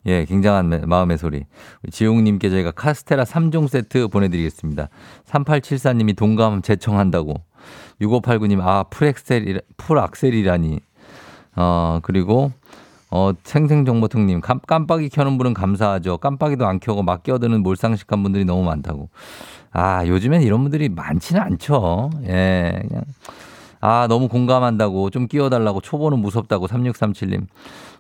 예, 0.08 0.26
굉장한 0.26 0.70
매- 0.70 0.80
마음의 0.80 1.18
소리. 1.18 1.44
우리 1.84 1.92
지웅님께 1.92 2.50
저희가 2.50 2.72
카스테라 2.72 3.24
3종 3.26 3.68
세트 3.68 4.08
보내드리겠습니다. 4.08 4.90
3874님이 5.30 6.16
동감 6.16 6.62
제청한다고. 6.62 7.36
6589님, 8.02 8.62
아, 8.62 8.84
풀엑셀, 8.90 9.62
풀악셀이라니. 9.78 10.80
어, 11.58 12.00
그리고 12.04 12.52
어, 13.10 13.32
생생정보통님, 13.44 14.42
깜, 14.42 14.60
깜빡이 14.68 15.08
켜는 15.10 15.38
분은 15.38 15.54
감사하죠. 15.54 16.18
깜빡이도 16.18 16.68
안 16.68 16.80
켜고 16.80 17.04
막 17.04 17.24
끼어드는 17.24 17.64
몰상식한 17.64 18.22
분들이 18.22 18.44
너무 18.46 18.64
많다고. 18.64 19.10
아, 19.72 20.06
요즘엔 20.06 20.42
이런 20.42 20.62
분들이 20.62 20.90
많지는 20.90 21.42
않죠. 21.42 22.10
예, 22.26 22.82
그냥. 22.88 23.04
아, 23.80 24.08
너무 24.10 24.28
공감한다고. 24.28 25.10
좀 25.12 25.28
끼워달라고. 25.28 25.82
초보는 25.82 26.20
무섭다고. 26.20 26.68
3637님. 26.68 27.46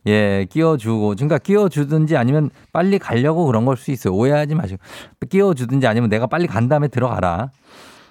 예, 0.08 0.46
끼워주고. 0.50 1.10
그러니까 1.16 1.38
끼워주든지 1.38 2.18
아니면 2.18 2.50
빨리 2.74 2.98
가려고 2.98 3.46
그런 3.46 3.66
걸 3.66 3.78
수 3.78 3.92
있어요. 3.92 4.14
오해하지 4.16 4.56
마시고. 4.56 4.82
끼워주든지 5.30 5.86
아니면 5.86 6.10
내가 6.10 6.26
빨리 6.28 6.48
간 6.48 6.68
다음에 6.68 6.88
들어가라. 6.88 7.52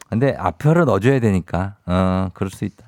근데 0.08 0.34
앞표를 0.38 0.84
넣어줘야 0.84 1.18
되니까. 1.20 1.76
어, 1.86 2.28
그럴 2.34 2.50
수 2.50 2.64
있다. 2.64 2.84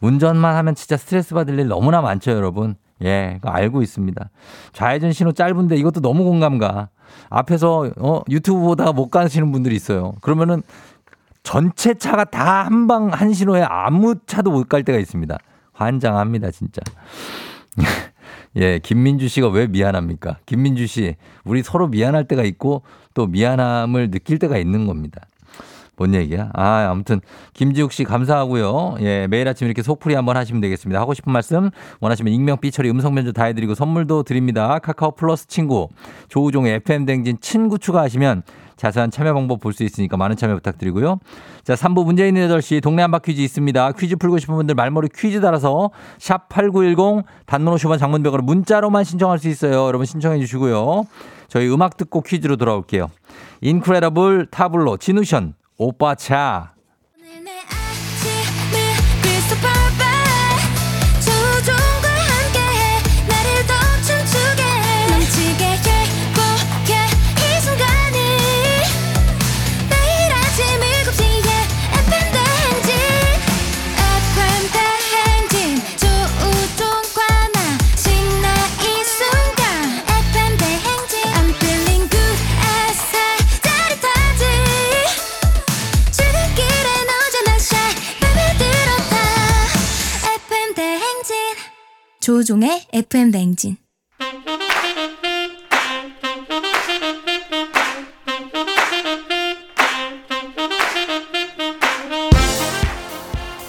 운전만 0.00 0.56
하면 0.56 0.74
진짜 0.74 0.96
스트레스 0.96 1.34
받을 1.34 1.58
일 1.58 1.68
너무나 1.68 2.00
많죠, 2.00 2.32
여러분. 2.32 2.74
예, 3.04 3.38
알고 3.42 3.82
있습니다. 3.82 4.30
좌회전 4.72 5.12
신호 5.12 5.32
짧은데 5.32 5.76
이것도 5.76 6.00
너무 6.00 6.24
공감가. 6.24 6.88
앞에서 7.30 7.90
어, 7.98 8.22
유튜브 8.30 8.60
보다가 8.60 8.92
못 8.92 9.10
가시는 9.10 9.52
분들이 9.52 9.76
있어요. 9.76 10.14
그러면은 10.22 10.62
전체 11.44 11.94
차가 11.94 12.24
다 12.24 12.64
한 12.64 12.86
방 12.86 13.10
한 13.12 13.32
신호에 13.32 13.62
아무 13.62 14.14
차도 14.26 14.50
못 14.50 14.68
갈 14.68 14.82
때가 14.84 14.98
있습니다. 14.98 15.36
환장합니다, 15.72 16.50
진짜. 16.50 16.80
예, 18.56 18.78
김민주 18.78 19.28
씨가 19.28 19.48
왜 19.48 19.66
미안합니까? 19.66 20.38
김민주 20.46 20.86
씨, 20.86 21.16
우리 21.44 21.62
서로 21.62 21.88
미안할 21.88 22.24
때가 22.24 22.42
있고 22.44 22.82
또 23.14 23.26
미안함을 23.26 24.10
느낄 24.10 24.38
때가 24.38 24.58
있는 24.58 24.86
겁니다. 24.86 25.22
뭔 25.96 26.14
얘기야? 26.14 26.50
아, 26.54 26.88
아무튼 26.90 27.20
김지욱 27.52 27.92
씨 27.92 28.04
감사하고요. 28.04 28.96
예, 29.00 29.26
매일 29.28 29.46
아침 29.46 29.66
이렇게 29.66 29.82
속풀이 29.82 30.14
한번 30.14 30.36
하시면 30.36 30.60
되겠습니다. 30.60 30.98
하고 30.98 31.14
싶은 31.14 31.32
말씀 31.32 31.70
원하시면 32.00 32.32
익명 32.32 32.58
삐처리 32.60 32.90
음성 32.90 33.14
면접 33.14 33.32
다 33.32 33.44
해드리고 33.44 33.74
선물도 33.74 34.22
드립니다. 34.22 34.78
카카오 34.78 35.12
플러스 35.12 35.46
친구 35.46 35.88
조우종의 36.28 36.76
FM 36.76 37.04
댕진 37.06 37.36
친구 37.40 37.78
추가하시면 37.78 38.42
자세한 38.82 39.12
참여 39.12 39.32
방법 39.32 39.60
볼 39.60 39.72
수 39.72 39.84
있으니까 39.84 40.16
많은 40.16 40.36
참여 40.36 40.54
부탁드리고요. 40.56 41.20
자, 41.62 41.74
3부 41.74 42.04
문제 42.04 42.26
있는 42.26 42.48
8시 42.48 42.82
동네 42.82 43.02
한바 43.02 43.20
퀴즈 43.20 43.40
있습니다. 43.40 43.92
퀴즈 43.92 44.16
풀고 44.16 44.38
싶은 44.38 44.56
분들 44.56 44.74
말머리 44.74 45.08
퀴즈 45.14 45.40
달아서 45.40 45.90
샵 46.18 46.48
8910 46.48 47.24
단문 47.46 47.74
50원 47.76 48.00
장문벽으로 48.00 48.42
문자로만 48.42 49.04
신청할 49.04 49.38
수 49.38 49.48
있어요. 49.48 49.86
여러분 49.86 50.04
신청해 50.04 50.40
주시고요. 50.40 51.04
저희 51.46 51.72
음악 51.72 51.96
듣고 51.96 52.22
퀴즈로 52.22 52.56
돌아올게요. 52.56 53.08
인크레더블 53.60 54.48
타블로 54.50 54.96
진우션 54.96 55.54
오빠 55.78 56.16
차 56.16 56.71
조종의 92.42 92.82
FM 92.92 93.30
대행진 93.30 93.76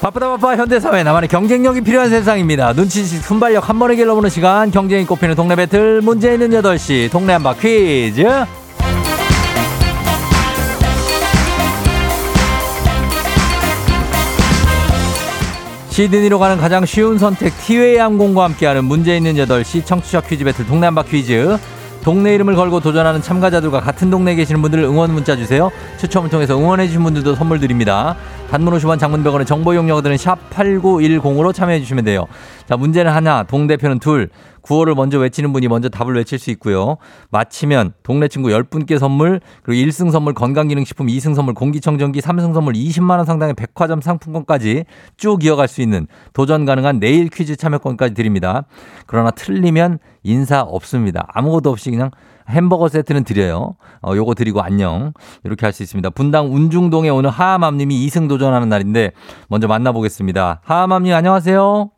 바쁘다 0.01 0.27
바빠 0.29 0.57
현대사회 0.57 1.03
나만의 1.03 1.29
경쟁력이 1.29 1.81
필요한 1.81 2.09
세상입니다. 2.09 2.73
눈치식 2.73 3.23
순발력 3.23 3.69
한 3.69 3.77
번에 3.77 3.95
길러보는 3.95 4.31
시간 4.31 4.71
경쟁이 4.71 5.05
꼽히는 5.05 5.35
동네 5.35 5.55
배틀 5.55 6.01
문제 6.01 6.33
있는 6.33 6.49
8시 6.49 7.11
동네 7.11 7.33
한바 7.33 7.53
퀴즈 7.57 8.25
시드니로 15.93 16.39
가는 16.39 16.57
가장 16.57 16.87
쉬운 16.87 17.19
선택 17.19 17.55
티웨이 17.55 17.97
항공과 17.97 18.45
함께하는 18.45 18.83
문제 18.83 19.15
있는 19.15 19.35
8시 19.35 19.85
청취자 19.85 20.21
퀴즈 20.21 20.43
배틀 20.43 20.65
동네 20.65 20.87
한바 20.87 21.03
퀴즈 21.03 21.55
동네 22.01 22.33
이름을 22.33 22.55
걸고 22.55 22.79
도전하는 22.79 23.21
참가자들과 23.21 23.79
같은 23.79 24.09
동네에 24.09 24.33
계시는 24.33 24.63
분들 24.63 24.79
응원 24.79 25.13
문자 25.13 25.35
주세요. 25.35 25.71
추첨을 25.99 26.31
통해서 26.31 26.57
응원해 26.57 26.87
주신 26.87 27.03
분들도 27.03 27.35
선물 27.35 27.59
드립니다. 27.59 28.15
단문 28.49 28.73
50원 28.73 28.97
장문 28.97 29.23
100원의 29.23 29.45
정보 29.45 29.75
이용료들은 29.75 30.17
샵 30.17 30.49
8910으로 30.49 31.53
참여해 31.53 31.79
주시면 31.81 32.05
돼요. 32.05 32.25
자, 32.67 32.75
문제는 32.75 33.11
하나, 33.11 33.43
동대표는 33.43 33.99
둘. 33.99 34.29
구호를 34.63 34.95
먼저 34.95 35.19
외치는 35.19 35.53
분이 35.53 35.67
먼저 35.67 35.89
답을 35.89 36.15
외칠 36.15 36.39
수 36.39 36.49
있고요. 36.51 36.97
마치면 37.29 37.93
동네 38.01 38.27
친구 38.27 38.49
10분께 38.49 38.97
선물, 38.97 39.39
그리고 39.61 39.85
1승 39.85 40.11
선물 40.11 40.33
건강기능식품, 40.33 41.07
2승 41.07 41.35
선물 41.35 41.53
공기청정기, 41.53 42.21
3승 42.21 42.53
선물 42.53 42.73
20만 42.73 43.17
원 43.17 43.25
상당의 43.25 43.53
백화점 43.53 44.01
상품권까지 44.01 44.85
쭉 45.17 45.43
이어갈 45.43 45.67
수 45.67 45.81
있는 45.81 46.07
도전 46.33 46.65
가능한 46.65 46.99
내일 46.99 47.29
퀴즈 47.29 47.55
참여권까지 47.55 48.15
드립니다. 48.15 48.63
그러나 49.05 49.31
틀리면 49.31 49.99
인사 50.23 50.61
없습니다. 50.61 51.27
아무것도 51.33 51.69
없이 51.69 51.91
그냥 51.91 52.09
햄버거 52.49 52.87
세트는 52.89 53.23
드려요. 53.23 53.75
어, 54.01 54.15
요거 54.15 54.33
드리고 54.35 54.61
안녕. 54.61 55.13
이렇게 55.43 55.65
할 55.65 55.73
수 55.73 55.83
있습니다. 55.83 56.09
분당 56.11 56.53
운중동에 56.53 57.09
오늘 57.09 57.29
하하맘님이 57.29 58.05
2승 58.07 58.29
도전하는 58.29 58.69
날인데 58.69 59.11
먼저 59.49 59.67
만나보겠습니다. 59.67 60.61
하하맘님 60.63 61.13
안녕하세요. 61.13 61.89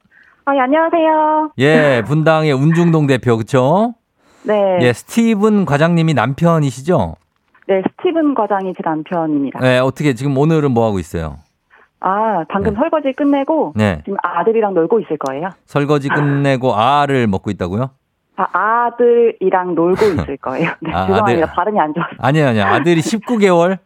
아, 0.47 0.55
예, 0.55 0.59
안녕하세요. 0.59 1.51
예, 1.57 2.03
분당의 2.05 2.51
운중동 2.53 3.07
대표 3.07 3.35
그쵸? 3.37 3.95
네. 4.43 4.77
예, 4.81 4.93
스티븐 4.93 5.65
과장님이 5.65 6.13
남편이시죠? 6.13 7.15
네, 7.67 7.81
스티븐 7.89 8.35
과장이 8.35 8.73
제 8.75 8.81
남편입니다. 8.83 9.59
네, 9.59 9.79
어떻게 9.79 10.13
지금 10.13 10.37
오늘은 10.37 10.69
뭐 10.71 10.85
하고 10.85 10.99
있어요? 10.99 11.37
아, 11.99 12.43
방금 12.49 12.73
네. 12.73 12.79
설거지 12.79 13.13
끝내고 13.13 13.73
네, 13.75 14.01
지금 14.05 14.17
아들이랑 14.21 14.75
놀고 14.75 14.99
있을 14.99 15.17
거예요. 15.17 15.49
설거지 15.65 16.09
끝내고 16.09 16.75
알을 16.75 17.25
먹고 17.25 17.49
있다고요? 17.49 17.89
아, 18.35 18.45
아들이랑 18.53 19.73
놀고 19.73 20.05
있을 20.05 20.37
거예요. 20.37 20.69
네, 20.79 20.91
아, 20.93 21.07
죄송합니다. 21.07 21.43
아들. 21.45 21.55
발음이 21.55 21.79
안 21.79 21.91
좋아서. 21.95 22.11
아니요, 22.19 22.47
아니요. 22.49 22.63
아들이 22.65 23.01
19개월, 23.01 23.79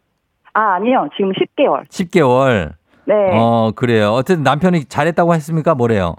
아, 0.54 0.74
아니요. 0.74 1.08
지금 1.16 1.32
10개월. 1.32 1.88
10개월. 1.88 2.74
네. 3.06 3.14
어, 3.34 3.72
그래요. 3.74 4.12
어쨌든 4.12 4.44
남편이 4.44 4.86
잘했다고 4.86 5.34
했습니까? 5.36 5.74
뭐래요? 5.74 6.16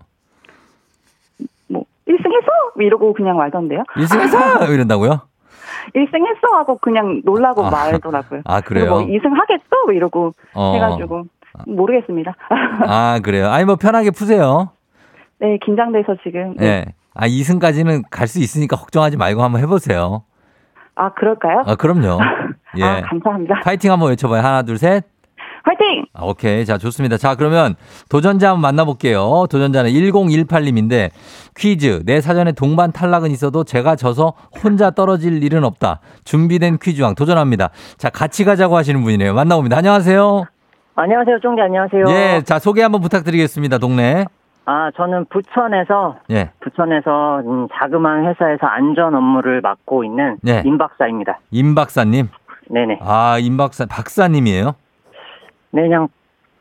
뭐 2.60 2.72
1승 2.72 2.72
했어? 2.72 2.72
뭐 2.76 2.84
이러고 2.84 3.12
그냥 3.14 3.36
말던데요. 3.36 3.82
1승해서 3.96 4.70
이런다고요? 4.70 5.20
1승 5.94 6.14
했어 6.26 6.56
하고 6.56 6.78
그냥 6.78 7.22
놀라고 7.24 7.64
아. 7.66 7.70
말더라고요. 7.70 8.42
아, 8.44 8.60
그래요? 8.60 8.90
뭐 8.90 8.98
2승 9.00 9.30
하겠어? 9.34 9.64
뭐 9.86 9.92
이러고 9.94 10.34
어. 10.54 10.72
해가지고 10.74 11.24
모르겠습니다. 11.66 12.34
아, 12.86 13.20
그래요. 13.22 13.48
아니, 13.48 13.64
뭐 13.64 13.76
편하게 13.76 14.10
푸세요. 14.10 14.70
네, 15.38 15.58
긴장돼서 15.64 16.16
지금. 16.22 16.54
예. 16.60 16.64
네. 16.64 16.84
아, 17.14 17.26
2승까지는 17.26 18.04
갈 18.10 18.28
수 18.28 18.38
있으니까 18.40 18.76
걱정하지 18.76 19.16
말고 19.16 19.42
한번 19.42 19.60
해보세요. 19.62 20.22
아, 20.94 21.12
그럴까요? 21.14 21.62
아, 21.66 21.74
그럼요. 21.76 22.18
예. 22.78 22.84
아, 22.84 23.00
감사합니다. 23.02 23.60
파이팅 23.64 23.90
한번 23.90 24.10
외쳐봐요. 24.10 24.42
하나, 24.42 24.62
둘, 24.62 24.78
셋. 24.78 25.04
화이팅! 25.64 26.04
아, 26.14 26.24
오케이. 26.24 26.64
자, 26.64 26.78
좋습니다. 26.78 27.16
자, 27.16 27.34
그러면 27.34 27.74
도전자 28.08 28.48
한번 28.50 28.62
만나볼게요. 28.62 29.46
도전자는 29.50 29.90
1018님인데 29.90 31.10
퀴즈. 31.56 32.02
내 32.06 32.20
사전에 32.20 32.52
동반 32.52 32.92
탈락은 32.92 33.30
있어도 33.30 33.64
제가 33.64 33.96
져서 33.96 34.34
혼자 34.62 34.90
떨어질 34.90 35.42
일은 35.42 35.64
없다. 35.64 36.00
준비된 36.24 36.78
퀴즈왕 36.80 37.14
도전합니다. 37.14 37.70
자, 37.98 38.10
같이 38.10 38.44
가자고 38.44 38.76
하시는 38.76 39.02
분이네요. 39.02 39.34
만나봅니다. 39.34 39.76
안녕하세요. 39.76 40.44
안녕하세요, 40.96 41.38
쫑디 41.40 41.60
안녕하세요. 41.62 42.04
예, 42.08 42.42
자, 42.44 42.58
소개 42.58 42.82
한번 42.82 43.00
부탁드리겠습니다. 43.00 43.78
동네. 43.78 44.24
아, 44.66 44.90
저는 44.96 45.26
부천에서 45.30 46.16
예. 46.30 46.50
부천에서 46.60 47.40
음, 47.46 47.68
자그마한 47.72 48.26
회사에서 48.26 48.66
안전 48.66 49.14
업무를 49.14 49.60
맡고 49.62 50.04
있는 50.04 50.36
네. 50.42 50.62
임 50.64 50.78
박사입니다. 50.78 51.40
임 51.50 51.74
박사님. 51.74 52.28
네네. 52.68 52.98
아, 53.02 53.38
임 53.40 53.56
박사, 53.56 53.86
박사님이에요? 53.86 54.74
네, 55.72 55.82
그냥 55.82 56.08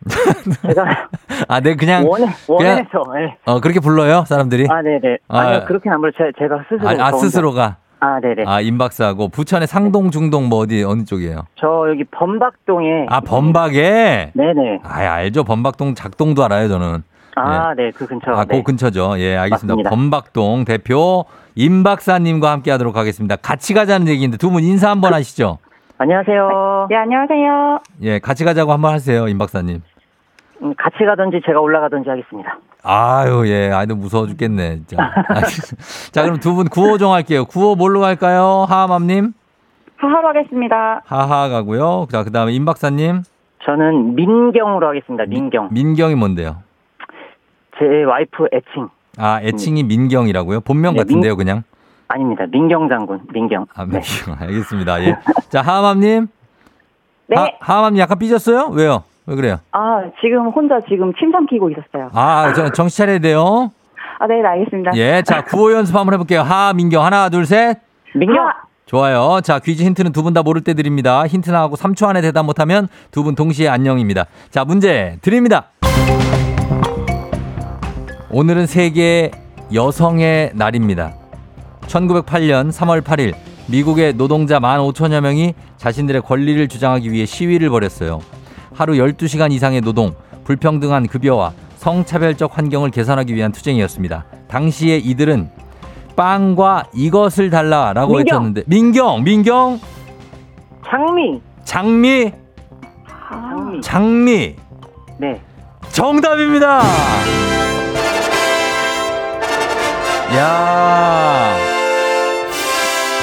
제가 0.66 1.07
아, 1.47 1.60
네, 1.60 1.76
그냥. 1.76 2.07
원해 2.07 2.28
원해서. 2.47 3.03
예. 3.18 3.36
어, 3.45 3.60
그렇게 3.60 3.80
불러요? 3.80 4.24
사람들이? 4.28 4.68
아, 4.70 4.82
네네. 4.82 5.18
아, 5.28 5.38
아, 5.39 5.60
니 5.60 5.66
그렇게는 5.66 5.95
안 5.95 6.01
불러. 6.01 6.14
제, 6.18 6.32
제가 6.39 6.64
스스로. 6.70 6.88
아, 6.88 7.07
아, 7.07 7.12
스스로가. 7.12 7.76
아, 7.99 8.20
네네. 8.22 8.43
아, 8.47 8.62
임 8.62 8.78
박사하고 8.78 9.28
부천의 9.28 9.68
상동, 9.68 10.10
중동 10.10 10.47
뭐 10.47 10.60
어디, 10.60 10.84
어느 10.86 11.03
쪽이에요? 11.03 11.41
저 11.60 11.86
여기 11.89 12.05
범박동에. 12.05 13.07
아, 13.10 13.20
범박에? 13.20 14.32
네네. 14.34 14.80
아, 14.84 14.99
알죠. 14.99 15.43
범박동 15.43 15.95
작동도 15.95 16.45
알아요, 16.45 16.70
저는. 16.70 17.03
아, 17.36 17.74
네, 17.76 17.91
그 17.91 18.05
근처. 18.07 18.32
아, 18.32 18.45
네. 18.45 18.57
그 18.57 18.64
근처죠. 18.64 19.16
예, 19.20 19.36
알겠습니다. 19.36 19.76
맞습니다. 19.76 19.89
범박동 19.89 20.64
대표 20.66 21.26
임 21.55 21.84
박사님과 21.84 22.51
함께 22.51 22.72
하도록 22.72 22.95
하겠습니다. 22.95 23.36
같이 23.36 23.74
가자는 23.74 24.07
얘기인데 24.07 24.38
두 24.38 24.49
분 24.49 24.64
인사 24.64 24.89
한번 24.89 25.14
하시죠. 25.14 25.57
안녕하세요. 26.09 26.87
네, 26.89 26.95
안녕하세요. 26.95 27.79
예, 28.03 28.19
같이 28.19 28.45
가자고 28.45 28.71
한번 28.71 28.93
하세요, 28.93 29.27
임 29.27 29.37
박사님. 29.37 29.81
음, 30.61 30.73
같이 30.77 31.03
가든지 31.05 31.41
제가 31.45 31.59
올라가든지 31.59 32.09
하겠습니다. 32.09 32.57
아유, 32.83 33.43
예, 33.47 33.69
아이도 33.69 33.95
무서워 33.97 34.25
죽겠네, 34.27 34.77
진짜. 34.87 34.95
자, 36.13 36.23
그럼 36.23 36.39
두 36.39 36.55
분 36.55 36.69
구호 36.69 36.97
정할게요. 36.97 37.43
구호 37.43 37.75
뭘로 37.75 37.99
갈까요? 37.99 38.65
하하맘님? 38.69 39.33
하하로 39.97 40.29
하겠습니다. 40.29 41.01
하하 41.05 41.49
가고요. 41.49 42.07
자, 42.09 42.23
그 42.23 42.31
다음에 42.31 42.53
임 42.53 42.63
박사님? 42.63 43.23
저는 43.65 44.15
민경으로 44.15 44.87
하겠습니다. 44.87 45.25
민경. 45.27 45.67
민경이 45.71 46.15
뭔데요? 46.15 46.63
제 47.77 48.03
와이프 48.05 48.47
애칭. 48.53 48.87
아, 49.17 49.41
애칭이 49.43 49.83
민경이라고요? 49.83 50.61
본명 50.61 50.93
네, 50.93 50.99
같은데요, 50.99 51.35
그냥? 51.35 51.63
아닙니다. 52.10 52.45
민경 52.51 52.89
장군. 52.89 53.22
민경. 53.34 53.66
아, 53.76 53.86
네. 53.86 54.01
민경. 54.01 54.36
알겠습니다. 54.39 55.03
예. 55.03 55.16
자, 55.49 55.62
하하맘님? 55.62 56.28
네. 57.28 57.36
하, 57.36 57.47
하하맘님 57.60 57.99
약간 57.99 58.18
삐졌어요? 58.20 58.70
왜요? 58.74 59.03
왜 59.28 59.36
그래요? 59.36 59.57
아, 59.72 60.01
지금 60.20 60.47
혼자 60.49 60.80
지금 60.89 61.14
침 61.14 61.32
삼키고 61.32 61.70
있었어요. 61.70 62.10
아, 62.14 62.51
저, 62.53 62.72
정신 62.72 62.97
차려야 62.97 63.20
돼요. 63.20 63.72
아, 64.18 64.26
네, 64.28 64.41
네, 64.41 64.47
알겠습니다. 64.47 64.91
예, 64.95 65.22
자, 65.22 65.43
구호 65.43 65.72
연습 65.72 65.95
한번 65.95 66.14
해볼게요. 66.16 66.41
하, 66.41 66.74
민경. 66.74 67.05
하나, 67.05 67.30
둘, 67.30 67.45
셋. 67.45 67.78
민경. 68.16 68.43
하! 68.43 68.53
좋아요. 68.88 69.39
자, 69.43 69.60
퀴즈 69.60 69.84
힌트는 69.84 70.12
두 70.14 70.24
분 70.24 70.34
다 70.34 70.41
모를 70.41 70.64
때 70.64 70.74
드립니다. 70.74 71.28
힌트 71.28 71.51
나하고 71.51 71.76
3초 71.76 72.07
안에 72.07 72.22
대답 72.22 72.43
못하면 72.43 72.88
두 73.12 73.22
분 73.24 73.36
동시에 73.36 73.70
안녕입니다. 73.70 74.26
자, 74.49 74.66
문제 74.66 75.20
드립니다. 75.22 75.66
오늘은 78.32 78.66
세계 78.66 79.30
여성의 79.72 80.53
날입니다. 80.55 81.14
1908년 81.89 82.71
3월 82.71 83.01
8일 83.01 83.33
미국의 83.67 84.13
노동자 84.13 84.59
15,000여 84.59 85.21
명이 85.21 85.53
자신들의 85.77 86.21
권리를 86.21 86.67
주장하기 86.67 87.11
위해 87.11 87.25
시위를 87.25 87.69
벌였어요. 87.69 88.19
하루 88.73 88.93
12시간 88.93 89.51
이상의 89.51 89.81
노동, 89.81 90.15
불평등한 90.43 91.07
급여와 91.07 91.53
성차별적 91.77 92.57
환경을 92.57 92.91
개선하기 92.91 93.33
위한 93.35 93.51
투쟁이었습니다. 93.51 94.25
당시에 94.47 94.97
이들은 94.97 95.49
빵과 96.15 96.85
이것을 96.93 97.49
달라라고 97.49 98.15
민경. 98.17 98.37
외쳤는데 98.37 98.63
민경, 98.67 99.23
민경, 99.23 99.79
장미. 100.85 101.41
장미, 101.63 102.31
장미. 103.29 103.81
장미 103.81 104.55
네. 105.17 105.41
정답입니다. 105.91 106.81
야 110.35 111.78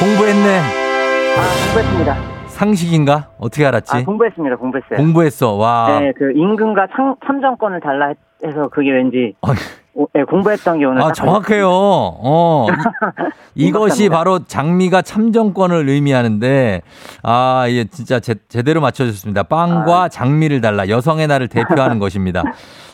공부했네. 0.01 0.59
아, 0.59 1.67
공부했습니다. 1.67 2.17
상식인가? 2.49 3.29
어떻게 3.39 3.65
알았지? 3.67 3.97
아, 3.97 4.05
공부했습니다. 4.05 4.57
공부했어요. 4.57 4.97
공부했어. 4.99 5.53
와. 5.55 6.01
네, 6.01 6.13
그 6.17 6.33
임금과 6.33 6.89
참, 6.97 7.15
참정권을 7.27 7.81
달라 7.81 8.09
했- 8.09 8.17
해서 8.45 8.69
그게 8.69 8.93
왠지 8.93 9.35
네, 10.13 10.25
공부했던 10.25 10.79
게 10.79 10.85
오늘 10.85 11.01
아, 11.01 11.07
딱 11.07 11.15
정확해요. 11.15 11.69
어. 11.71 12.67
이, 13.55 13.67
이것이. 13.69 14.09
바로 14.09 14.41
장미가 14.45 15.03
참정권을 15.03 15.89
의미하는데, 15.89 16.83
아, 17.23 17.65
예, 17.69 17.85
진짜 17.85 18.21
제, 18.21 18.35
제대로 18.49 18.81
맞춰주셨습니다. 18.81 19.45
빵과 19.45 20.03
아. 20.05 20.09
장미를 20.09 20.61
달라. 20.61 20.89
여성의 20.89 21.27
날을 21.27 21.49
대표하는 21.49 21.99
것입니다. 22.01 22.43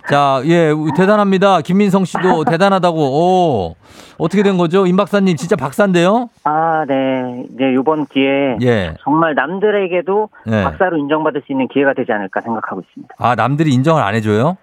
자, 0.09 0.43
예, 0.47 0.73
대단합니다. 0.97 1.61
김민성 1.61 2.05
씨도 2.05 2.45
대단하다고. 2.51 2.97
오, 2.99 3.77
어떻게 4.19 4.43
된 4.43 4.57
거죠? 4.57 4.87
임 4.87 4.97
박사님, 4.97 5.37
진짜 5.37 5.57
박사인데요? 5.57 6.29
아, 6.45 6.85
네. 6.87 7.45
네, 7.57 7.75
요번 7.75 8.07
기회에 8.07 8.59
예. 8.63 8.95
정말 9.03 9.35
남들에게도 9.35 10.29
예. 10.49 10.63
박사로 10.65 10.97
인정받을 10.99 11.43
수 11.47 11.53
있는 11.53 11.67
기회가 11.69 11.95
되지 11.95 12.13
않을까 12.13 12.41
생각하고 12.41 12.83
있습니다. 12.83 13.15
아, 13.19 13.35
남들이 13.35 13.73
인정을 13.73 14.03
안 14.03 14.15
해줘요? 14.15 14.57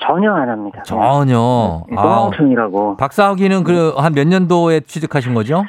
전혀 0.00 0.32
안 0.32 0.48
합니다. 0.48 0.82
전혀. 0.84 1.82
네, 1.88 1.96
아, 1.96 2.02
똥멍청이라고. 2.02 2.96
박사학위는 2.96 3.64
그, 3.64 3.94
한 3.96 4.12
몇 4.14 4.26
년도에 4.26 4.80
취득하신 4.80 5.34
거죠? 5.34 5.64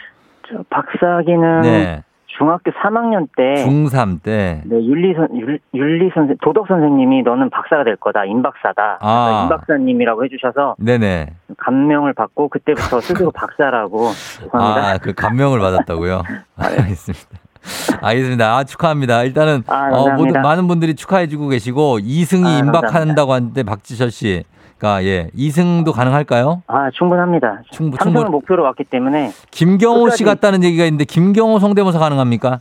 저 0.49 0.63
박사학위는 0.69 1.61
네. 1.61 2.03
중학교 2.25 2.71
3학년 2.71 3.27
때 3.35 3.65
중3 3.65 4.23
때. 4.23 4.61
네, 4.65 4.75
윤리 4.85 5.13
선 5.13 5.27
윤- 5.37 5.59
윤리 5.73 6.09
선생 6.13 6.37
도덕 6.41 6.67
선생님이 6.67 7.23
너는 7.23 7.49
박사가 7.49 7.83
될 7.83 7.97
거다. 7.97 8.23
임 8.25 8.41
박사다. 8.41 8.99
아. 9.01 9.41
임 9.43 9.49
박사님이라고 9.49 10.23
해 10.23 10.29
주셔서 10.29 10.75
네네. 10.79 11.27
감명을 11.57 12.13
받고 12.13 12.47
그때부터 12.47 13.01
스스로 13.27 13.31
박사라고 13.31 14.09
죄송합니다. 14.39 14.87
아, 14.89 14.97
그 14.99 15.13
감명을 15.13 15.59
받았다고요? 15.59 16.21
알겠습니다. 16.57 17.27
알겠습니다. 18.01 18.55
아, 18.57 18.63
축하합니다. 18.63 19.23
일단은 19.23 19.63
아, 19.67 19.87
어, 19.87 19.89
모든 19.89 20.05
감사합니다. 20.05 20.41
많은 20.41 20.67
분들이 20.67 20.95
축하해주고 20.95 21.49
계시고 21.49 21.99
이승이 22.01 22.45
아, 22.47 22.57
임박한다고 22.59 23.33
하는데 23.33 23.63
박지철 23.63 24.11
씨가 24.11 25.03
예 25.03 25.29
이승도 25.35 25.91
가능할까요? 25.91 26.63
아, 26.67 26.89
충분합니다. 26.93 27.61
충분- 27.71 27.99
충분- 27.99 28.31
목표로 28.31 28.63
왔기 28.63 28.85
때문에 28.85 29.31
김경호 29.51 30.09
씨 30.11 30.23
끝까지. 30.23 30.23
같다는 30.25 30.63
얘기가 30.63 30.85
있는데 30.85 31.05
김경호 31.05 31.59
성대모사 31.59 31.99
가능합니까? 31.99 32.59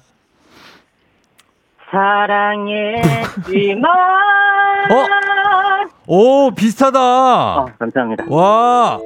사랑했지만 1.90 3.84
어? 4.90 5.04
오 6.06 6.50
비슷하다. 6.50 6.98
어, 7.00 7.66
감사합니다. 7.78 8.24
와, 8.28 8.98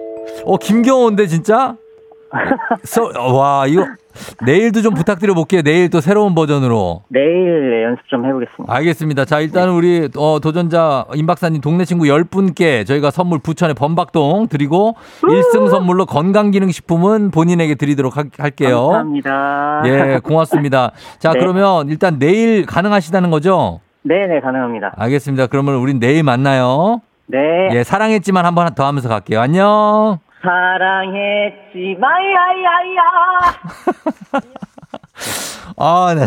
어 0.45 0.57
김경호인데 0.57 1.26
진짜? 1.26 1.76
서, 2.84 3.10
와 3.34 3.66
이거 3.66 3.86
내일도 4.44 4.82
좀 4.82 4.94
부탁드려 4.94 5.34
볼게요. 5.34 5.62
내일 5.62 5.88
또 5.90 6.00
새로운 6.00 6.34
버전으로. 6.34 7.02
내일 7.08 7.82
연습 7.84 8.06
좀 8.08 8.26
해보겠습니다. 8.26 8.74
알겠습니다. 8.74 9.24
자, 9.24 9.40
일단은 9.40 9.72
우리 9.74 10.08
어, 10.16 10.38
도전자 10.40 11.06
임 11.14 11.26
박사님 11.26 11.60
동네 11.60 11.84
친구 11.84 12.04
10분께 12.04 12.86
저희가 12.86 13.10
선물 13.10 13.38
부천의 13.38 13.74
범박동 13.74 14.48
드리고 14.48 14.96
1승 15.22 15.70
선물로 15.70 16.06
건강기능식품은 16.06 17.30
본인에게 17.30 17.74
드리도록 17.74 18.16
하- 18.16 18.24
할게요. 18.38 18.86
감사합니다. 18.88 19.82
예, 19.86 20.20
고맙습니다. 20.22 20.92
자, 21.18 21.32
네. 21.32 21.38
그러면 21.38 21.88
일단 21.88 22.18
내일 22.18 22.66
가능하시다는 22.66 23.30
거죠? 23.30 23.80
네네 24.02 24.40
가능합니다. 24.40 24.94
알겠습니다. 24.96 25.46
그러면 25.46 25.76
우린 25.76 26.00
내일 26.00 26.22
만나요. 26.22 27.00
네. 27.26 27.38
예, 27.72 27.82
사랑했지만 27.84 28.44
한번 28.44 28.74
더 28.74 28.84
하면서 28.86 29.08
갈게요. 29.08 29.40
안녕. 29.40 30.18
사랑했지만 30.43 32.03
야야야. 32.34 33.01
아, 35.76 36.14
네. 36.14 36.26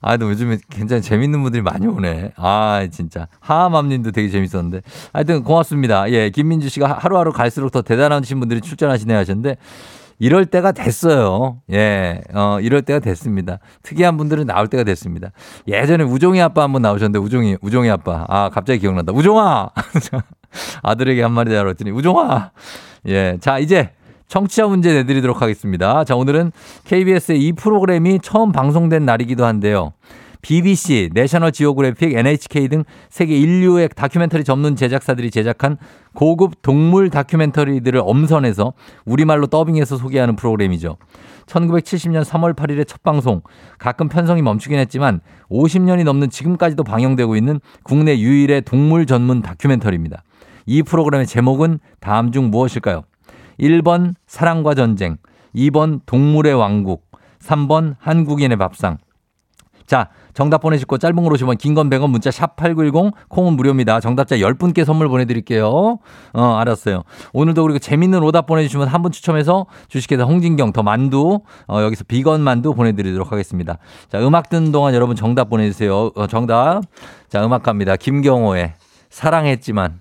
아, 0.00 0.16
근데 0.16 0.26
요즘에 0.26 0.58
굉장히 0.70 1.02
재밌는 1.02 1.42
분들이 1.42 1.62
많이 1.62 1.86
오네. 1.86 2.32
아, 2.36 2.86
진짜. 2.90 3.26
하하맘님도 3.40 4.12
되게 4.12 4.28
재밌었는데. 4.28 4.82
하여튼 5.12 5.42
고맙습니다. 5.42 6.10
예, 6.12 6.30
김민주 6.30 6.68
씨가 6.68 6.98
하루하루 7.00 7.32
갈수록 7.32 7.70
더 7.70 7.82
대단하신 7.82 8.38
분들이 8.38 8.60
출전하시네 8.60 9.14
하셨는데, 9.14 9.56
이럴 10.20 10.46
때가 10.46 10.72
됐어요. 10.72 11.60
예, 11.72 12.20
어, 12.34 12.58
이럴 12.60 12.82
때가 12.82 12.98
됐습니다. 13.00 13.58
특이한 13.82 14.16
분들은 14.16 14.46
나올 14.46 14.66
때가 14.68 14.84
됐습니다. 14.84 15.30
예전에 15.66 16.04
우종이 16.04 16.40
아빠 16.40 16.62
한번 16.62 16.82
나오셨는데, 16.82 17.18
우종이, 17.18 17.56
우종이 17.60 17.90
아빠. 17.90 18.24
아, 18.28 18.50
갑자기 18.50 18.80
기억난다. 18.80 19.12
우종아! 19.12 19.70
아들에게 20.82 21.22
한마디 21.22 21.50
잘했더니, 21.50 21.90
우종아! 21.90 22.50
예, 23.06 23.38
자, 23.40 23.58
이제 23.58 23.90
청취자 24.28 24.66
문제 24.66 24.92
내드리도록 24.92 25.40
하겠습니다. 25.40 26.04
자, 26.04 26.14
오늘은 26.14 26.52
KBS의 26.84 27.40
이 27.40 27.52
프로그램이 27.52 28.20
처음 28.22 28.52
방송된 28.52 29.04
날이기도 29.04 29.44
한데요. 29.44 29.92
BBC, 30.40 31.10
내셔널 31.14 31.50
지오그래픽, 31.50 32.14
NHK 32.14 32.68
등 32.68 32.84
세계 33.10 33.36
인류의 33.36 33.88
다큐멘터리 33.94 34.44
전문 34.44 34.76
제작사들이 34.76 35.30
제작한 35.30 35.78
고급 36.14 36.62
동물 36.62 37.10
다큐멘터리들을 37.10 38.00
엄선해서 38.04 38.72
우리말로 39.04 39.48
더빙해서 39.48 39.96
소개하는 39.96 40.36
프로그램이죠. 40.36 40.96
1970년 41.46 42.24
3월 42.24 42.54
8일에 42.54 42.86
첫 42.86 43.02
방송, 43.02 43.40
가끔 43.78 44.08
편성이 44.08 44.42
멈추긴 44.42 44.78
했지만 44.78 45.20
50년이 45.50 46.04
넘는 46.04 46.30
지금까지도 46.30 46.84
방영되고 46.84 47.34
있는 47.36 47.60
국내 47.82 48.18
유일의 48.18 48.62
동물 48.62 49.06
전문 49.06 49.42
다큐멘터리입니다. 49.42 50.22
이 50.68 50.82
프로그램의 50.82 51.26
제목은 51.26 51.80
다음 51.98 52.30
중 52.30 52.50
무엇일까요? 52.50 53.02
1번 53.58 54.12
사랑과 54.26 54.74
전쟁, 54.74 55.16
2번 55.54 56.00
동물의 56.04 56.52
왕국, 56.52 57.06
3번 57.42 57.96
한국인의 57.98 58.58
밥상. 58.58 58.98
자, 59.86 60.10
정답 60.34 60.58
보내시고 60.58 60.98
짧은 60.98 61.16
걸 61.16 61.32
오시면 61.32 61.56
긴건 61.56 61.88
100원 61.88 62.10
문자 62.10 62.30
샵 62.30 62.56
8910 62.56 63.14
콩은 63.30 63.54
무료입니다. 63.54 64.00
정답자 64.00 64.36
10분께 64.36 64.84
선물 64.84 65.08
보내드릴게요. 65.08 65.98
어, 66.34 66.42
알았어요. 66.58 67.04
오늘도 67.32 67.62
그리고 67.62 67.78
재밌는 67.78 68.22
오답 68.22 68.44
보내주시면 68.46 68.88
한 68.88 69.00
분 69.00 69.10
추첨해서 69.10 69.64
주식회사 69.88 70.24
홍진경 70.24 70.74
더 70.74 70.82
만두 70.82 71.40
어, 71.66 71.80
여기서 71.80 72.04
비건 72.06 72.42
만두 72.42 72.74
보내드리도록 72.74 73.32
하겠습니다. 73.32 73.78
자, 74.10 74.20
음악 74.20 74.50
듣는 74.50 74.70
동안 74.70 74.92
여러분 74.92 75.16
정답 75.16 75.48
보내주세요. 75.48 76.10
어, 76.14 76.26
정답. 76.26 76.82
자, 77.30 77.42
음악 77.46 77.62
갑니다. 77.62 77.96
김경호의 77.96 78.74
사랑했지만 79.08 80.00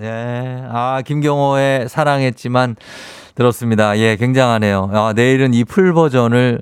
예. 0.00 0.64
아, 0.70 1.02
김경호의 1.04 1.88
사랑했지만 1.88 2.76
들었습니다. 3.36 3.98
예, 3.98 4.16
굉장하네요. 4.16 4.90
아, 4.92 5.12
내일은 5.14 5.54
이 5.54 5.64
풀 5.64 5.92
버전을 5.92 6.60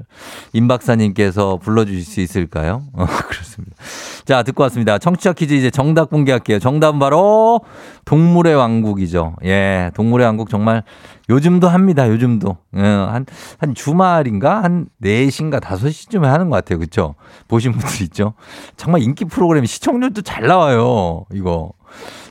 임 0.55 0.69
박사님께서 0.69 1.59
불러주실 1.63 2.03
수 2.03 2.21
있을까요? 2.21 2.83
어, 2.95 3.05
그렇습니다. 3.07 3.77
자, 4.25 4.43
듣고 4.43 4.63
왔습니다. 4.65 4.99
청취자 4.99 5.33
퀴즈 5.33 5.55
이제 5.55 5.71
정답 5.71 6.11
공개할게요. 6.11 6.59
정답은 6.59 6.99
바로 6.99 7.61
동물의 8.05 8.55
왕국이죠. 8.55 9.37
예, 9.45 9.91
동물의 9.95 10.27
왕국 10.27 10.49
정말 10.49 10.83
요즘도 11.29 11.69
합니다. 11.69 12.09
요즘도. 12.09 12.57
예, 12.77 12.81
한, 12.83 13.27
한 13.59 13.75
주말인가? 13.75 14.63
한 14.63 14.87
4시인가 15.03 15.61
5시쯤에 15.61 16.23
하는 16.25 16.49
것 16.51 16.57
같아요. 16.57 16.79
그쵸? 16.79 17.15
보신 17.49 17.73
분들 17.73 18.03
있죠? 18.07 18.35
정말 18.77 19.03
인기 19.03 19.25
프로그램 19.25 19.65
시청률도 19.67 20.23
잘 20.23 20.47
나와요. 20.47 21.25
이거. 21.33 21.73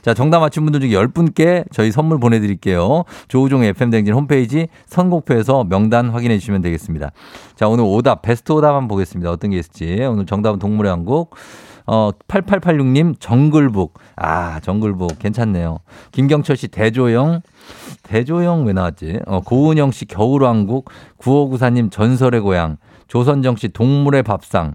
자, 0.02 0.14
정답 0.14 0.40
맞힌 0.40 0.64
분들 0.64 0.80
중에 0.80 0.90
10분께 0.90 1.64
저희 1.72 1.92
선물 1.92 2.18
보내드릴게요. 2.18 3.04
조우종의 3.28 3.70
FM댕진 3.70 4.12
홈페이지 4.14 4.66
선곡표에서 4.86 5.64
명단 5.64 6.10
확인해 6.10 6.38
주시면 6.38 6.60
되겠습니다. 6.60 7.12
자, 7.54 7.68
오늘 7.68 7.84
오답, 7.86 8.22
베스트 8.22 8.50
오답 8.50 8.74
한번 8.74 8.88
보겠습니다. 8.88 9.30
어떤 9.30 9.50
게 9.50 9.58
있을지. 9.58 10.04
오늘 10.04 10.26
정답은 10.26 10.58
동물의 10.58 10.90
왕국. 10.90 11.36
어, 11.86 12.10
8886님, 12.28 13.14
정글북. 13.20 13.94
아, 14.16 14.60
정글북. 14.60 15.18
괜찮네요. 15.18 15.78
김경철 16.10 16.56
씨, 16.56 16.68
대조영. 16.68 17.40
대조영 18.02 18.64
왜 18.66 18.72
나왔지? 18.72 19.20
어, 19.26 19.40
고은영 19.40 19.92
씨, 19.92 20.06
겨울왕국. 20.06 20.90
9594님, 21.18 21.90
전설의 21.90 22.40
고향. 22.40 22.76
조선정 23.08 23.56
씨, 23.56 23.68
동물의 23.68 24.22
밥상. 24.22 24.74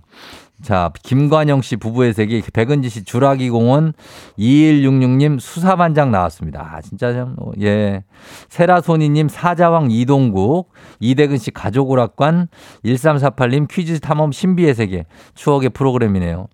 자, 0.63 0.91
김관영 1.03 1.61
씨 1.61 1.75
부부의 1.75 2.13
세계, 2.13 2.41
백은지 2.51 2.89
씨 2.89 3.03
주라기 3.03 3.49
공원, 3.49 3.93
2166님 4.39 5.39
수사반장 5.39 6.09
나왔습니다. 6.09 6.71
아, 6.73 6.81
진짜 6.81 7.13
좀, 7.13 7.35
어, 7.39 7.51
예. 7.61 8.03
세라소니님 8.49 9.29
사자왕 9.29 9.91
이동국, 9.91 10.71
이대근 10.99 11.37
씨 11.37 11.51
가족 11.51 11.91
오락관, 11.91 12.47
1348님 12.83 13.67
퀴즈 13.69 13.99
탐험 13.99 14.31
신비의 14.31 14.73
세계, 14.73 15.05
추억의 15.35 15.69
프로그램이네요. 15.69 16.47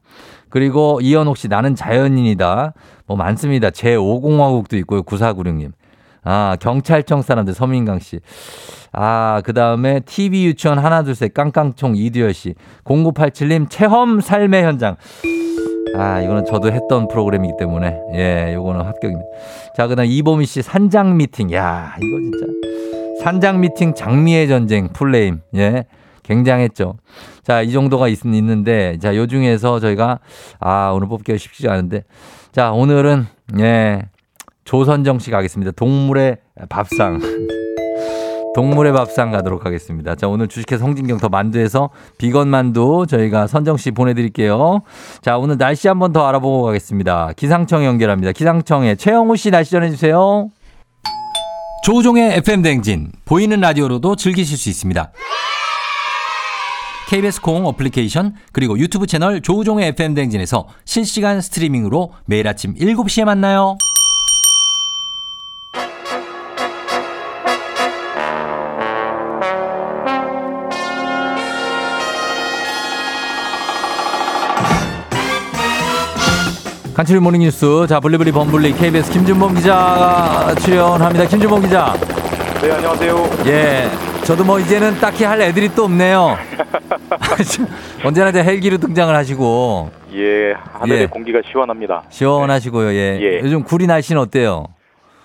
그리고 0.49 0.99
이현옥 1.01 1.37
씨 1.37 1.47
나는 1.47 1.73
자연인이다. 1.73 2.73
뭐 3.07 3.17
많습니다. 3.17 3.69
제5공화국도 3.69 4.73
있고요. 4.79 5.01
9496님. 5.01 5.71
아, 6.23 6.55
경찰청 6.59 7.21
사람들 7.21 7.53
서민강 7.53 7.99
씨. 7.99 8.19
아, 8.91 9.41
그 9.43 9.53
다음에 9.53 9.99
TV 10.01 10.45
유치원 10.45 10.79
하나, 10.79 11.03
둘, 11.03 11.15
셋, 11.15 11.33
깡깡총 11.33 11.95
이두열 11.95 12.33
씨. 12.33 12.55
0987님, 12.85 13.69
체험 13.69 14.21
삶의 14.21 14.63
현장. 14.63 14.95
아, 15.95 16.21
이거는 16.21 16.45
저도 16.45 16.71
했던 16.71 17.07
프로그램이기 17.07 17.53
때문에, 17.59 17.99
예, 18.13 18.53
요거는 18.53 18.85
합격입니다. 18.85 19.29
자, 19.75 19.87
그 19.87 19.95
다음 19.95 20.07
이보미 20.07 20.45
씨, 20.45 20.61
산장 20.61 21.17
미팅. 21.17 21.51
야, 21.53 21.95
이거 21.97 22.19
진짜. 22.19 23.23
산장 23.23 23.61
미팅 23.61 23.93
장미의 23.93 24.47
전쟁, 24.47 24.89
full 24.89 25.12
name. 25.12 25.41
예. 25.55 25.85
굉장했죠. 26.23 26.95
자, 27.43 27.61
이 27.61 27.71
정도가 27.71 28.07
있, 28.07 28.25
있는데, 28.25 28.97
자, 28.99 29.15
요 29.15 29.27
중에서 29.27 29.79
저희가, 29.79 30.19
아, 30.59 30.91
오늘 30.95 31.07
뽑기가 31.09 31.37
쉽지 31.37 31.67
않은데, 31.67 32.03
자, 32.51 32.71
오늘은, 32.71 33.27
예, 33.59 34.03
조선정 34.65 35.19
씨 35.19 35.31
가겠습니다. 35.31 35.71
동물의 35.71 36.37
밥상. 36.69 37.19
동물의 38.55 38.93
밥상 38.93 39.31
가도록 39.31 39.65
하겠습니다. 39.65 40.13
자, 40.15 40.27
오늘 40.27 40.47
주식회사 40.47 40.77
성진경 40.77 41.17
더 41.17 41.27
만두에서 41.27 41.89
비건 42.19 42.49
만두 42.49 43.05
저희가 43.09 43.47
선정 43.47 43.77
씨 43.77 43.89
보내드릴게요. 43.91 44.81
자, 45.21 45.37
오늘 45.37 45.57
날씨 45.57 45.87
한번 45.87 46.13
더 46.13 46.27
알아보고 46.27 46.63
가겠습니다. 46.63 47.31
기상청 47.35 47.83
연결합니다. 47.83 48.31
기상청에 48.31 48.95
최영우 48.95 49.35
씨 49.37 49.49
날씨 49.49 49.71
전해주세요. 49.71 50.49
조우종의 51.83 52.37
FM 52.37 52.61
댕진 52.61 53.11
보이는 53.25 53.59
라디오로도 53.59 54.15
즐기실 54.15 54.57
수 54.57 54.69
있습니다. 54.69 55.11
KBS 57.09 57.41
콩 57.41 57.65
어플리케이션 57.65 58.35
그리고 58.51 58.77
유튜브 58.79 59.05
채널 59.07 59.41
조우종의 59.41 59.89
FM 59.89 60.13
댕진에서 60.13 60.67
실시간 60.85 61.41
스트리밍으로 61.41 62.13
매일 62.25 62.47
아침 62.47 62.75
7시에 62.75 63.25
만나요. 63.25 63.77
간추린 76.93 77.19
모닝뉴스 77.19 77.87
자 77.87 77.99
블리블리 77.99 78.31
범블리 78.31 78.73
KBS 78.73 79.11
김준범 79.11 79.55
기자가 79.55 80.53
출연합니다. 80.55 81.25
김준범 81.25 81.61
기자. 81.63 81.93
네, 82.61 82.71
안녕하세요. 82.71 83.29
예. 83.47 83.89
저도 84.23 84.43
뭐 84.43 84.59
이제는 84.59 84.99
딱히 84.99 85.23
할 85.23 85.41
애드립이 85.41 85.69
또 85.73 85.85
없네요. 85.85 86.37
언제나 88.05 88.29
이제 88.29 88.43
헬기로 88.43 88.77
등장을 88.77 89.13
하시고 89.13 89.89
예, 90.13 90.53
하늘의 90.73 91.01
예. 91.01 91.05
공기가 91.07 91.41
시원합니다. 91.51 92.03
시원하시고요. 92.09 92.93
예. 92.93 93.19
예. 93.21 93.39
요즘 93.41 93.63
구리 93.63 93.87
날씨는 93.87 94.21
어때요? 94.21 94.67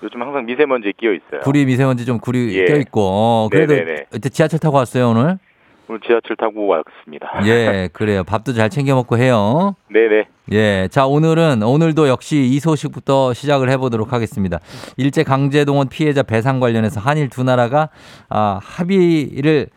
요즘 0.02 0.22
항상 0.22 0.46
미세먼지 0.46 0.92
끼어 0.98 1.12
있어요. 1.12 1.40
구리 1.42 1.66
미세먼지 1.66 2.06
좀 2.06 2.18
구리 2.18 2.56
예. 2.58 2.64
껴 2.64 2.76
있고. 2.76 3.02
어, 3.02 3.48
그래도 3.50 3.74
네네네. 3.74 4.06
이때 4.14 4.28
지하철 4.30 4.58
타고 4.58 4.78
왔어요 4.78 5.10
오늘. 5.10 5.38
오늘 5.88 6.00
지하철 6.00 6.36
타고 6.36 6.66
왔습니다. 6.66 7.40
예, 7.46 7.88
그래요. 7.92 8.22
밥도 8.22 8.52
잘 8.52 8.68
챙겨 8.68 8.94
먹고 8.94 9.16
해요. 9.16 9.74
네네. 9.90 10.28
예. 10.52 10.88
자, 10.90 11.06
오늘은, 11.06 11.62
오늘도 11.62 12.08
역시 12.08 12.36
이 12.38 12.60
소식부터 12.60 13.32
시작을 13.32 13.70
해보도록 13.70 14.12
하겠습니다. 14.12 14.58
일제 14.98 15.22
강제동원 15.22 15.88
피해자 15.88 16.22
배상 16.22 16.60
관련해서 16.60 17.00
한일 17.00 17.30
두 17.30 17.42
나라가, 17.42 17.88
아, 18.28 18.60
합의를 18.62 19.68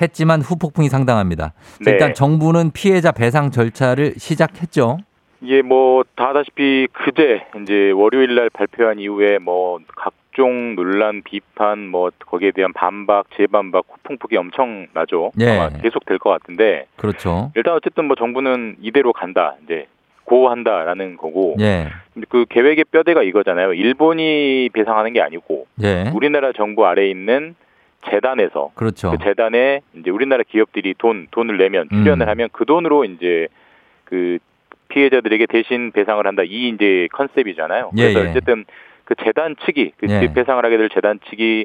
했지만 0.00 0.40
후폭풍이 0.40 0.88
상당합니다. 0.88 1.52
네. 1.84 1.92
일단 1.92 2.14
정부는 2.14 2.70
피해자 2.72 3.12
배상 3.12 3.50
절차를 3.50 4.14
시작했죠. 4.16 4.98
예, 5.44 5.62
뭐, 5.62 6.02
다 6.16 6.30
아다시피 6.30 6.88
그제 6.92 7.42
이제 7.62 7.90
월요일 7.90 8.34
날 8.34 8.48
발표한 8.50 8.98
이후에 8.98 9.38
뭐, 9.38 9.78
각 9.96 10.12
종 10.38 10.76
논란, 10.76 11.22
비판, 11.22 11.88
뭐, 11.88 12.10
거기에 12.20 12.52
대한 12.52 12.72
반박, 12.72 13.26
재반박, 13.36 13.84
후풍폭이 13.90 14.36
엄청 14.36 14.86
나죠. 14.94 15.32
예. 15.40 15.50
아마 15.50 15.68
계속 15.68 16.04
될 16.06 16.18
것 16.20 16.30
같은데, 16.30 16.86
그렇죠. 16.96 17.50
일단 17.56 17.74
어쨌든 17.74 18.04
뭐 18.04 18.14
정부는 18.14 18.76
이대로 18.80 19.12
간다. 19.12 19.56
이제, 19.64 19.88
고한다라는 20.22 21.16
거고, 21.16 21.56
예. 21.58 21.88
그 22.28 22.44
계획의 22.48 22.84
뼈대가 22.92 23.24
이거잖아요. 23.24 23.72
일본이 23.74 24.70
배상하는 24.72 25.12
게 25.12 25.20
아니고, 25.20 25.66
예. 25.82 26.04
우리나라 26.14 26.52
정부 26.52 26.86
아래에 26.86 27.10
있는 27.10 27.56
재단에서 28.08 28.70
그렇죠. 28.76 29.10
그 29.10 29.18
재단에 29.18 29.80
이제 29.98 30.10
우리나라 30.10 30.44
기업들이 30.48 30.94
돈 30.98 31.26
돈을 31.32 31.58
내면 31.58 31.88
음. 31.92 32.04
출연을 32.04 32.28
하면 32.28 32.48
그 32.52 32.64
돈으로 32.64 33.04
이제 33.04 33.48
그 34.04 34.38
피해자들에게 34.86 35.46
대신 35.46 35.90
배상을 35.90 36.24
한다 36.24 36.42
이 36.44 36.68
이제 36.68 37.08
컨셉이잖아요. 37.12 37.90
예, 37.96 38.02
그래서 38.12 38.24
예. 38.24 38.30
어쨌든 38.30 38.64
그 39.08 39.14
재단 39.24 39.56
측이 39.64 39.92
그 39.96 40.06
예. 40.10 40.30
배상을 40.34 40.62
하게 40.62 40.76
될 40.76 40.90
재단 40.90 41.18
측이 41.30 41.64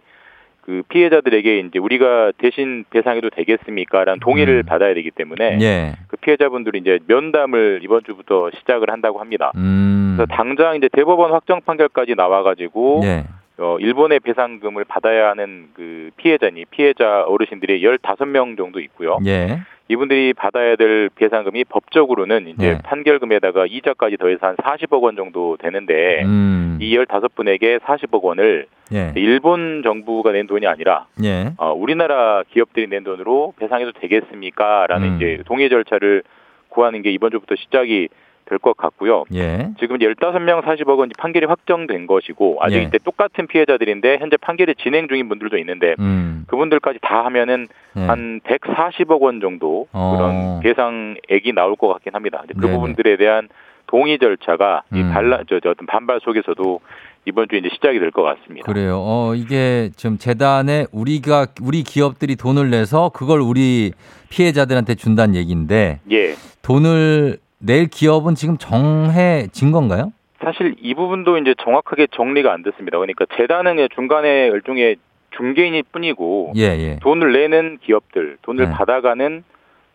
그 0.62 0.82
피해자들에게 0.88 1.60
이제 1.60 1.78
우리가 1.78 2.32
대신 2.38 2.86
배상해도 2.90 3.32
되겠습니까라는 3.32 4.22
동의를 4.22 4.60
음. 4.60 4.66
받아야 4.66 4.94
되기 4.94 5.12
때문에 5.12 5.58
예. 5.60 5.96
그 6.08 6.16
피해자분들이 6.16 6.80
이제 6.80 7.00
면담을 7.06 7.82
이번 7.84 8.02
주부터 8.06 8.50
시작을 8.60 8.90
한다고 8.90 9.20
합니다. 9.20 9.52
음. 9.58 10.14
그래서 10.16 10.34
당장 10.34 10.78
이제 10.78 10.88
대법원 10.88 11.34
확정 11.34 11.60
판결까지 11.60 12.16
나와가지고 12.16 13.02
예. 13.04 13.26
어, 13.58 13.78
일본의 13.80 14.20
배상금을 14.22 14.84
받아야 14.86 15.30
하는 15.30 15.70
그 15.74 16.10
피해자니 16.18 16.66
피해자 16.66 17.24
어르신들이 17.24 17.82
15명 17.82 18.58
정도 18.58 18.80
있고요. 18.80 19.20
예. 19.26 19.60
이분들이 19.90 20.34
받아야 20.34 20.76
될 20.76 21.10
배상금이 21.14 21.66
법적으로는 21.66 22.48
이제 22.48 22.74
네. 22.74 22.78
판결금에다가 22.84 23.66
이자까지 23.68 24.18
더해서 24.18 24.48
한 24.48 24.56
40억 24.56 25.02
원 25.04 25.16
정도 25.16 25.58
되는데 25.58 26.24
음. 26.24 26.78
이 26.82 26.98
15분에게 26.98 27.80
40억 27.80 28.24
원을 28.24 28.66
예. 28.94 29.12
일본 29.16 29.82
정부가 29.84 30.32
낸 30.32 30.48
돈이 30.48 30.66
아니라 30.68 31.06
예. 31.24 31.52
어, 31.58 31.74
우리나라 31.74 32.44
기업들이 32.50 32.88
낸 32.88 33.04
돈으로 33.04 33.54
배상해도 33.58 33.92
되겠습니까? 33.92 34.88
라는 34.88 35.10
음. 35.10 35.16
이제 35.18 35.44
동의 35.46 35.70
절차를 35.70 36.24
구하는 36.70 37.02
게 37.02 37.12
이번 37.12 37.32
주부터 37.32 37.56
시작이 37.56 38.08
될 38.54 38.60
것 38.60 38.78
같고요. 38.78 39.24
예. 39.34 39.70
지금 39.80 39.98
15명 39.98 40.62
40억 40.64 41.00
원 41.00 41.10
판결이 41.18 41.48
확정된 41.48 42.06
것이고 42.08 42.58
아직 42.62 42.78
예. 42.78 42.82
이때 42.84 43.00
똑같은 43.04 43.48
피해자들인데 43.48 44.18
현재 44.20 44.38
판결이 44.38 44.76
진행 44.76 45.08
중인 45.08 45.28
분들도 45.28 45.58
있는데 45.58 45.96
음. 46.00 46.46
그분들까지 46.48 47.00
다 47.02 47.26
하면은 47.26 47.68
예. 47.98 48.02
한 48.02 48.40
140억 48.42 49.22
원 49.22 49.42
정도 49.42 49.88
어. 49.92 50.16
그런 50.16 50.60
배상액이 50.62 51.54
나올 51.54 51.76
것 51.76 51.88
같긴 51.88 52.14
합니다. 52.14 52.44
그 52.48 52.60
네네. 52.62 52.74
부분들에 52.74 53.18
대한 53.18 53.50
동의 53.88 54.18
절차가 54.20 54.84
이 54.94 55.02
음. 55.02 55.12
반란 55.12 55.44
저, 55.50 55.60
저 55.60 55.70
어떤 55.72 55.86
반발 55.88 56.20
속에서도 56.22 56.80
이번 57.26 57.48
주에 57.50 57.60
이제 57.60 57.70
시작이 57.74 58.00
될 58.00 58.12
것 58.12 58.22
같습니다. 58.24 58.66
그래요. 58.72 58.98
어, 59.00 59.34
이게 59.36 59.90
좀 59.98 60.18
재단에 60.18 60.86
우리가, 60.92 61.48
우리 61.62 61.84
기업들이 61.84 62.36
돈을 62.36 62.70
내서 62.70 63.10
그걸 63.10 63.40
우리 63.40 63.94
피해자들한테 64.30 64.96
준다는 64.96 65.36
얘기인데 65.36 66.00
예. 66.12 66.36
돈을 66.64 67.38
낼 67.66 67.88
기업은 67.88 68.36
지금 68.36 68.58
정해진 68.58 69.72
건가요? 69.72 70.12
사실 70.44 70.76
이 70.82 70.94
부분도 70.94 71.38
이제 71.38 71.56
정확하게 71.64 72.08
정리가 72.12 72.52
안 72.52 72.62
됐습니다. 72.64 72.98
그러니까 72.98 73.26
재단은 73.38 73.88
중간에 73.96 74.48
일종의 74.48 74.98
중개인일 75.38 75.84
뿐이고 75.92 76.54
예, 76.58 76.64
예. 76.64 77.00
돈을 77.02 77.32
내는 77.32 77.78
기업들, 77.82 78.38
돈을 78.42 78.66
네. 78.66 78.72
받아가는 78.72 79.44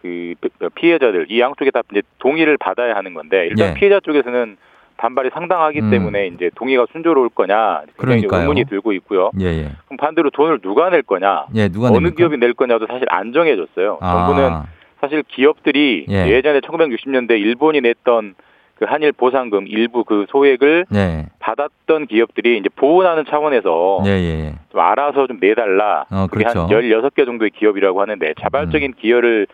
그 0.00 0.34
피해자들 0.74 1.26
이 1.28 1.40
양쪽에 1.40 1.70
다 1.70 1.82
이제 1.92 2.02
동의를 2.18 2.56
받아야 2.56 2.96
하는 2.96 3.12
건데 3.12 3.48
일단 3.50 3.70
예. 3.70 3.74
피해자 3.74 4.00
쪽에서는 4.00 4.56
반발이 4.96 5.30
상당하기 5.32 5.80
음. 5.80 5.90
때문에 5.90 6.28
이제 6.28 6.50
동의가 6.56 6.86
순조로울 6.92 7.28
거냐 7.28 7.82
굉장히 7.98 8.22
그러니까요. 8.22 8.40
의문이 8.40 8.64
들고 8.64 8.92
있고요. 8.94 9.30
예, 9.40 9.44
예. 9.46 9.70
그럼 9.84 9.98
반대로 9.98 10.30
돈을 10.30 10.60
누가 10.60 10.88
낼 10.88 11.02
거냐, 11.02 11.46
예, 11.54 11.68
누가 11.68 11.88
어느 11.88 11.98
냅니까? 11.98 12.16
기업이 12.16 12.38
낼 12.38 12.54
거냐도 12.54 12.86
사실 12.86 13.04
안 13.10 13.32
정해졌어요. 13.32 13.98
아. 14.00 14.26
정부는 14.26 14.77
사실 15.01 15.22
기업들이 15.22 16.07
예. 16.09 16.26
예. 16.28 16.42
전에 16.42 16.61
1960년대 16.61 17.32
일본이 17.32 17.80
냈던 17.80 18.34
그 18.76 18.84
한일 18.84 19.12
보상금 19.12 19.66
일부 19.66 20.05
그 20.05 20.26
소액을 20.28 20.86
예. 20.94 21.26
받았던 21.40 22.07
기업들이 22.07 22.59
이제 22.59 22.68
보호하는 22.76 23.24
차원에서 23.28 24.03
예, 24.07 24.11
예, 24.11 24.46
예. 24.46 24.55
좀 24.70 24.80
알아서 24.80 25.26
좀 25.26 25.38
내달라. 25.40 26.05
어, 26.11 26.26
그게 26.30 26.44
그렇죠. 26.44 26.66
음. 26.66 26.74
한 26.74 26.82
16개 26.82 27.24
정도의 27.24 27.51
기업이라고 27.51 28.01
하는데 28.01 28.34
자발적인 28.40 28.94
기여를 28.94 29.46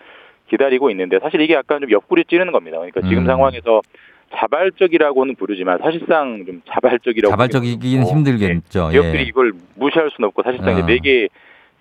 기다리고 0.51 0.91
있는데 0.91 1.19
사실 1.21 1.41
이게 1.41 1.55
약간 1.55 1.81
좀 1.81 1.91
옆구리 1.91 2.25
찌르는 2.27 2.53
겁니다. 2.53 2.77
그러니까 2.77 3.01
지금 3.03 3.23
음. 3.23 3.27
상황에서 3.27 3.81
자발적이라고는 4.37 5.37
부르지만 5.37 5.79
사실상 5.79 6.45
좀 6.45 6.61
자발적이라고 6.69 7.31
자발적이기는 7.31 8.05
힘들겠죠. 8.05 8.89
예, 8.89 8.93
기업들이 8.93 9.19
예. 9.21 9.23
이걸 9.23 9.53
무시할 9.77 10.11
수는 10.15 10.29
없고 10.29 10.43
사실상 10.43 10.69
어. 10.69 10.79
이제 10.79 10.87
내게 10.87 11.29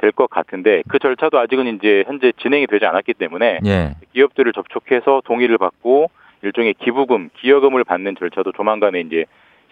될 0.04 0.12
것 0.12 0.30
같은데 0.30 0.84
그 0.89 0.99
절차도 0.99 1.39
아직은 1.39 1.78
이제 1.78 2.04
현재 2.06 2.34
진행이 2.41 2.68
되지 2.68 2.86
않았기 2.86 3.14
때문에 3.14 3.60
예. 3.66 3.95
기업들을 4.14 4.51
접촉해서 4.51 5.22
동의를 5.24 5.58
받고 5.58 6.10
일종의 6.41 6.74
기부금, 6.84 7.30
기여금을 7.39 7.86
받는 7.86 8.16
절차도 8.20 8.51
조만간에 8.51 8.99
이제 8.99 9.24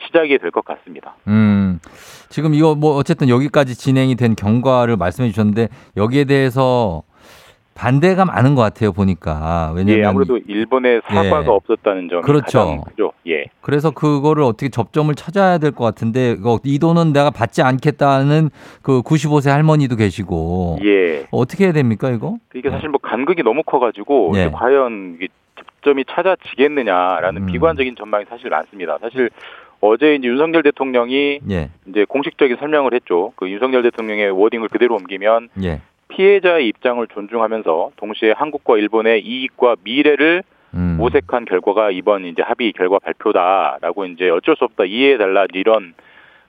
시작이 0.06 0.38
될 0.38 0.52
것 0.52 0.64
같습니다. 0.64 1.16
음. 1.28 1.80
지금 2.30 2.54
이거 2.54 2.76
뭐 2.76 2.96
어쨌든 2.96 3.28
여기까지 3.28 3.76
진행이 3.76 4.16
된 4.16 4.36
경과를 4.36 4.96
말씀해 4.96 5.28
주셨는데 5.30 5.68
여기에 5.98 6.24
대해서 6.24 7.04
반대가 7.74 8.26
많은 8.26 8.54
것 8.56 8.62
같아요 8.62 8.92
보니까 8.92 9.72
왜냐면 9.76 10.00
예, 10.00 10.06
아무래도 10.06 10.38
일본에 10.48 11.00
사과가 11.06 11.44
예. 11.46 11.48
없었다는 11.48 12.10
점이 12.10 12.22
그렇죠. 12.22 12.60
가장 12.60 12.82
크죠. 12.82 13.12
예. 13.28 13.46
그래서 13.62 13.92
그거를 13.92 14.44
어떻게 14.44 14.70
접점을 14.70 15.14
찾아야 15.16 15.58
될 15.58 15.72
것 15.72 15.86
같은데 15.86 16.36
이 16.66 16.80
돈은 16.80 17.14
내가 17.14 17.32
받지 17.32 17.62
않겠다는 17.62 18.50
그 18.82 19.02
95세 19.02 19.50
할머니도 19.50 19.96
계시고 19.96 20.80
예. 20.84 21.26
어떻게 21.32 21.66
해야 21.66 21.74
됩니까 21.74 22.10
이거? 22.10 22.38
이게 22.54 22.70
사실 22.70 22.90
뭐 22.90 23.00
간극이 23.02 23.42
너무 23.44 23.64
커가지고 23.64 24.34
예. 24.36 24.50
과연 24.52 25.18
접점이 25.56 26.06
찾아지겠느냐라는 26.10 27.44
음. 27.44 27.46
비관적인 27.48 27.96
전망이 27.96 28.26
사실 28.30 28.50
많습니다. 28.50 28.98
사실 29.02 29.30
어제 29.80 30.16
이제 30.16 30.28
윤석열 30.28 30.62
대통령이 30.64 31.40
예. 31.50 31.70
이제 31.88 32.06
공식적인 32.08 32.58
설명을 32.60 32.94
했죠. 32.94 33.34
그 33.36 33.50
윤석열 33.50 33.82
대통령의 33.84 34.30
워딩을 34.32 34.68
그대로 34.68 34.96
옮기면 34.96 35.50
예. 35.64 35.82
피해자의 36.16 36.68
입장을 36.68 37.06
존중하면서 37.08 37.92
동시에 37.96 38.34
한국과 38.36 38.78
일본의 38.78 39.22
이익과 39.26 39.78
미래를 39.84 40.44
음. 40.74 40.96
모색한 40.98 41.46
결과가 41.46 41.92
이번 41.92 42.26
이제 42.26 42.42
합의 42.42 42.72
결과 42.74 43.00
발표다라고 43.00 44.06
이제 44.06 44.30
어쩔 44.30 44.56
수 44.56 44.64
없다 44.66 44.86
이해해달라 44.86 45.46
이런 45.54 45.94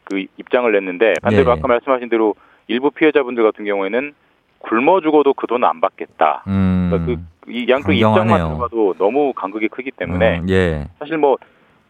그 0.05 0.25
입장을 0.37 0.71
냈는데 0.71 1.15
반대로 1.23 1.45
예, 1.51 1.55
예. 1.55 1.59
아까 1.59 1.69
말씀하신 1.69 2.09
대로 2.09 2.35
일부 2.69 2.91
피해자분들 2.91 3.43
같은 3.43 3.65
경우에는 3.65 4.13
굶어 4.61 5.01
죽어도 5.01 5.35
그 5.35 5.47
돈 5.47 5.65
안 5.65 5.81
받겠다. 5.81 6.45
음. 6.47 6.89
그러니까 6.91 7.07
그, 7.45 7.53
이 7.53 7.67
양쪽 7.69 7.89
강경하네요. 7.89 7.97
입장만 8.13 8.49
들어봐도 8.49 8.95
너무 8.99 9.33
간극이 9.33 9.69
크기 9.69 9.91
때문에 9.91 10.41
음, 10.41 10.49
예. 10.51 10.87
사실 11.01 11.19
뭐 11.19 11.37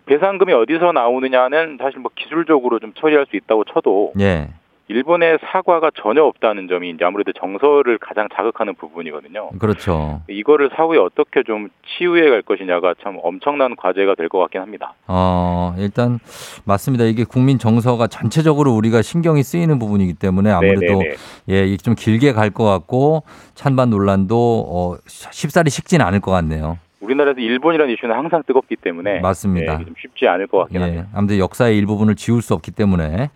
배상금이 0.07 0.53
어디서 0.53 0.93
나오느냐는 0.93 1.79
사실 1.81 2.01
뭐 2.01 2.11
기술적으로 2.15 2.79
좀 2.79 2.93
처리할 2.95 3.27
수 3.27 3.37
있다고 3.37 3.65
쳐도 3.65 4.13
예. 4.21 4.49
일본의 4.93 5.39
사과가 5.51 5.91
전혀 6.03 6.23
없다는 6.23 6.69
점이 6.69 6.91
이제 6.91 7.05
아무래도 7.05 7.33
정서를 7.33 7.99
가장 7.99 8.29
자극하는 8.35 8.75
부분이거든요. 8.75 9.51
그렇죠. 9.59 10.21
이거를 10.29 10.71
사후에 10.77 10.99
어떻게 10.99 11.43
좀 11.43 11.69
치유해 11.87 12.29
갈 12.29 12.43
것이냐가 12.43 12.95
참 13.03 13.19
엄청난 13.23 13.75
과제가 13.77 14.15
될 14.15 14.29
것 14.29 14.39
같긴 14.41 14.61
합니다. 14.61 14.95
어, 15.09 15.75
일단 15.79 16.19
맞습니다. 16.65 17.05
이게 17.05 17.25
국민 17.25 17.59
정서가 17.59 18.07
전체적으로 18.07 18.73
우리가 18.73 19.03
신경이 19.03 19.43
쓰이는 19.43 19.79
부분이기 19.79 20.15
때문에 20.15 20.51
아무래도 20.51 20.81
네네네. 20.99 21.15
예, 21.51 21.67
이게 21.67 21.77
좀 21.79 21.95
길게 21.95 22.33
갈 22.33 22.53
것 22.53 22.65
같고 22.65 23.23
찬반 23.55 23.89
논란도 23.89 24.37
어, 24.69 24.97
쉽사리 25.07 25.71
식진 25.71 26.03
않을 26.03 26.21
것 26.21 26.31
같네요. 26.33 26.77
우리나라에서 27.03 27.41
일본이라는 27.41 27.93
이슈는 27.95 28.15
항상 28.15 28.43
뜨겁기 28.47 28.77
때문에 28.77 29.21
맞습니다. 29.21 29.79
네, 29.79 29.85
좀 29.85 29.95
쉽지 30.01 30.27
않을 30.29 30.47
것 30.47 30.59
같긴 30.59 30.81
예, 30.81 30.85
합니다. 30.85 31.09
아무튼 31.13 31.39
역사의 31.39 31.77
일부분을 31.79 32.15
지울 32.15 32.41
수 32.41 32.55
없기 32.55 32.71
때문에 32.71 33.31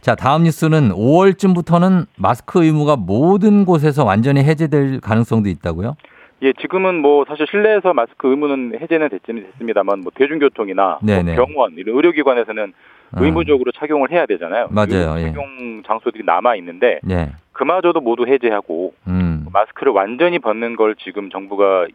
자 0.00 0.14
다음 0.14 0.44
뉴스는 0.44 0.90
5월쯤부터는 0.90 2.06
마스크 2.18 2.62
의무가 2.62 2.96
모든 2.96 3.64
곳에서 3.64 4.04
완전히 4.04 4.44
해제될 4.44 5.00
가능성도 5.00 5.48
있다고요? 5.48 5.96
예, 6.42 6.52
지금은 6.52 7.00
뭐 7.00 7.24
사실 7.26 7.46
실내에서 7.50 7.94
마스크 7.94 8.28
의무는 8.28 8.78
해제는 8.80 9.08
됐, 9.08 9.22
됐습니다만 9.22 10.00
뭐 10.00 10.12
대중교통이나 10.14 10.98
뭐. 11.00 11.22
병원 11.34 11.72
이런 11.76 11.96
의료기관에서는 11.96 12.72
어. 13.12 13.18
의무적으로 13.24 13.72
착용을 13.72 14.10
해야 14.10 14.26
되잖아요. 14.26 14.68
맞아요, 14.70 15.14
그 15.14 15.20
예. 15.20 15.26
착용 15.26 15.82
장소들이 15.86 16.24
남아 16.24 16.56
있는데 16.56 17.00
예, 17.08 17.30
그마저도 17.52 18.00
모두 18.00 18.26
해제하고 18.26 18.92
음, 19.06 19.46
마스크를 19.50 19.92
완전히 19.92 20.38
벗는 20.38 20.76
걸 20.76 20.94
지금 20.96 21.30
정부가 21.30 21.86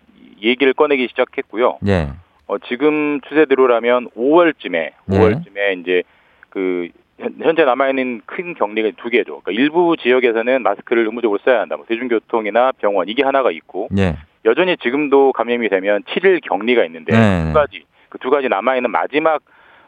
얘기를 0.42 0.74
꺼내기 0.74 1.08
시작했고요. 1.10 1.78
예, 1.88 2.10
어, 2.48 2.58
지금 2.68 3.20
추세대로라면 3.22 4.10
5월쯤에 4.18 4.72
네. 4.72 4.94
5월쯤에 5.08 5.80
이제 5.80 6.04
그 6.50 6.90
현- 7.20 7.36
현재 7.40 7.64
남아 7.64 7.90
있는 7.90 8.22
큰 8.26 8.54
격리가 8.56 8.92
두 8.98 9.10
개죠. 9.10 9.42
그러니까 9.42 9.52
일부 9.52 9.96
지역에서는 9.98 10.64
마스크를 10.64 11.06
의무적으로 11.06 11.40
써야 11.46 11.62
한다. 11.62 11.78
뭐 11.78 11.86
대중교통이나 11.88 12.72
병원 12.80 13.08
이게 13.10 13.24
하나가 13.24 13.52
있고 13.52 13.88
예, 13.98 14.16
여전히 14.46 14.76
지금도 14.78 15.34
감염이 15.34 15.70
되면 15.70 16.04
7일 16.04 16.42
격리가 16.44 16.84
있는데 16.86 17.14
네. 17.16 17.46
두 17.48 17.54
가지 17.54 17.84
그 18.10 18.18
두 18.18 18.30
가지 18.30 18.50
남아 18.50 18.76
있는 18.76 18.92
마지막 18.92 19.42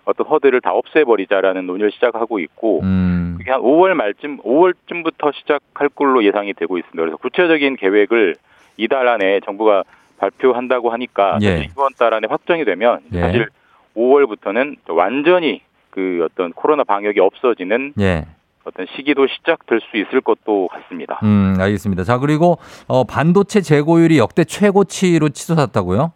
어떤 0.06 0.28
허들을 0.28 0.62
다 0.62 0.72
없애버리자라는 0.74 1.66
논의를 1.66 1.92
시작하고 1.92 2.40
있고 2.40 2.82
음, 2.84 3.36
그게 3.38 3.52
한 3.52 3.62
5월 3.62 3.94
말쯤 3.96 4.38
5월쯤부터 4.40 5.34
시작할 5.34 5.90
걸로 5.90 6.24
예상이 6.24 6.54
되고 6.54 6.78
있습니다. 6.78 7.02
그래서 7.02 7.18
구체적인 7.18 7.76
계획을 7.78 8.36
이달 8.78 9.08
안에 9.08 9.40
정부가 9.46 9.84
발표한다고 10.24 10.92
하니까 10.92 11.38
예. 11.42 11.68
이번 11.70 11.94
달 11.98 12.14
안에 12.14 12.28
확정이 12.30 12.64
되면 12.66 13.00
예. 13.14 13.20
사실 13.20 13.48
5월부터는 13.96 14.78
완전히 14.88 15.62
그 15.90 16.26
어떤 16.30 16.54
코로나 16.54 16.84
방역이 16.84 17.20
없어지는 17.20 17.94
예. 18.00 18.26
어떤 18.64 18.86
시기도 18.96 19.28
시작될 19.28 19.82
수 19.82 19.98
있을 19.98 20.22
것도 20.22 20.70
같습니다. 20.70 21.20
음, 21.24 21.56
알겠습니다. 21.60 22.04
자, 22.04 22.18
그리고 22.18 22.58
어, 22.88 23.04
반도체 23.04 23.60
재고율이 23.60 24.18
역대 24.18 24.46
최고치로 24.46 25.30
치솟았다고요? 25.30 26.14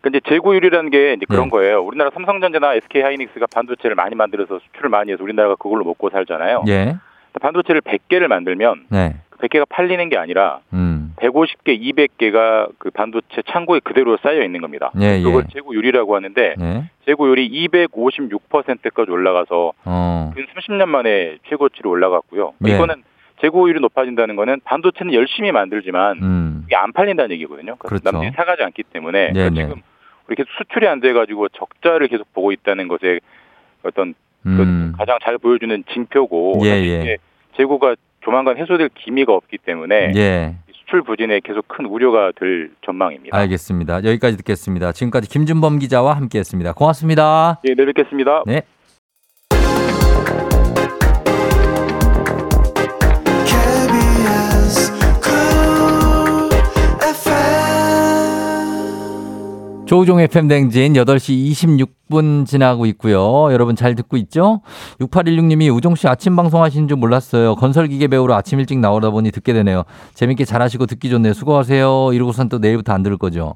근데 0.00 0.20
재고율이라는 0.28 0.90
게 0.90 1.14
이제 1.14 1.24
그런 1.28 1.44
네. 1.44 1.50
거예요. 1.50 1.82
우리나라 1.82 2.10
삼성전자나 2.14 2.74
SK 2.74 3.02
하이닉스가 3.02 3.46
반도체를 3.52 3.94
많이 3.94 4.14
만들어서 4.14 4.58
수출을 4.58 4.90
많이 4.90 5.12
해서 5.12 5.22
우리나라가 5.22 5.54
그걸로 5.54 5.84
먹고 5.84 6.10
살잖아요. 6.10 6.64
예. 6.68 6.96
반도체를 7.40 7.80
100개를 7.82 8.26
만들면 8.26 8.86
네. 8.88 9.16
그 9.30 9.46
100개가 9.46 9.68
팔리는 9.68 10.08
게 10.08 10.18
아니라 10.18 10.60
음. 10.72 10.97
150개, 11.20 11.80
200개가 11.80 12.70
그 12.78 12.90
반도체 12.90 13.42
창고에 13.50 13.80
그대로 13.80 14.16
쌓여 14.22 14.42
있는 14.42 14.60
겁니다. 14.60 14.90
예, 15.00 15.20
그걸 15.20 15.44
예. 15.48 15.52
재고율이라고 15.52 16.14
하는데 16.16 16.54
예. 16.60 16.90
재고율이 17.06 17.68
256%까지 17.68 19.10
올라가서 19.10 19.72
어. 19.84 20.32
근 20.34 20.46
30년 20.46 20.86
만에 20.86 21.38
최고치로 21.48 21.90
올라갔고요. 21.90 22.54
예. 22.66 22.74
이거는 22.74 23.02
재고율이 23.40 23.80
높아진다는 23.80 24.36
거는 24.36 24.60
반도체는 24.64 25.12
열심히 25.14 25.52
만들지만 25.52 26.18
음. 26.22 26.62
이게 26.66 26.76
안 26.76 26.92
팔린다는 26.92 27.32
얘기거든요. 27.32 27.76
그렇죠. 27.76 28.10
남들이 28.10 28.32
사가지 28.32 28.62
않기 28.62 28.84
때문에 28.92 29.28
네, 29.28 29.32
그러니까 29.32 29.54
네. 29.54 29.66
지금 29.66 29.82
이렇게 30.28 30.44
수출이 30.58 30.86
안 30.86 31.00
돼가지고 31.00 31.48
적자를 31.50 32.08
계속 32.08 32.32
보고 32.34 32.52
있다는 32.52 32.88
것에 32.88 33.20
어떤 33.84 34.14
그 34.42 34.48
음. 34.48 34.92
가장 34.96 35.18
잘 35.22 35.38
보여주는 35.38 35.84
징표고 35.92 36.60
예, 36.64 36.70
예. 36.70 37.16
재고가 37.56 37.96
조만간 38.20 38.56
해소될 38.56 38.90
기미가 38.94 39.32
없기 39.32 39.58
때문에 39.58 40.12
예. 40.16 40.54
수출 40.88 41.02
부진에 41.02 41.40
계속 41.44 41.68
큰 41.68 41.84
우려가 41.84 42.32
될 42.38 42.70
전망입니다. 42.84 43.36
알겠습니다. 43.36 44.02
여기까지 44.04 44.38
듣겠습니다. 44.38 44.92
지금까지 44.92 45.28
김준범 45.28 45.80
기자와 45.80 46.16
함께 46.16 46.38
했습니다. 46.38 46.72
고맙습니다. 46.72 47.60
예, 47.68 47.74
내일 47.74 47.92
뵙겠습니다. 47.92 48.42
네. 48.46 48.62
KBS 53.44 54.92
Cool 55.22 56.48
FM 57.04 57.68
조우종 59.86 60.20
FM 60.20 60.48
댕진 60.48 60.94
8시 60.94 61.52
26 62.08 62.18
20분 62.18 62.46
지나고 62.46 62.86
있고요. 62.86 63.52
여러분 63.52 63.76
잘 63.76 63.94
듣고 63.94 64.16
있죠? 64.16 64.60
6816님이 65.00 65.74
우종 65.74 65.94
씨 65.94 66.08
아침 66.08 66.34
방송 66.36 66.62
하시는 66.62 66.88
줄 66.88 66.96
몰랐어요. 66.96 67.54
건설기계 67.54 68.08
배우러 68.08 68.34
아침 68.34 68.58
일찍 68.58 68.78
나오다 68.78 69.10
보니 69.10 69.30
듣게 69.30 69.52
되네요. 69.52 69.84
재밌게 70.14 70.44
잘하시고 70.44 70.86
듣기 70.86 71.10
좋네요. 71.10 71.32
수고하세요. 71.34 72.10
이러고선 72.12 72.48
또 72.48 72.58
내일부터 72.58 72.92
안 72.92 73.02
들을 73.02 73.16
거죠. 73.16 73.54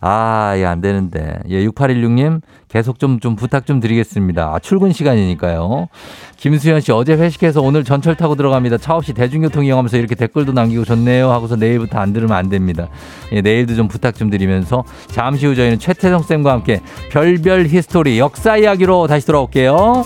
아, 0.00 0.54
예, 0.56 0.64
안 0.64 0.80
되는데. 0.80 1.38
예, 1.48 1.66
6816님 1.66 2.40
계속 2.68 2.98
좀, 2.98 3.18
좀 3.18 3.34
부탁 3.34 3.66
좀 3.66 3.80
드리겠습니다. 3.80 4.54
아, 4.54 4.58
출근 4.58 4.92
시간이니까요. 4.92 5.88
김수현 6.36 6.80
씨 6.80 6.92
어제 6.92 7.14
회식해서 7.14 7.62
오늘 7.62 7.82
전철 7.82 8.14
타고 8.14 8.36
들어갑니다. 8.36 8.78
차 8.78 8.94
없이 8.94 9.12
대중교통 9.12 9.64
이용하면서 9.64 9.96
이렇게 9.96 10.14
댓글도 10.14 10.52
남기고 10.52 10.84
좋네요 10.84 11.30
하고서 11.30 11.56
내일부터 11.56 11.98
안 11.98 12.12
들으면 12.12 12.36
안 12.36 12.48
됩니다. 12.48 12.88
예, 13.32 13.40
내일도 13.40 13.74
좀 13.74 13.88
부탁 13.88 14.14
좀 14.14 14.30
드리면서 14.30 14.84
잠시 15.08 15.46
후 15.46 15.56
저희는 15.56 15.78
최태성 15.78 16.22
쌤과 16.22 16.52
함께 16.52 16.80
별별 17.10 17.66
히 17.66 17.77
스토리 17.82 18.18
역사 18.18 18.56
이야기로 18.56 19.06
다시 19.06 19.26
돌아올게요. 19.26 20.04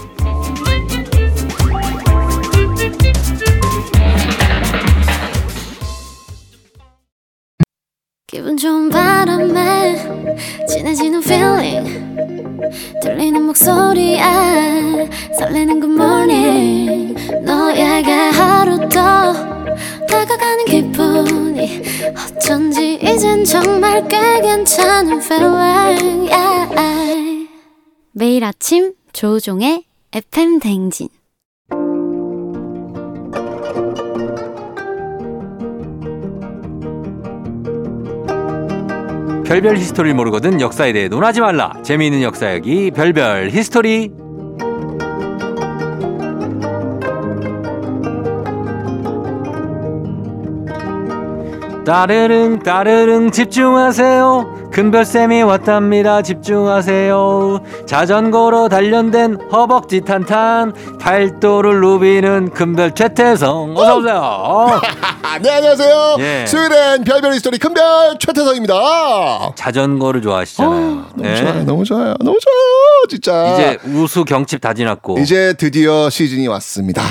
기분 8.26 8.56
좋은 8.56 8.88
바람에 8.88 9.96
진해지는 10.66 11.22
feeling 11.22 12.16
들리는 13.02 13.42
목소리에 13.42 14.22
설레는 15.38 15.80
good 15.80 15.94
morning 15.94 17.14
너에게 17.42 18.10
하루 18.10 18.78
더 18.88 19.32
다가가는 20.08 20.64
기분이 20.64 21.82
어쩐지 22.16 22.98
이젠 23.02 23.44
정말 23.44 24.06
꽤 24.08 24.40
괜찮은 24.40 25.20
feeling. 25.20 25.81
매일 28.14 28.44
아침 28.44 28.94
조우종의 29.12 29.84
FM 30.12 30.58
댕진 30.60 31.08
별별 39.46 39.76
히스토리를 39.76 40.14
모르거든 40.14 40.62
역사에 40.62 40.94
대해 40.94 41.08
논하지 41.08 41.42
말라. 41.42 41.74
재미있는 41.82 42.22
역사 42.22 42.50
이야기 42.50 42.90
별별 42.90 43.50
히스토리. 43.50 44.21
따르릉 51.84 52.60
따르릉 52.60 53.30
집중하세요. 53.32 54.70
큰별쌤이 54.72 55.42
왔답니다. 55.42 56.22
집중하세요. 56.22 57.60
자전거로 57.86 58.68
단련된 58.68 59.38
허벅지 59.52 60.00
탄탄 60.00 60.72
팔도를 61.00 61.80
누비는 61.80 62.50
큰별 62.50 62.94
최태성 62.94 63.76
어서 63.76 63.98
오세요. 63.98 64.80
네 65.42 65.50
안녕하세요. 65.50 66.16
예. 66.20 66.46
수요일엔 66.46 67.04
별별 67.04 67.34
히스토리 67.34 67.58
큰별 67.58 68.16
최태성입니다. 68.20 69.52
자전거를 69.56 70.22
좋아하시잖아요. 70.22 70.80
너무 70.80 71.06
네. 71.16 71.34
좋아요, 71.36 71.64
너무 71.64 71.84
좋아요, 71.84 72.14
너무 72.20 72.38
좋아요, 72.40 73.06
진짜. 73.08 73.54
이제 73.54 73.78
우수 73.92 74.24
경칩 74.24 74.60
다 74.60 74.72
지났고 74.72 75.18
이제 75.18 75.54
드디어 75.58 76.08
시즌이 76.08 76.46
왔습니다. 76.48 77.02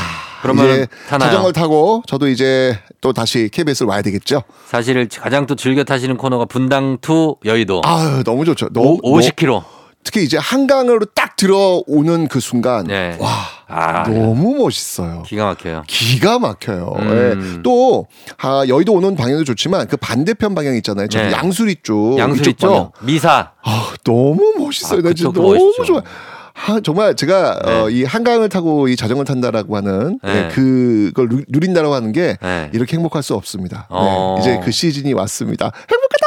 그러면? 0.42 0.88
자전거를 1.10 1.54
타고 1.54 2.04
저도 2.08 2.28
이제 2.28 2.78
또 3.02 3.14
다시 3.14 3.50
KBS를 3.52 3.88
와야 3.90 4.02
되겠죠. 4.02 4.44
사실 4.68 5.08
가장 5.20 5.46
또 5.46 5.56
즐겨 5.56 5.84
타시는 5.84 6.18
코스가 6.18 6.46
분당 6.46 6.98
to 7.02 7.36
여의도 7.46 7.82
아유 7.86 8.24
너무 8.24 8.46
좋죠. 8.46 8.70
너무 8.74 9.00
오, 9.04 9.18
50km. 9.20 9.64
특히 10.04 10.24
이제 10.24 10.36
한강으로 10.38 11.06
딱 11.14 11.36
들어오는 11.36 12.28
그 12.28 12.40
순간 12.40 12.86
네. 12.88 13.16
와 13.20 13.30
아, 13.68 14.04
너무 14.04 14.56
멋있어요. 14.56 15.22
기가 15.28 15.46
막혀요. 15.46 15.84
기가 15.88 16.40
막혀요. 16.40 16.96
음. 16.98 17.56
예. 17.60 17.62
또 17.62 18.08
아, 18.42 18.64
여의도 18.68 18.94
오는 18.94 19.16
방향도 19.16 19.44
좋지만 19.44 19.88
그 19.88 19.98
반대편 19.98 20.56
방향 20.56 20.76
있잖아요. 20.78 21.08
저기 21.08 21.26
네. 21.26 21.32
양수리 21.32 21.76
쪽 21.84 22.18
양수리 22.18 22.50
이쪽 22.50 22.68
방향. 22.68 22.84
쪽 22.86 23.06
미사. 23.06 23.52
아, 23.64 23.94
너무 24.04 24.54
멋있어요. 24.58 25.00
아, 25.00 25.02
나 25.04 25.14
진짜 25.14 25.32
너무 25.32 25.54
멋있죠. 25.54 25.86
좋아. 25.86 26.02
아, 26.54 26.80
정말 26.84 27.16
제가 27.16 27.60
네. 27.66 27.72
어, 27.82 27.90
이 27.90 28.04
한강을 28.04 28.50
타고 28.50 28.88
이 28.88 28.96
자전거를 28.96 29.26
탄다라고 29.26 29.76
하는 29.78 30.20
네. 30.24 30.46
예, 30.46 30.50
그걸 30.54 31.30
누- 31.30 31.44
누린다라고 31.48 31.94
하는 31.94 32.12
게 32.12 32.38
네. 32.42 32.70
이렇게 32.74 32.98
행복할 32.98 33.24
수 33.24 33.36
없습니다. 33.36 33.88
네, 33.90 33.98
어. 33.98 34.38
이제 34.40 34.60
그 34.64 34.72
시즌이 34.72 35.14
왔습니다. 35.14 35.72
행복하다. 35.90 36.22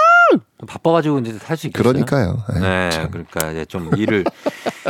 바빠가지고 0.66 1.18
이제 1.20 1.38
탈 1.38 1.56
수 1.56 1.66
있겠어요. 1.68 1.92
그러니까요. 1.92 2.42
예, 2.56 2.58
네, 2.58 2.90
참. 2.90 3.10
그러니까 3.10 3.50
이제 3.52 3.64
좀 3.66 3.90
일을 3.96 4.24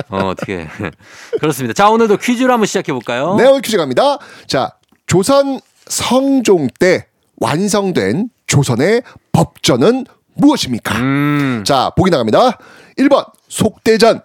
어, 0.08 0.18
어떻게 0.28 0.68
그렇습니다. 1.40 1.74
자 1.74 1.90
오늘도 1.90 2.16
퀴즈로 2.18 2.52
한번 2.52 2.66
시작해 2.66 2.92
볼까요? 2.92 3.34
네, 3.36 3.44
오늘 3.46 3.60
퀴즈 3.60 3.76
갑니다. 3.76 4.18
자, 4.46 4.70
조선 5.06 5.60
성종 5.86 6.68
때 6.78 7.06
완성된 7.40 8.30
조선의 8.46 9.02
법전은 9.32 10.06
무엇입니까? 10.34 10.96
음, 10.98 11.64
자, 11.66 11.90
보기 11.96 12.10
나갑니다. 12.10 12.58
1번 12.98 13.26
속대전, 13.48 14.22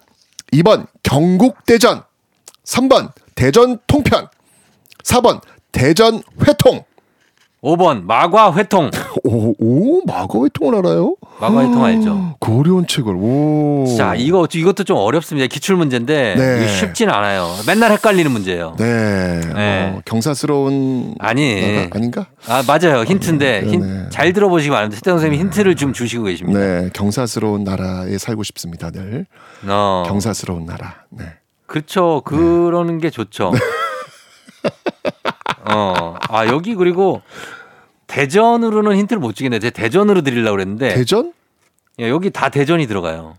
2번 0.51 0.87
경국대전, 1.03 2.03
3번 2.65 3.11
대전 3.35 3.79
통편, 3.87 4.27
4번 5.03 5.41
대전 5.71 6.23
회통. 6.45 6.83
5번 7.63 8.03
마과 8.05 8.53
회통. 8.55 8.89
오, 9.25 9.53
오 9.59 10.01
마거 10.05 10.45
회통을 10.45 10.75
알아요? 10.75 11.15
마과 11.41 11.61
회통 11.61 11.83
알죠? 11.83 12.35
그 12.39 12.57
어려운 12.57 12.87
책을. 12.87 13.13
오. 13.17 13.85
자 13.97 14.15
이거 14.15 14.47
이것도 14.51 14.85
좀 14.85 14.95
어렵습니다. 14.97 15.47
기출 15.47 15.75
문제인데 15.75 16.35
네. 16.37 16.67
쉽진 16.67 17.09
않아요. 17.09 17.49
맨날 17.67 17.91
헷갈리는 17.91 18.31
문제예요. 18.31 18.75
네. 18.77 19.41
네. 19.41 19.93
어, 19.95 20.01
경사스러운 20.05 21.15
아니. 21.19 21.61
나라 21.75 21.87
아닌가? 21.91 22.27
아 22.47 22.63
맞아요 22.65 23.03
힌트인데 23.03 23.61
그러네. 23.61 23.73
힌- 23.73 24.09
잘 24.09 24.31
들어보시기 24.31 24.69
바랍니다. 24.71 25.01
태동 25.03 25.17
선생님이 25.17 25.43
힌트를 25.43 25.75
좀 25.75 25.91
주시고 25.91 26.23
계십니다. 26.25 26.59
네, 26.59 26.89
경사스러운 26.93 27.65
나라에 27.65 28.17
살고 28.17 28.43
싶습니다. 28.43 28.89
늘 28.91 29.25
어. 29.67 30.03
경사스러운 30.07 30.65
나라. 30.65 30.95
네. 31.09 31.25
그렇죠. 31.65 32.21
그러는 32.23 32.99
게 32.99 33.09
좋죠. 33.09 33.51
어. 35.73 36.15
아, 36.29 36.47
여기 36.47 36.75
그리고 36.75 37.21
대전으로는 38.07 38.97
힌트를 38.97 39.19
못 39.19 39.35
주겠네. 39.35 39.59
제가 39.59 39.71
대전으로 39.71 40.21
드리려고 40.21 40.55
그랬는데. 40.55 40.95
대전? 40.95 41.33
예, 41.99 42.09
여기 42.09 42.29
다 42.29 42.49
대전이 42.49 42.87
들어가요. 42.87 43.35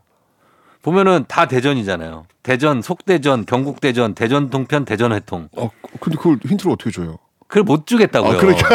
보면은 0.83 1.25
다 1.29 1.47
대전이잖아요. 1.47 2.27
대전, 2.43 2.81
속대전, 2.81 3.45
경국대전, 3.47 4.15
대전 4.15 4.49
통편, 4.49 4.85
대전 4.85 5.13
회통. 5.13 5.49
어, 5.57 5.71
근데 6.01 6.17
그걸 6.17 6.39
힌트를 6.43 6.73
어떻게 6.73 6.91
줘요? 6.91 7.19
그걸 7.49 7.65
못 7.65 7.87
주겠다고요. 7.87 8.33
아, 8.33 8.41
그러니까. 8.41 8.69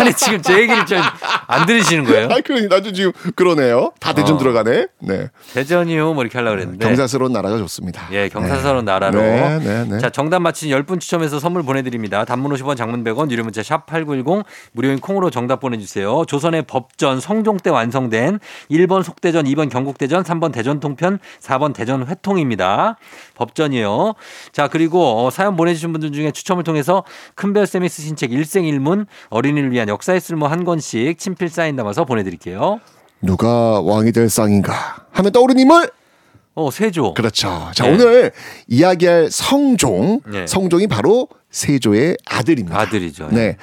아니, 0.00 0.12
지금 0.14 0.42
제 0.42 0.58
얘기를 0.58 0.84
좀 0.86 1.00
안 1.50 1.66
들으시는 1.66 2.04
거예요? 2.04 2.28
아, 2.30 2.40
그러니 2.40 2.68
나도 2.68 2.92
지금 2.92 3.10
그러네요. 3.34 3.92
다 3.98 4.12
대전 4.14 4.36
어. 4.36 4.38
들어가네. 4.38 4.86
네. 5.00 5.30
대전이요? 5.52 6.14
뭐 6.14 6.22
이렇게 6.22 6.38
하려고 6.38 6.54
그랬는데. 6.54 6.86
경사스러운 6.86 7.32
나라가 7.32 7.58
좋습니다. 7.58 8.06
예, 8.12 8.28
경사스러운 8.28 8.84
나라로. 8.84 9.20
네, 9.20 9.58
네, 9.58 9.84
네. 9.84 9.98
자, 9.98 10.10
정답 10.10 10.38
맞힌 10.38 10.70
10분 10.70 11.00
추첨해서 11.00 11.40
선물 11.40 11.64
보내 11.64 11.82
드립니다. 11.82 12.24
단문 12.24 12.52
50원, 12.52 12.76
장문 12.76 13.02
100원, 13.02 13.32
유료 13.32 13.42
문자 13.42 13.64
샵 13.64 13.86
8910, 13.86 14.44
무료인 14.72 15.00
콩으로 15.00 15.30
정답 15.30 15.58
보내 15.58 15.76
주세요. 15.78 16.24
조선의 16.24 16.62
법전, 16.68 17.18
성종 17.18 17.56
때 17.56 17.70
완성된 17.70 18.38
1번 18.70 19.02
속대전, 19.02 19.46
2번 19.46 19.70
경국대전, 19.70 20.22
3번 20.22 20.52
대전 20.52 20.78
통편, 20.78 21.18
4번 21.40 21.74
대전 21.74 22.06
회통입니다. 22.06 22.96
법전이요. 23.34 24.14
자, 24.52 24.68
그리고 24.68 25.26
어, 25.26 25.30
사연 25.30 25.56
보내 25.56 25.74
주신 25.74 25.92
분들 25.92 26.12
중에 26.12 26.30
추첨을 26.30 26.62
통해서 26.62 27.02
큰별쌤이 27.34 27.88
쓰신 27.88 28.14
책 28.14 28.32
일생일문, 28.32 29.06
어린이를 29.30 29.72
위한 29.72 29.88
역사의 29.90 30.20
쓸모 30.20 30.46
한 30.46 30.64
권씩 30.64 31.18
친필 31.18 31.48
사인 31.48 31.76
담아서 31.76 32.04
보내드릴게요. 32.04 32.80
누가 33.20 33.80
왕이 33.80 34.12
될 34.12 34.30
쌍인가 34.30 35.06
하면 35.10 35.32
떠오르는 35.32 35.60
인물? 35.60 35.90
어, 36.54 36.70
세조. 36.70 37.14
그렇죠. 37.14 37.70
자, 37.74 37.84
네. 37.84 37.92
오늘 37.92 38.32
이야기할 38.68 39.30
성종. 39.30 40.20
네. 40.26 40.46
성종이 40.46 40.86
바로 40.86 41.28
세조의 41.50 42.16
아들입니다. 42.26 42.78
아들이죠. 42.78 43.28
네. 43.32 43.56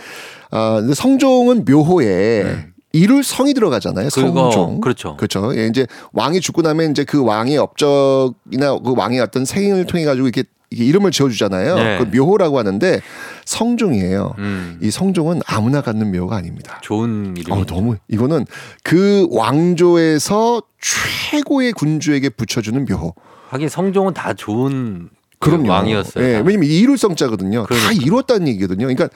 아, 0.51 0.77
근데 0.79 0.93
성종은 0.93 1.65
묘호에 1.65 2.67
이룰 2.93 3.23
성이 3.23 3.53
들어가잖아요. 3.53 4.09
네. 4.09 4.21
그거, 4.21 4.51
성종. 4.51 4.81
그렇죠. 4.81 5.17
그렇죠. 5.17 5.57
예, 5.57 5.67
이제 5.67 5.85
왕이 6.13 6.39
죽고 6.41 6.61
나면 6.61 6.91
이제 6.91 7.03
그 7.03 7.23
왕의 7.23 7.57
업적이나 7.57 8.79
그 8.79 8.93
왕의 8.95 9.19
어떤 9.21 9.45
생을 9.45 9.85
통해 9.85 10.05
가지고 10.05 10.27
이렇게 10.27 10.43
이름을 10.69 11.11
지어주잖아요. 11.11 11.75
네. 11.75 11.97
그 11.97 12.03
묘호라고 12.15 12.59
하는데 12.59 13.01
성종이에요. 13.45 14.35
음, 14.37 14.79
이 14.81 14.91
성종은 14.91 15.41
아무나 15.47 15.81
갖는 15.81 16.11
묘가 16.11 16.35
아닙니다. 16.35 16.79
좋은 16.81 17.35
이름. 17.37 17.53
어, 17.53 17.65
너무 17.65 17.95
이거는 18.07 18.45
그 18.83 19.27
왕조에서 19.31 20.61
최고의 20.81 21.73
군주에게 21.73 22.29
붙여주는 22.29 22.85
묘호. 22.85 23.13
하긴 23.49 23.69
성종은 23.69 24.13
다 24.13 24.33
좋은 24.33 25.09
그럼요. 25.39 25.69
왕이었어요. 25.69 26.23
예, 26.23 26.33
다. 26.33 26.43
왜냐면 26.45 26.67
이룰성자거든요. 26.69 27.61
다 27.61 27.67
그러니까. 27.67 27.91
이뤘다는 28.05 28.47
얘기거든요. 28.47 28.87
그러니까 28.87 29.09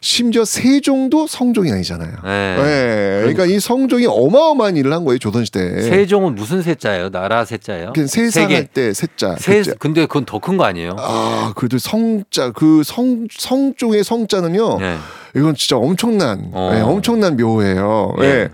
심지어 0.00 0.44
세종도 0.44 1.26
성종이 1.26 1.70
아니잖아요. 1.72 2.12
네. 2.24 2.56
예, 2.58 3.18
그러니까 3.20 3.46
이 3.46 3.58
성종이 3.60 4.06
어마어마한 4.06 4.76
일을 4.76 4.92
한 4.92 5.04
거예요 5.04 5.18
조선시대. 5.18 5.82
세종은 5.82 6.34
무슨 6.34 6.62
세자예요? 6.62 7.10
나라 7.10 7.44
세자예요? 7.44 7.92
세상할. 8.06 8.66
때 8.66 8.92
세자. 8.92 9.36
세, 9.38 9.62
세자. 9.62 9.74
근데 9.78 10.02
그건 10.06 10.24
더 10.24 10.38
큰 10.40 10.56
거 10.56 10.64
아니에요? 10.64 10.96
아, 10.98 11.52
그래도 11.56 11.78
성자 11.78 12.52
그 12.52 12.82
성 12.84 13.26
성종의 13.30 14.02
성자는요. 14.04 14.78
네. 14.80 14.96
이건 15.36 15.54
진짜 15.54 15.76
엄청난 15.76 16.48
어. 16.52 16.72
예, 16.74 16.80
엄청난 16.80 17.36
묘예요. 17.36 18.14
예. 18.20 18.24
예. 18.24 18.48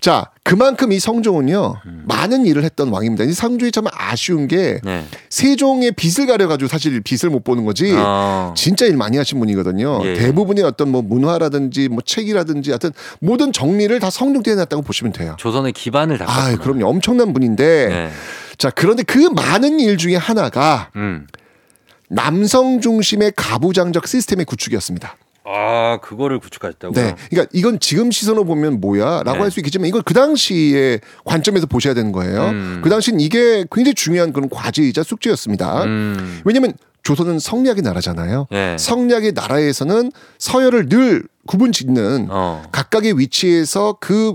자, 0.00 0.26
그만큼 0.50 0.90
이 0.90 0.98
성종은요. 0.98 1.76
음. 1.86 2.02
많은 2.08 2.44
일을 2.44 2.64
했던 2.64 2.88
왕입니다. 2.88 3.22
이 3.22 3.32
성종이 3.32 3.70
참 3.70 3.84
아쉬운 3.92 4.48
게 4.48 4.80
네. 4.82 5.04
세종의 5.28 5.92
빚을 5.92 6.26
가려 6.26 6.48
가지고 6.48 6.66
사실 6.66 7.00
빚을 7.00 7.30
못 7.30 7.44
보는 7.44 7.64
거지. 7.64 7.94
어. 7.96 8.52
진짜 8.56 8.84
일 8.84 8.96
많이 8.96 9.16
하신 9.16 9.38
분이거든요. 9.38 10.00
예, 10.02 10.08
예. 10.08 10.14
대부분의 10.14 10.64
어떤 10.64 10.90
뭐 10.90 11.02
문화라든지 11.02 11.88
뭐 11.88 12.00
책이라든지 12.04 12.70
하여튼 12.72 12.90
모든 13.20 13.52
정리를 13.52 13.96
다 14.00 14.10
성종 14.10 14.42
때 14.42 14.50
해놨다고 14.50 14.82
보시면 14.82 15.12
돼요. 15.12 15.36
조선의 15.38 15.72
기반을 15.72 16.18
닦았구나. 16.18 16.46
아, 16.48 16.56
그럼요. 16.56 16.88
엄청난 16.88 17.32
분인데. 17.32 17.86
네. 17.88 18.10
자, 18.58 18.70
그런데 18.70 19.04
그 19.04 19.18
많은 19.18 19.78
일 19.78 19.98
중에 19.98 20.16
하나가 20.16 20.90
음. 20.96 21.28
남성 22.08 22.80
중심의 22.80 23.34
가부장적 23.36 24.08
시스템의 24.08 24.46
구축이었습니다. 24.46 25.14
아, 25.44 25.98
그거를 26.02 26.38
구축하셨다고요? 26.38 26.94
네. 26.94 27.14
그러니까 27.30 27.50
이건 27.52 27.80
지금 27.80 28.10
시선으로 28.10 28.44
보면 28.44 28.80
뭐야? 28.80 29.22
라고 29.24 29.38
네. 29.38 29.42
할수 29.42 29.60
있겠지만 29.60 29.88
이건 29.88 30.02
그 30.04 30.14
당시의 30.14 31.00
관점에서 31.24 31.66
보셔야 31.66 31.94
되는 31.94 32.12
거예요. 32.12 32.48
음. 32.48 32.80
그 32.82 32.90
당시는 32.90 33.20
이게 33.20 33.64
굉장히 33.70 33.94
중요한 33.94 34.32
그런 34.32 34.48
과제이자 34.48 35.02
숙제였습니다. 35.02 35.84
음. 35.84 36.40
왜냐면 36.44 36.74
조선은 37.02 37.38
성리학의 37.38 37.82
나라잖아요. 37.82 38.46
예. 38.52 38.76
성리학의 38.78 39.32
나라에서는 39.32 40.12
서열을 40.38 40.88
늘 40.88 41.24
구분 41.46 41.72
짓는 41.72 42.28
어. 42.30 42.62
각각의 42.72 43.18
위치에서 43.18 43.96
그, 44.00 44.34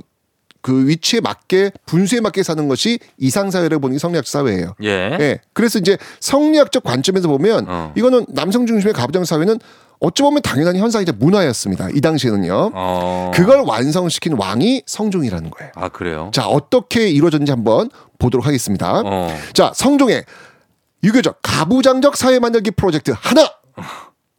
그 0.62 0.88
위치에 0.88 1.22
맞게 1.22 1.72
분수에 1.86 2.22
맞게 2.22 2.41
사는 2.41 2.68
것이 2.68 2.97
이상 3.20 3.51
사회를 3.51 3.78
보는 3.80 3.95
게 3.95 3.99
성리학 3.99 4.26
사회예요. 4.26 4.74
예. 4.82 4.89
예. 4.89 5.39
그래서 5.53 5.78
이제 5.78 5.97
성리학적 6.20 6.84
관점에서 6.84 7.28
보면 7.28 7.66
어. 7.68 7.93
이거는 7.95 8.26
남성 8.30 8.66
중심의 8.66 8.93
가부장 8.93 9.26
사회는 9.26 9.60
어찌 10.00 10.22
보면 10.24 10.41
당연한 10.41 10.76
현상이자 10.76 11.14
문화였습니다. 11.14 11.89
이 11.93 12.02
당시에는요. 12.02 12.72
어. 12.74 13.32
그걸 13.34 13.62
완성시킨 13.62 14.34
왕이 14.38 14.84
성종이라는 14.86 15.50
거예요. 15.52 15.72
아, 15.76 15.89
그래요? 15.89 16.32
자, 16.34 16.48
어떻게 16.48 17.10
이루어졌는지 17.10 17.52
한번 17.52 17.89
보도록 18.20 18.46
하겠습니다. 18.46 19.02
어. 19.06 19.36
자, 19.54 19.72
성종의 19.76 20.26
유교적 21.04 21.39
가부장적 21.41 22.18
사회 22.18 22.39
만들기 22.39 22.72
프로젝트 22.72 23.14
하나. 23.18 23.50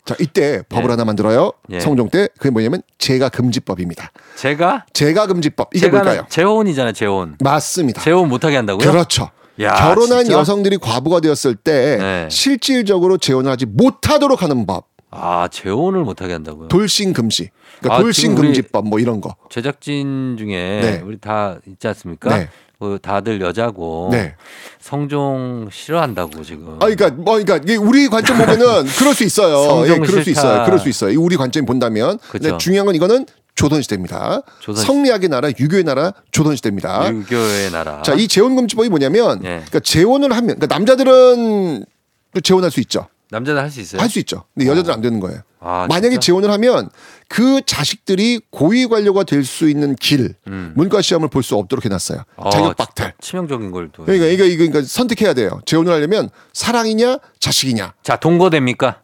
자, 0.05 0.15
이때 0.21 0.63
법을 0.69 0.85
예. 0.85 0.91
하나 0.91 1.05
만들어요. 1.05 1.53
예. 1.71 1.81
성종 1.81 2.11
때 2.11 2.29
그게 2.39 2.51
뭐냐면 2.51 2.83
제가 2.99 3.29
금지법입니다. 3.29 4.13
제가 4.37 4.87
제가 4.93 5.27
금지법. 5.27 5.71
이게 5.75 5.89
뭘까요? 5.89 6.27
재혼이잖아요, 6.29 6.93
재혼. 6.93 7.37
맞습니다. 7.41 8.03
재혼 8.03 8.29
못 8.29 8.45
하게 8.45 8.57
한다고요? 8.57 8.89
그렇죠. 8.89 9.31
야, 9.61 9.75
결혼한 9.75 10.25
진짜? 10.25 10.39
여성들이 10.39 10.79
과부가 10.79 11.21
되었을 11.21 11.57
때 11.57 11.97
네. 11.99 12.29
실질적으로 12.31 13.19
재혼을 13.19 13.51
하지 13.51 13.67
못하도록 13.67 14.43
하는 14.43 14.67
법. 14.67 14.87
아, 15.11 15.49
재혼을 15.51 16.03
못 16.05 16.21
하게 16.23 16.33
한다고요? 16.35 16.69
돌싱 16.69 17.13
금지. 17.13 17.51
그러니까 17.81 17.97
아, 17.97 18.01
돌싱 18.03 18.35
금지법 18.35 18.89
뭐 18.89 18.99
이런 18.99 19.21
거. 19.21 19.35
제작진 19.51 20.37
중에 20.39 20.81
네. 20.83 21.03
우리 21.05 21.19
다 21.19 21.59
있지 21.67 21.87
않습니까? 21.89 22.37
네. 22.37 22.49
그 22.79 22.99
다들 23.01 23.41
여자고 23.41 24.11
네. 24.13 24.35
성종 24.81 25.69
싫어한다고 25.73 26.43
지금. 26.45 26.75
아, 26.81 26.87
그러니까 26.87 27.11
뭐, 27.11 27.43
그러니까 27.43 27.59
우리 27.81 28.09
관점 28.09 28.37
보면은 28.39 28.85
그럴 28.99 29.15
수 29.15 29.25
있어요. 29.25 29.57
성종 29.67 29.95
예, 29.95 29.99
그럴 29.99 30.07
수 30.07 30.25
싫다. 30.25 30.41
있어요. 30.41 30.65
그럴 30.67 30.79
수 30.79 30.89
있어요. 30.89 31.11
이 31.13 31.17
우리 31.17 31.37
관점이 31.37 31.67
본다면. 31.67 32.19
근데. 32.31 32.57
중요한 32.59 32.87
건 32.87 32.95
이거는 32.95 33.27
조선 33.55 33.81
시대입니다. 33.81 34.43
조선 34.61 34.83
시- 34.83 34.87
성리학의 34.87 35.31
나라, 35.31 35.49
유교의 35.59 35.85
나라, 35.85 36.13
조선 36.31 36.55
시대입니다. 36.57 37.11
유교의 37.11 37.71
나라. 37.71 38.03
자, 38.03 38.13
이 38.13 38.29
재혼 38.29 38.55
금지법이 38.57 38.91
뭐냐면, 38.91 39.39
예. 39.45 39.49
그러니까 39.65 39.81
재혼을 39.81 40.33
하면, 40.33 40.57
그러니까 40.59 40.67
남자들은 40.67 41.87
또 42.35 42.41
재혼할 42.43 42.71
수 42.71 42.81
있죠. 42.81 43.09
남자들 43.31 43.61
할수 43.61 43.81
있어요? 43.81 44.01
할 44.01 44.09
수 44.09 44.19
있죠. 44.21 44.45
근데 44.55 44.69
여자들은 44.71 44.95
안 44.95 45.01
되는 45.01 45.19
거예요. 45.21 45.41
아, 45.61 45.87
만약에 45.89 46.11
진짜? 46.11 46.27
재혼을 46.27 46.51
하면 46.51 46.89
그 47.29 47.61
자식들이 47.67 48.41
고위 48.51 48.87
관료가 48.87 49.25
될 49.25 49.43
수 49.45 49.69
있는 49.69 49.97
길, 49.97 50.35
음. 50.47 50.73
문과 50.77 51.03
시험을 51.03 51.29
볼 51.29 51.43
수 51.43 51.57
없도록 51.57 51.85
해놨어요. 51.85 52.23
아, 52.37 52.51
자격 52.51 52.77
박탈. 52.77 53.15
치명적인 53.21 53.73
걸 53.73 53.89
또. 53.93 54.05
그러니까 54.05 54.27
이거 54.27 54.45
이거 54.45 54.59
그러니까 54.59 54.83
선택해야 54.83 55.35
돼요. 55.35 55.61
재혼을 55.67 55.93
하려면 55.93 56.31
사랑이냐 56.53 57.19
자식이냐. 57.41 57.95
자, 58.03 58.17
동거 58.17 58.51
됩니까? 58.51 59.01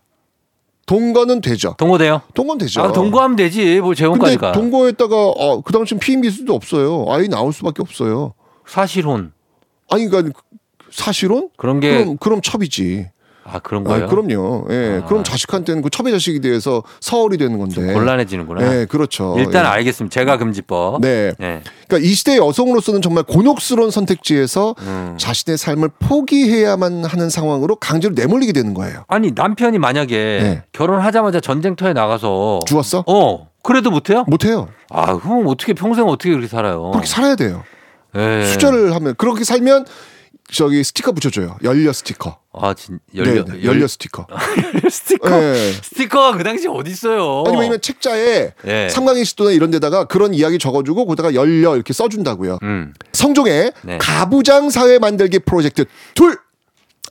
동거는 0.86 1.40
되죠. 1.40 1.74
동거돼요? 1.78 2.22
동거는 2.34 2.58
되죠. 2.58 2.82
아, 2.82 2.92
동거하면 2.92 3.36
되지. 3.36 3.80
뭐 3.80 3.94
재혼까지 3.94 4.36
가. 4.36 4.52
동거했다가 4.52 5.16
어, 5.16 5.60
그 5.62 5.72
당시 5.72 5.96
피임 5.96 6.20
기수도 6.22 6.54
없어요. 6.54 7.06
아이 7.08 7.28
나올 7.28 7.52
수밖에 7.52 7.82
없어요. 7.82 8.34
사실혼. 8.66 9.32
아니 9.90 10.08
그러니까 10.08 10.38
사실은 10.90 11.48
그런 11.56 11.80
게 11.80 11.98
그럼 11.98 12.16
그럼 12.18 12.40
첩이지. 12.42 13.08
아, 13.44 13.58
그런 13.58 13.86
아, 13.86 13.90
거예요? 13.90 14.06
그럼요. 14.08 14.66
예. 14.70 15.00
아. 15.02 15.06
그럼 15.06 15.24
자식한테는 15.24 15.82
그 15.82 15.90
첩의 15.90 16.12
자식이 16.12 16.40
돼서 16.40 16.82
서울이 17.00 17.38
되는 17.38 17.58
건데. 17.58 17.92
곤란해지는구나. 17.92 18.80
예, 18.80 18.86
그렇죠. 18.86 19.34
일단 19.38 19.64
예. 19.64 19.68
알겠습니다. 19.68 20.12
제가 20.12 20.36
금지법. 20.38 21.00
네. 21.00 21.32
예. 21.40 21.62
그러니까 21.88 22.08
이 22.08 22.12
시대의 22.14 22.38
여성으로서는 22.38 23.02
정말 23.02 23.24
곤혹스러운 23.24 23.90
선택지에서 23.90 24.74
음. 24.80 25.16
자신의 25.18 25.58
삶을 25.58 25.90
포기해야만 25.98 27.04
하는 27.04 27.30
상황으로 27.30 27.76
강제로 27.76 28.14
내몰리게 28.14 28.52
되는 28.52 28.74
거예요. 28.74 29.04
아니 29.08 29.32
남편이 29.34 29.78
만약에 29.78 30.16
네. 30.16 30.62
결혼하자마자 30.72 31.40
전쟁터에 31.40 31.92
나가서 31.92 32.60
죽었어? 32.66 33.04
어 33.06 33.48
그래도 33.62 33.90
못해요? 33.90 34.24
못해요. 34.26 34.68
아 34.90 35.16
그럼 35.18 35.46
어떻게 35.46 35.72
평생 35.72 36.06
어떻게 36.06 36.30
그렇게 36.30 36.48
살아요? 36.48 36.90
그렇게 36.90 37.06
살아야 37.06 37.36
돼요. 37.36 37.62
예. 38.16 38.44
수절을 38.46 38.94
하면 38.94 39.14
그렇게 39.16 39.44
살면 39.44 39.86
저기 40.52 40.84
스티커 40.84 41.12
붙여줘요. 41.12 41.56
열려 41.64 41.92
스티커. 41.92 42.38
아 42.52 42.74
진, 42.74 42.98
열려 43.14 43.44
네, 43.44 43.52
네, 43.54 43.64
열려 43.64 43.86
스티커. 43.88 44.26
스티커 44.90 45.42
예. 45.42 45.72
스티커가 45.82 46.36
그 46.36 46.44
당시 46.44 46.68
어디 46.68 46.90
있어요? 46.90 47.44
아니 47.46 47.56
왜냐면 47.56 47.80
책자에 47.80 48.52
예. 48.66 48.88
삼강일시도나 48.90 49.52
이런 49.52 49.70
데다가 49.70 50.04
그런 50.04 50.34
이야기 50.34 50.58
적어주고 50.58 51.06
거기다가 51.06 51.34
열려 51.34 51.74
이렇게 51.74 51.92
써준다고요. 51.92 52.58
음. 52.62 52.92
성종의 53.12 53.72
네. 53.82 53.98
가부장 53.98 54.68
사회 54.70 54.98
만들기 54.98 55.38
프로젝트 55.40 55.84
둘. 56.14 56.36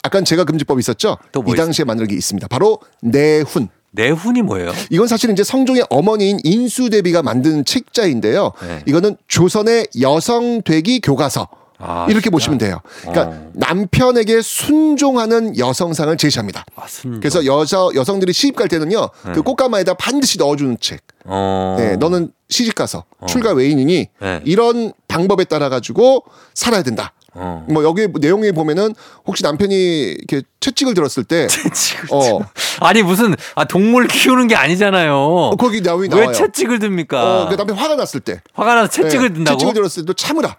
아까 0.04 0.20
제가 0.24 0.44
금지법 0.46 0.80
있었죠? 0.80 1.18
또 1.32 1.42
뭐 1.44 1.54
이 1.54 1.56
당시에 1.58 1.86
만들기 1.86 2.16
있습니다. 2.16 2.48
바로 2.48 2.80
내훈. 3.02 3.68
내훈이 3.92 4.42
뭐예요? 4.42 4.72
이건 4.89 5.08
사실은 5.08 5.34
이제 5.34 5.44
성종의 5.44 5.86
어머니인 5.89 6.39
인수대비가 6.44 7.22
만든 7.24 7.66
책자인데요. 7.66 8.52
네. 8.62 8.84
이거는 8.88 9.18
조선의 9.28 9.88
여성 10.02 10.62
되기 10.64 11.02
교과서. 11.02 11.48
아, 11.82 12.06
이렇게 12.10 12.24
진짜? 12.24 12.30
보시면 12.32 12.58
돼요. 12.58 12.80
그러니까 13.02 13.24
어. 13.28 13.52
남편에게 13.54 14.42
순종하는 14.42 15.58
여성상을 15.58 16.16
제시합니다. 16.18 16.64
아, 16.76 16.86
순. 16.88 17.20
그래서 17.20 17.46
여자 17.46 17.78
여성들이 17.96 18.34
시집 18.34 18.56
갈 18.56 18.68
때는요, 18.68 19.10
네. 19.26 19.32
그 19.34 19.42
꽃가마에다 19.42 19.94
반드시 19.96 20.38
넣어주는 20.38 20.78
책. 20.80 21.02
어. 21.26 21.76
네, 21.78 21.96
너는 21.98 22.32
시집 22.50 22.76
가서 22.76 23.06
출가 23.28 23.54
외인이니 23.54 24.10
네. 24.20 24.42
이런 24.46 24.92
방법에 25.08 25.44
따라 25.46 25.70
가지고 25.70 26.24
살아야 26.54 26.84
된다. 26.84 27.14
어. 27.34 27.66
뭐 27.70 27.84
여기 27.84 28.08
내용에 28.14 28.52
보면은 28.52 28.94
혹시 29.26 29.44
남편이 29.44 29.76
이렇게 30.18 30.46
채찍을 30.60 30.94
들었을 30.94 31.24
때, 31.24 31.48
채찍을 31.48 32.08
어, 32.12 32.42
아니 32.82 33.02
무슨 33.04 33.36
아 33.56 33.64
동물 33.64 34.08
키우는 34.08 34.48
게 34.48 34.56
아니잖아요. 34.56 35.14
어, 35.16 35.56
거기 35.56 35.82
나와요. 35.82 36.10
왜 36.12 36.32
채찍을 36.34 36.80
듭니까? 36.80 37.44
어, 37.44 37.50
그 37.50 37.56
남편 37.56 37.78
화가 37.78 37.96
났을 37.96 38.20
때, 38.20 38.42
화가 38.54 38.76
나서 38.76 38.90
채찍을 38.90 39.30
네, 39.30 39.34
든다고? 39.36 39.58
채찍을 39.58 39.74
들었을 39.74 40.04
때도 40.04 40.14
참으라. 40.14 40.58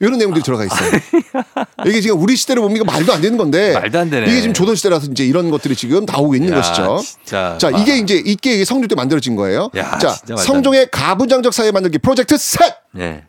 이런 0.00 0.18
내용들이 0.18 0.42
들어가 0.42 0.64
있어요. 0.64 0.90
이게 1.86 2.00
지금 2.00 2.20
우리 2.20 2.34
시대로 2.34 2.62
보면 2.62 2.84
말도 2.86 3.12
안 3.12 3.20
되는 3.20 3.36
건데 3.36 3.74
말도 3.74 3.98
안 3.98 4.10
되네. 4.10 4.30
이게 4.30 4.40
지금 4.40 4.54
조선 4.54 4.74
시대라서 4.74 5.10
이제 5.10 5.24
이런 5.24 5.50
것들이 5.50 5.76
지금 5.76 6.06
나오고 6.06 6.34
있는 6.34 6.52
야, 6.52 6.56
것이죠. 6.56 6.98
진짜. 7.04 7.58
자, 7.58 7.68
아. 7.68 7.78
이게 7.78 7.98
이제 7.98 8.14
이게 8.24 8.64
성종 8.64 8.88
때 8.88 8.94
만들어진 8.94 9.36
거예요. 9.36 9.70
야, 9.76 9.98
자, 9.98 10.16
성종의 10.36 10.88
가부장적 10.90 11.52
사회 11.52 11.70
만들기 11.70 11.98
프로젝트 11.98 12.36
셋 12.38 12.74
네. 12.92 13.24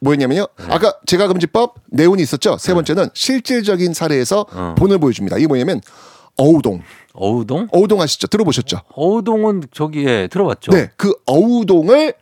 뭐였냐면요. 0.00 0.46
아까 0.68 0.94
제가 1.06 1.26
금지법 1.26 1.74
내용이 1.90 2.22
있었죠. 2.22 2.58
세 2.58 2.74
번째는 2.74 3.08
실질적인 3.12 3.92
사례에서 3.92 4.46
어. 4.52 4.74
본을 4.78 4.98
보여줍니다. 4.98 5.38
이게 5.38 5.48
뭐냐면 5.48 5.80
어우동. 6.36 6.82
어우동? 7.12 7.68
어우동 7.72 8.00
아시죠? 8.00 8.26
들어보셨죠? 8.28 8.82
어우동은 8.94 9.64
저기에 9.72 10.28
들어봤죠. 10.28 10.72
네, 10.72 10.90
그 10.96 11.12
어우동을 11.26 12.14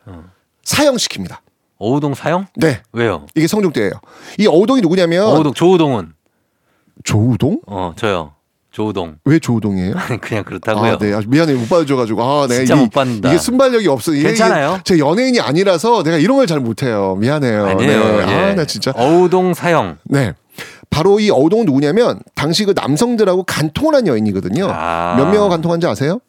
사형시킵니다. 0.65 1.37
어우동 1.83 2.13
사형? 2.13 2.47
네, 2.55 2.81
왜요? 2.93 3.25
이게 3.35 3.45
성종 3.47 3.73
때예요. 3.73 3.91
이 4.37 4.47
어우동이 4.47 4.79
누구냐면 4.81 5.25
어우동 5.27 5.53
조우동은 5.53 6.13
조우동? 7.03 7.59
어 7.67 7.93
저요. 7.97 8.31
조우동. 8.71 9.17
왜 9.25 9.37
조우동이에요? 9.39 9.93
그냥 10.21 10.43
그렇다고요. 10.43 10.93
아, 10.93 10.97
네. 10.97 11.13
아, 11.13 11.21
미안해요. 11.27 11.59
못 11.59 11.69
받아줘가지고. 11.69 12.23
아, 12.23 12.47
네. 12.47 12.55
진짜 12.57 12.75
이- 12.75 12.79
못 12.79 12.89
받는다. 12.91 13.29
이게 13.29 13.37
순발력이 13.37 13.87
없어. 13.87 14.13
이게- 14.13 14.29
괜찮아요. 14.29 14.73
이게 14.75 14.81
제 14.83 14.99
연예인이 14.99 15.39
아니라서 15.39 16.01
내가 16.03 16.17
이런 16.17 16.37
걸 16.37 16.47
잘 16.47 16.59
못해요. 16.59 17.15
미안해요. 17.19 17.65
아니에요. 17.67 18.03
네. 18.03 18.17
예. 18.31 18.33
아, 18.51 18.55
나 18.55 18.65
진짜. 18.65 18.91
어우동 18.95 19.53
사형. 19.53 19.97
네. 20.05 20.33
바로 20.89 21.19
이 21.19 21.29
어우동은 21.29 21.65
누구냐면 21.65 22.19
당시 22.35 22.65
그 22.65 22.73
남성들하고 22.75 23.43
간통을 23.43 23.95
한 23.95 24.07
여인이거든요. 24.07 24.67
아. 24.71 25.15
몇 25.17 25.25
명하고 25.25 25.49
간통한지 25.49 25.85
아세요? 25.87 26.19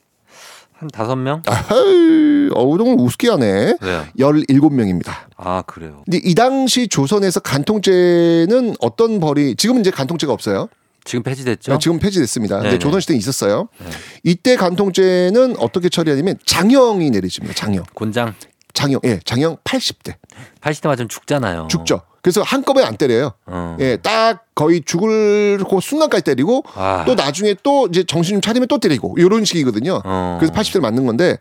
한 0.77 0.89
다섯 0.89 1.15
명? 1.17 1.43
아하이, 1.47 2.49
어우동을 2.53 2.97
우습게 2.99 3.31
하네. 3.31 3.77
왜요? 3.81 4.07
17명입니다. 4.19 5.13
아 5.37 5.63
그래요. 5.63 6.03
근데 6.05 6.19
이 6.23 6.35
당시 6.35 6.89
조선에서 6.89 7.41
간통죄는 7.41 8.75
어떤 8.81 9.21
벌이 9.21 9.55
지금은 9.55 9.81
이제 9.81 9.91
간통죄가 9.91 10.33
없어요. 10.33 10.69
지금 11.05 11.23
폐지됐죠? 11.23 11.79
지금 11.79 11.99
폐지됐습니다. 11.99 12.57
근데 12.57 12.71
네네. 12.71 12.79
조선시대에 12.79 13.17
있었어요. 13.17 13.69
네. 13.79 13.87
이때 14.25 14.57
간통죄는 14.57 15.57
어떻게 15.59 15.89
처리하냐면 15.89 16.39
장형이 16.47 17.11
내려집니다. 17.11 17.55
장형. 17.55 17.85
곤장 17.95 18.35
장형. 18.75 19.01
예, 19.05 19.21
장형 19.25 19.57
80대. 19.65 20.15
80대 20.61 20.89
맞으면 20.89 21.09
죽잖아요. 21.09 21.69
죽죠. 21.71 22.03
그래서 22.21 22.43
한꺼번에 22.43 22.87
안 22.87 22.97
때려요. 22.97 23.33
어. 23.47 23.77
예, 23.81 23.97
딱 23.97 24.47
거의 24.55 24.83
죽을 24.85 25.59
그 25.59 25.81
순간까지 25.81 26.25
때리고 26.25 26.65
아. 26.75 27.05
또 27.07 27.15
나중에 27.15 27.55
또 27.63 27.87
이제 27.87 28.03
정신 28.05 28.35
좀 28.37 28.41
차리면 28.41 28.69
또 28.69 28.79
때리고 28.79 29.15
이런 29.19 29.45
식이거든요. 29.45 30.01
어. 30.05 30.37
그래서 30.41 30.53
80대를 30.53 30.81
맞는 30.81 31.07
건데 31.07 31.39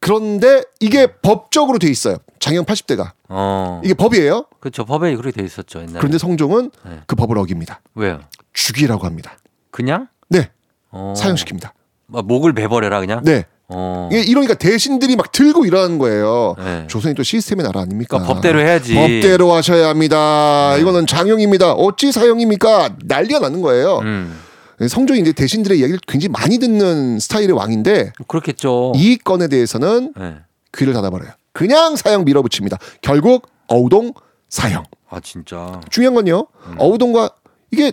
그런데 0.00 0.62
이게 0.80 1.06
법적으로 1.06 1.78
돼 1.78 1.88
있어요. 1.88 2.16
장형 2.38 2.64
80대가. 2.64 3.12
어. 3.28 3.80
이게 3.84 3.94
법이에요. 3.94 4.46
그렇죠. 4.60 4.84
법에 4.84 5.14
그렇게 5.16 5.40
돼 5.40 5.44
있었죠 5.44 5.80
옛날에. 5.80 5.98
그런데 5.98 6.18
성종은 6.18 6.70
네. 6.84 7.00
그 7.06 7.16
법을 7.16 7.38
어깁니다. 7.38 7.80
왜요? 7.94 8.20
죽이라고 8.52 9.04
합니다. 9.04 9.36
그냥? 9.70 10.08
네. 10.28 10.50
어. 10.90 11.14
사형시킵니다. 11.16 11.70
뭐, 12.06 12.22
목을 12.22 12.54
베버려라 12.54 13.00
그냥? 13.00 13.22
네. 13.24 13.44
어. 13.72 14.08
이러니까 14.12 14.54
대신들이 14.54 15.16
막 15.16 15.32
들고 15.32 15.64
일어나는 15.64 15.98
거예요. 15.98 16.56
네. 16.58 16.86
조선이 16.88 17.14
또 17.14 17.22
시스템의 17.22 17.64
나라 17.64 17.80
아닙니까? 17.80 18.18
그러니까 18.18 18.34
법대로 18.34 18.60
해야지. 18.60 18.94
법대로 18.94 19.52
하셔야 19.52 19.88
합니다. 19.88 20.72
네. 20.74 20.80
이거는 20.82 21.06
장형입니다. 21.06 21.72
어찌 21.72 22.12
사형입니까? 22.12 22.96
난리가 23.04 23.38
나는 23.38 23.62
거예요. 23.62 23.98
음. 23.98 24.38
성종이 24.88 25.20
이제 25.20 25.32
대신들의 25.32 25.78
이야기를 25.78 26.00
굉장히 26.08 26.30
많이 26.32 26.58
듣는 26.58 27.18
스타일의 27.18 27.52
왕인데 27.52 28.12
그렇겠죠. 28.26 28.92
이 28.96 29.18
건에 29.18 29.48
대해서는 29.48 30.14
네. 30.18 30.36
귀를 30.76 30.94
닫아버려요. 30.94 31.32
그냥 31.52 31.96
사형 31.96 32.24
밀어붙입니다. 32.24 32.78
결국 33.02 33.48
어우동 33.68 34.14
사형. 34.48 34.84
아 35.10 35.20
진짜. 35.20 35.80
중요한 35.90 36.14
건요. 36.14 36.46
음. 36.66 36.74
어우동과 36.78 37.30
이게 37.72 37.92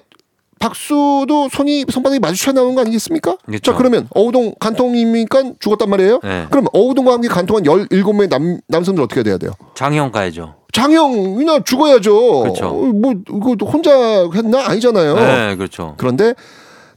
박수도 0.59 1.49
손이 1.51 1.85
손바닥이 1.89 2.19
마주쳐 2.19 2.51
나오는 2.51 2.75
거 2.75 2.81
아니겠습니까? 2.81 3.37
그렇죠. 3.45 3.71
자 3.71 3.77
그러면 3.77 4.07
어우동 4.15 4.55
간통이니까 4.59 5.53
죽었단 5.59 5.89
말이에요. 5.89 6.19
네. 6.23 6.47
그럼 6.49 6.65
어우동과 6.73 7.13
함께 7.13 7.27
간통한 7.27 7.63
17명의 7.63 8.29
남, 8.29 8.59
남성들 8.67 9.03
어떻게 9.03 9.23
돼야 9.23 9.37
돼요? 9.37 9.51
장형 9.75 10.11
가야죠. 10.11 10.55
장형이나 10.73 11.63
죽어야죠. 11.63 12.41
그렇죠. 12.41 12.67
어, 12.67 12.73
뭐 12.73 13.13
이거 13.29 13.55
혼자 13.65 14.29
했나 14.33 14.67
아니잖아요. 14.67 15.15
네, 15.15 15.55
그렇죠. 15.55 15.95
그런데 15.97 16.33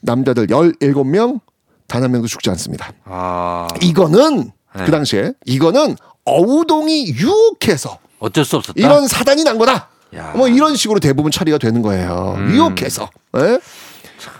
남자들 0.02 0.46
17명 0.48 1.40
단 1.86 2.02
한 2.04 2.12
명도 2.12 2.28
죽지 2.28 2.48
않습니다. 2.50 2.92
아 3.04 3.66
이거는 3.82 4.52
네. 4.76 4.84
그 4.84 4.90
당시에 4.92 5.32
이거는 5.44 5.96
어우동이 6.24 7.08
유혹해서 7.08 7.98
어쩔 8.20 8.44
수 8.44 8.56
없었다. 8.56 8.74
이런 8.80 9.08
사단이 9.08 9.42
난 9.44 9.58
거다. 9.58 9.88
야. 10.16 10.32
뭐 10.36 10.48
이런 10.48 10.76
식으로 10.76 11.00
대부분 11.00 11.30
처리가 11.30 11.58
되는 11.58 11.82
거예요. 11.82 12.34
음. 12.38 12.54
유혹해서. 12.54 13.10
예? 13.38 13.58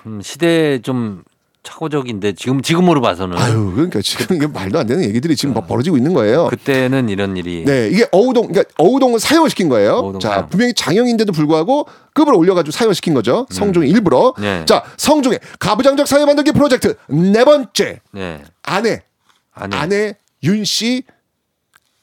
음, 0.07 0.21
시대 0.23 0.81
좀 0.83 1.23
착오적인데 1.63 2.33
지금 2.33 2.63
지금으로 2.63 3.01
봐서는 3.03 3.37
아유, 3.37 3.71
그러니까 3.75 4.01
지금 4.01 4.37
이게 4.37 4.47
말도 4.47 4.79
안 4.79 4.87
되는 4.87 5.05
얘기들이 5.05 5.37
지금 5.37 5.55
막 5.55 5.67
벌어지고 5.69 5.97
있는 5.99 6.15
거예요. 6.15 6.49
그때는 6.49 7.11
이런 7.11 7.37
일이 7.37 7.65
네, 7.67 7.89
이게 7.93 8.07
어우동, 8.13 8.49
그러니까 8.49 8.73
어우동을 8.79 9.21
사형을 9.21 9.51
시킨 9.51 9.69
거예요. 9.69 9.97
어우동 9.97 10.21
자, 10.21 10.31
사형. 10.31 10.49
분명히 10.49 10.73
장형인데도 10.75 11.33
불구하고 11.33 11.87
급을 12.15 12.35
올려가지고 12.35 12.73
사형을 12.73 12.95
시킨 12.95 13.13
거죠. 13.13 13.47
성종이 13.51 13.91
일부러. 13.91 14.35
네. 14.39 14.65
자, 14.65 14.83
성종의 14.97 15.39
가부장적 15.59 16.09
사회 16.09 16.25
만들기 16.25 16.53
프로젝트 16.53 16.97
네 17.09 17.45
번째 17.45 18.01
네. 18.13 18.43
아내, 18.63 19.03
아내 19.53 19.77
아내 19.77 20.15
윤씨 20.43 21.03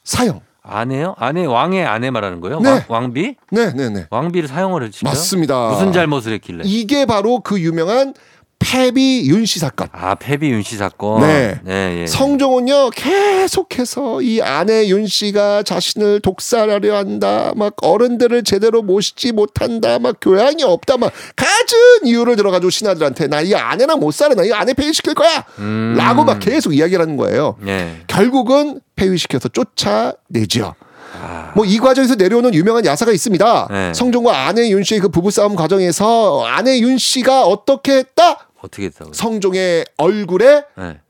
사형. 0.04 0.40
아내요? 0.68 1.14
아내 1.18 1.44
왕의 1.46 1.84
아내 1.86 2.10
말하는 2.10 2.40
거예요? 2.40 2.60
네. 2.60 2.70
왕, 2.70 2.82
왕비? 2.88 3.36
네, 3.50 3.72
네, 3.72 3.88
네. 3.88 4.06
왕비를 4.10 4.48
사형을 4.48 4.90
시켜요? 4.92 5.10
맞습니다. 5.10 5.70
무슨 5.70 5.92
잘못을 5.92 6.32
했길래? 6.34 6.62
이게 6.66 7.06
바로 7.06 7.40
그 7.40 7.60
유명한 7.60 8.14
패비 8.60 9.28
윤씨 9.30 9.60
사건. 9.60 9.88
아 9.92 10.14
패비 10.16 10.50
윤씨 10.50 10.76
사건. 10.76 11.20
네. 11.20 11.60
네, 11.64 12.00
예. 12.02 12.06
성종은요 12.06 12.90
계속해서 12.90 14.20
이 14.22 14.42
아내 14.42 14.88
윤 14.88 15.06
씨가 15.06 15.62
자신을 15.62 16.20
독살하려 16.20 16.96
한다, 16.96 17.52
막 17.56 17.74
어른들을 17.80 18.42
제대로 18.44 18.82
모시지 18.82 19.32
못한다, 19.32 19.98
막 19.98 20.16
교양이 20.20 20.62
없다, 20.64 20.96
막 20.98 21.12
갖은 21.36 22.04
이유를 22.06 22.36
들어가지고 22.36 22.70
신하들한테 22.70 23.28
나 23.28 23.40
이 23.42 23.54
아내랑 23.54 24.00
못 24.00 24.12
살아, 24.12 24.34
나 24.34 24.42
이 24.44 24.52
아내 24.52 24.74
폐위시킬 24.74 25.14
거야, 25.14 25.44
음. 25.60 25.94
라고 25.96 26.24
막 26.24 26.38
계속 26.40 26.74
이야기를 26.74 27.00
하는 27.00 27.16
거예요. 27.16 27.56
네. 27.60 28.02
결국은 28.08 28.80
폐위시켜서 28.96 29.48
쫓아내죠. 29.48 30.74
아, 31.20 31.52
뭐이 31.56 31.78
과정에서 31.78 32.16
내려오는 32.16 32.52
유명한 32.54 32.84
야사가 32.84 33.12
있습니다. 33.12 33.68
네. 33.70 33.94
성종과 33.94 34.46
아내 34.46 34.68
윤 34.68 34.84
씨의 34.84 35.00
그 35.00 35.08
부부 35.08 35.30
싸움 35.30 35.56
과정에서 35.56 36.44
아내 36.46 36.78
윤 36.80 36.98
씨가 36.98 37.44
어떻게 37.44 37.96
했다? 37.96 38.47
어떻게 38.62 38.86
했다고? 38.86 39.12
성종의 39.12 39.86
얼굴에 39.96 40.64
네. 40.76 41.00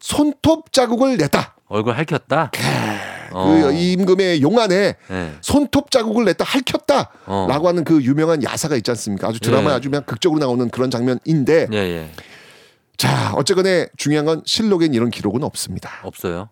손톱 0.00 0.72
자국을 0.72 1.16
냈다. 1.16 1.56
얼굴 1.68 1.94
핥혔다. 1.94 2.50
그 3.32 3.72
임금의 3.72 4.42
용안에 4.42 4.96
네. 5.08 5.36
손톱 5.40 5.90
자국을 5.90 6.24
냈다 6.24 6.44
핥혔다 6.44 7.10
어. 7.26 7.46
라고 7.48 7.68
하는 7.68 7.84
그 7.84 8.02
유명한 8.02 8.42
야사가 8.42 8.76
있지 8.76 8.90
않습니까 8.90 9.28
아주 9.28 9.38
드라마에 9.38 9.72
예. 9.72 9.76
아주 9.76 9.88
그냥 9.88 10.02
극적으로 10.04 10.40
나오는 10.40 10.68
그런 10.68 10.90
장면인데 10.90 11.68
예, 11.72 11.76
예. 11.76 12.10
자 12.96 13.32
어쨌거나 13.36 13.86
중요한 13.96 14.26
건 14.26 14.42
실록엔 14.44 14.94
이런 14.94 15.10
기록은 15.10 15.44
없습니다 15.44 15.90
없어요. 16.02 16.48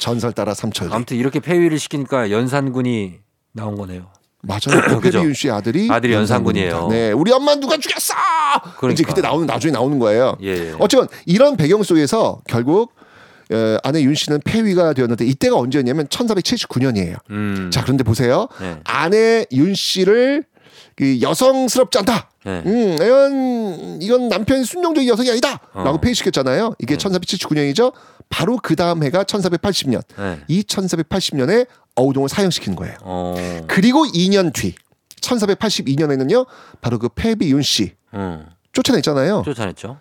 전설 0.00 0.32
따라 0.32 0.54
삼천리 0.54 0.92
아무튼 0.92 1.16
이렇게 1.16 1.38
폐위를 1.38 1.78
시키니까 1.78 2.30
연산군이 2.32 3.20
나온 3.52 3.76
거네요. 3.76 4.10
맞아요 4.42 4.82
그죠? 5.00 5.18
배비윤 5.18 5.34
씨 5.34 5.50
아들이 5.50 5.88
아들이 5.90 6.12
연산군이에요. 6.12 6.88
네 6.90 7.12
우리 7.12 7.32
엄마 7.32 7.54
누가 7.56 7.76
죽였어 7.76 8.14
그러니까. 8.78 8.92
이제 8.92 9.02
그때 9.02 9.20
나오는 9.20 9.46
나중에 9.46 9.72
나오는 9.72 9.98
거예요 9.98 10.36
예, 10.42 10.48
예. 10.48 10.74
어쨌건 10.78 11.08
이런 11.26 11.56
배경 11.56 11.82
속에서 11.82 12.40
결국 12.46 12.92
어, 13.50 13.76
아내 13.82 14.02
윤 14.02 14.14
씨는 14.14 14.40
폐위가 14.44 14.92
되었는데 14.92 15.24
이때가 15.24 15.56
언제였냐면 15.56 16.06
1479년이에요 16.06 17.16
음. 17.30 17.70
자 17.72 17.82
그런데 17.82 18.04
보세요 18.04 18.46
네. 18.60 18.78
아내 18.84 19.44
윤 19.52 19.74
씨를 19.74 20.44
그 20.98 21.20
여성스럽지 21.22 21.98
않다. 21.98 22.28
네. 22.44 22.62
음, 22.66 22.94
이건 23.00 24.02
이건 24.02 24.28
남편이 24.28 24.64
순종적인 24.64 25.08
여성이 25.08 25.30
아니다.라고 25.30 25.90
어. 25.90 26.00
폐위시켰잖아요. 26.00 26.74
이게 26.80 26.96
네. 26.96 27.08
1479년이죠. 27.08 27.92
바로 28.28 28.58
그 28.60 28.74
다음 28.74 29.04
해가 29.04 29.22
1480년. 29.22 30.02
네. 30.16 30.40
이 30.48 30.62
1480년에 30.62 31.68
어우동을 31.98 32.28
사형시키는 32.28 32.76
거예요. 32.76 32.94
어. 33.02 33.34
그리고 33.66 34.04
2년 34.06 34.52
뒤 34.52 34.74
1482년에는요. 35.20 36.46
바로 36.80 36.98
그 36.98 37.08
패비 37.08 37.50
윤 37.50 37.62
씨 37.62 37.92
음. 38.14 38.46
쫓아냈잖아요. 38.72 39.42
쫓아냈죠. 39.44 39.98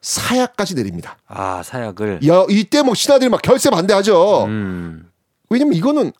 사약까지 0.00 0.74
내립니다. 0.74 1.18
아 1.26 1.62
사약을. 1.62 2.20
야, 2.28 2.44
이때 2.48 2.82
뭐 2.82 2.94
신하들이 2.94 3.28
막 3.28 3.42
결세 3.42 3.70
반대하죠. 3.70 4.44
음. 4.44 5.08
왜냐면 5.50 5.74
이거는 5.74 6.12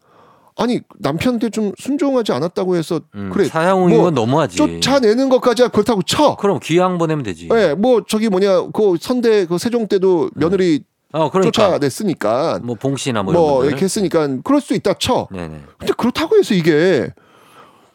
아니 0.58 0.80
남편한테 0.98 1.50
좀 1.50 1.72
순종하지 1.78 2.32
않았다고 2.32 2.76
해서 2.76 3.00
음. 3.14 3.30
그래 3.32 3.44
사형인 3.46 3.90
뭐건 3.94 4.14
너무하지. 4.14 4.56
쫓아내는 4.56 5.28
것까지야 5.28 5.68
그렇다고 5.68 6.02
쳐. 6.02 6.36
그럼 6.36 6.58
귀양 6.62 6.98
보내면 6.98 7.22
되지. 7.24 7.48
예, 7.52 7.74
뭐 7.74 8.02
저기 8.08 8.28
뭐냐 8.28 8.68
그 8.72 8.96
선대 9.00 9.46
그 9.46 9.58
세종 9.58 9.86
때도 9.86 10.30
며느리 10.34 10.82
어, 11.16 11.30
그러니까. 11.30 11.50
쫓아냈으니까 11.50 12.60
뭐 12.62 12.76
봉씨나 12.76 13.22
뭐, 13.22 13.32
뭐. 13.32 13.64
이렇게 13.64 13.84
했으니까 13.84 14.28
그럴 14.44 14.60
수 14.60 14.74
있다 14.74 14.94
쳐. 14.94 15.26
네네. 15.30 15.62
근데 15.78 15.92
그렇다고 15.96 16.36
해서 16.36 16.54
이게 16.54 17.08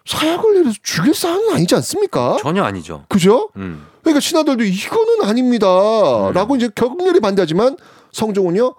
사약을 0.05 0.55
내려서 0.55 0.77
죽일 0.81 1.13
사안은 1.13 1.53
아니지 1.53 1.75
않습니까? 1.75 2.37
전혀 2.39 2.63
아니죠. 2.63 3.05
그죠? 3.07 3.49
음. 3.57 3.85
그러니까 4.01 4.19
신하들도 4.19 4.63
이거는 4.63 5.23
아닙니다라고 5.23 6.55
이제 6.55 6.69
격렬히 6.73 7.19
반대하지만 7.19 7.77
성종은요 8.11 8.73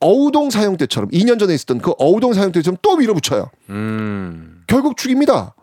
어우동 0.00 0.50
사형 0.50 0.76
때처럼 0.76 1.08
2년 1.10 1.38
전에 1.38 1.54
있었던 1.54 1.78
그 1.78 1.92
어우동 1.98 2.34
사형 2.34 2.52
때처럼 2.52 2.76
또 2.82 2.96
밀어붙여요. 2.96 3.50
음. 3.70 4.62
결국 4.66 4.96
죽입니다. 4.96 5.54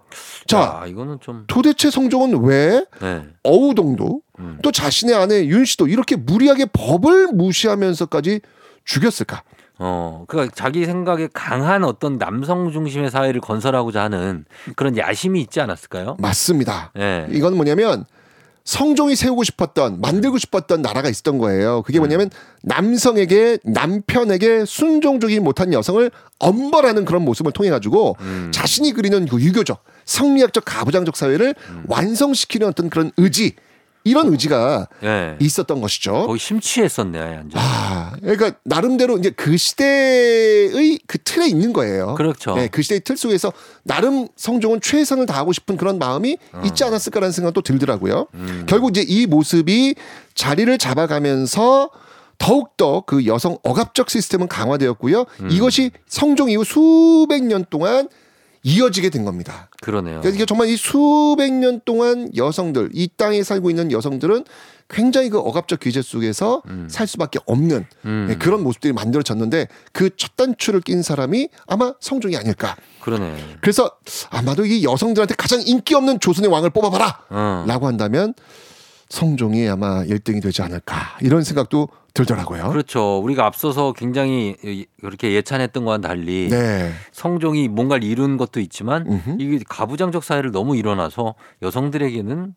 자, 0.51 0.81
야, 0.81 0.85
이거는 0.85 1.19
좀. 1.21 1.45
도대체 1.47 1.89
성종은 1.89 2.43
왜 2.43 2.85
네. 3.01 3.23
어우동도 3.43 4.21
음. 4.39 4.59
또 4.61 4.71
자신의 4.71 5.15
아내 5.15 5.45
윤 5.45 5.63
씨도 5.65 5.87
이렇게 5.87 6.15
무리하게 6.15 6.65
법을 6.73 7.29
무시하면서까지 7.33 8.41
죽였을까? 8.83 9.43
어, 9.79 10.25
그러니까 10.27 10.53
자기 10.53 10.85
생각에 10.85 11.27
강한 11.33 11.83
어떤 11.83 12.17
남성 12.17 12.71
중심의 12.71 13.09
사회를 13.09 13.41
건설하고자 13.41 14.03
하는 14.03 14.45
그런 14.75 14.97
야심이 14.97 15.41
있지 15.41 15.59
않았을까요? 15.61 16.17
맞습니다. 16.19 16.91
네. 16.93 17.27
이건 17.31 17.55
뭐냐면 17.55 18.05
성종이 18.64 19.16
세우고 19.16 19.43
싶었던 19.43 20.01
만들고 20.01 20.38
싶었던 20.38 20.82
나라가 20.82 21.09
있었던 21.09 21.38
거예요. 21.38 21.82
그게 21.82 21.99
뭐냐면 21.99 22.30
남성에게 22.64 23.59
남편에게 23.64 24.66
순종적이 24.66 25.39
못한 25.39 25.74
여성을 25.74 26.09
엄벌하는 26.39 27.05
그런 27.05 27.24
모습을 27.24 27.51
통해 27.51 27.70
가지고 27.70 28.16
자신이 28.51 28.93
그리는 28.93 29.26
그 29.26 29.41
유교적 29.41 29.84
성리학적 30.05 30.64
가부장적 30.66 31.16
사회를 31.18 31.55
완성시키는 31.88 32.68
어떤 32.68 32.89
그런 32.89 33.12
의지 33.18 33.55
이런 34.03 34.31
의지가 34.31 34.87
예. 35.03 35.37
있었던 35.39 35.79
것이죠. 35.81 36.25
거기 36.27 36.39
심취했었네, 36.39 37.19
완전. 37.19 37.51
아, 37.55 38.13
그러니까 38.19 38.53
나름대로 38.63 39.17
이제 39.17 39.29
그 39.29 39.57
시대의 39.57 40.99
그 41.07 41.17
틀에 41.19 41.47
있는 41.47 41.71
거예요. 41.73 42.15
그렇죠. 42.15 42.55
네, 42.55 42.67
그 42.67 42.81
시대의 42.81 43.01
틀 43.01 43.17
속에서 43.17 43.53
나름 43.83 44.27
성종은 44.35 44.81
최선을 44.81 45.25
다하고 45.25 45.53
싶은 45.53 45.77
그런 45.77 45.99
마음이 45.99 46.37
어. 46.53 46.61
있지 46.65 46.83
않았을까라는 46.83 47.31
생각도 47.31 47.61
들더라고요. 47.61 48.27
음. 48.33 48.65
결국 48.67 48.89
이제 48.91 49.03
이 49.07 49.27
모습이 49.27 49.95
자리를 50.33 50.75
잡아가면서 50.77 51.89
더욱더 52.37 53.03
그 53.05 53.27
여성 53.27 53.59
억압적 53.61 54.09
시스템은 54.09 54.47
강화되었고요. 54.47 55.25
음. 55.41 55.51
이것이 55.51 55.91
성종 56.07 56.49
이후 56.49 56.63
수백 56.63 57.43
년 57.43 57.65
동안 57.69 58.07
이어지게 58.64 59.09
된 59.09 59.26
겁니다. 59.26 59.70
그러네요. 59.82 60.20
그러니까 60.20 60.36
이게 60.36 60.45
정말 60.45 60.68
이 60.70 60.78
수백 60.78 61.51
년 61.51 61.82
동안 61.84 62.30
여성들 62.36 62.89
이 62.93 63.09
땅에 63.18 63.43
살고 63.43 63.70
있는 63.70 63.91
여성들은 63.91 64.45
굉장히 64.89 65.30
그 65.30 65.39
억압적 65.39 65.80
규제 65.82 66.01
속에서 66.01 66.62
살 66.89 67.07
수밖에 67.07 67.39
없는 67.45 67.86
음. 68.05 68.26
네, 68.28 68.36
그런 68.38 68.62
모습들이 68.62 68.91
만들어졌는데 68.93 69.68
그 69.93 70.09
첫 70.18 70.36
단추를 70.36 70.82
낀 70.82 71.01
사람이 71.01 71.47
아마 71.66 71.93
성종이 72.01 72.36
아닐까. 72.36 72.76
그러네. 72.99 73.57
그래서 73.62 73.89
아마도 74.30 74.66
이 74.66 74.84
여성들한테 74.84 75.36
가장 75.36 75.62
인기 75.66 75.95
없는 75.95 76.20
조선의 76.20 76.51
왕을 76.51 76.70
뽑아봐라. 76.72 77.20
어. 77.30 77.66
라고 77.68 77.88
한다면 77.88 78.34
성종이 79.12 79.68
아마 79.68 80.03
1등이 80.03 80.41
되지 80.41 80.62
않을까. 80.62 81.18
이런 81.22 81.43
생각도 81.43 81.89
들더라고요. 82.14 82.70
그렇죠. 82.70 83.20
우리가 83.20 83.45
앞서서 83.45 83.93
굉장히 83.93 84.55
이- 84.64 84.86
그렇게 85.01 85.34
예찬했던 85.34 85.84
거와는 85.86 86.01
달리 86.07 86.47
네. 86.49 86.91
성종이 87.12 87.68
뭔가를 87.68 88.03
이룬 88.03 88.38
것도 88.38 88.59
있지만 88.62 89.05
음흠. 89.07 89.36
이게 89.39 89.59
가부장적 89.68 90.24
사회를 90.24 90.51
너무 90.51 90.76
일어나서 90.78 91.36
여성들에게는 91.62 92.55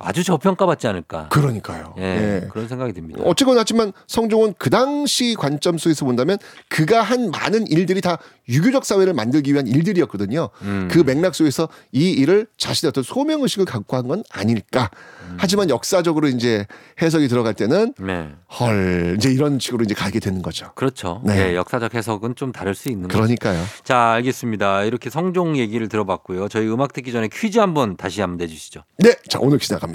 아주 0.00 0.24
저평가받지 0.24 0.86
않을까. 0.88 1.28
그러니까요. 1.28 1.94
예, 1.98 2.02
예. 2.42 2.48
그런 2.50 2.66
생각이 2.68 2.92
듭니다. 2.92 3.22
어쨌거나 3.24 3.60
하지만 3.60 3.92
성종은 4.06 4.54
그 4.58 4.70
당시 4.70 5.34
관점 5.38 5.78
속에서 5.78 6.04
본다면 6.04 6.38
그가 6.68 7.02
한 7.02 7.30
많은 7.30 7.66
일들이 7.68 8.00
다 8.00 8.18
유교적 8.48 8.84
사회를 8.84 9.14
만들기 9.14 9.52
위한 9.52 9.66
일들이었거든요. 9.66 10.48
음. 10.62 10.88
그 10.90 10.98
맥락 10.98 11.34
속에서 11.34 11.68
이 11.92 12.10
일을 12.10 12.46
자신의 12.58 12.88
어떤 12.90 13.04
소명 13.04 13.42
의식을 13.42 13.64
갖고 13.66 13.96
한 13.96 14.10
건 14.10 14.24
아닐까. 14.30 14.90
음. 15.28 15.36
하지만 15.38 15.70
역사적으로 15.70 16.26
이제 16.26 16.66
해석이 17.00 17.28
들어갈 17.28 17.54
때는 17.54 17.94
네. 17.98 18.30
헐 18.58 19.14
이제 19.18 19.30
이런 19.30 19.60
식으로 19.60 19.84
이제 19.84 19.94
가게 19.94 20.18
되는 20.18 20.42
거죠. 20.42 20.72
그렇죠. 20.74 21.20
네. 21.24 21.50
예, 21.50 21.54
역사적 21.54 21.94
해석은 21.94 22.34
좀 22.34 22.50
다를 22.50 22.74
수 22.74 22.88
있는 22.88 23.06
거죠. 23.06 23.16
그러니까요. 23.18 23.62
자, 23.84 23.98
알겠습니다. 24.14 24.82
이렇게 24.84 25.10
성종 25.10 25.58
얘기를 25.58 25.88
들어봤고요. 25.88 26.48
저희 26.48 26.66
음악 26.68 26.92
듣기 26.92 27.12
전에 27.12 27.28
퀴즈 27.28 27.58
한번 27.60 27.96
다시 27.96 28.20
한번 28.20 28.38
내주시죠. 28.38 28.82
네, 28.98 29.14
자 29.28 29.38
오늘 29.40 29.58
퀴즈 29.58 29.72
나갑니다. 29.74 29.89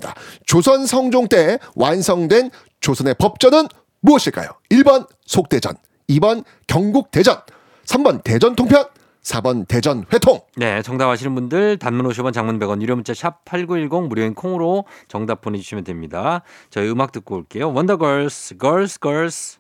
조선 0.46 0.86
성종 0.86 1.28
때 1.28 1.60
완성된 1.76 2.52
조선의 2.80 3.16
법전은 3.20 3.68
무엇일까요? 4.02 4.50
1번 4.72 5.08
속대전, 5.26 5.76
2번 6.10 6.44
경국대전, 6.68 7.42
3번 7.86 8.24
대전 8.24 8.56
통편, 8.56 8.86
4번 9.24 9.68
대전 9.68 10.06
회통. 10.14 10.42
네, 10.56 10.82
정답 10.84 11.10
아시는 11.10 11.34
분들 11.34 11.78
단문 11.80 12.08
50원 12.08 12.32
장문 12.32 12.60
100원 12.60 12.82
유료 12.82 12.96
문자 12.96 13.14
샵 13.14 13.44
8910 13.46 14.08
무료인 14.08 14.36
콩으로 14.36 14.86
정답 15.08 15.42
보내 15.42 15.58
주시면 15.58 15.84
됩니다. 15.84 16.44
저희 16.70 16.90
음악 16.90 17.12
듣고 17.12 17.36
올게요. 17.36 17.74
원더걸스, 17.74 18.58
Girls, 18.58 19.00
Girls. 19.00 19.58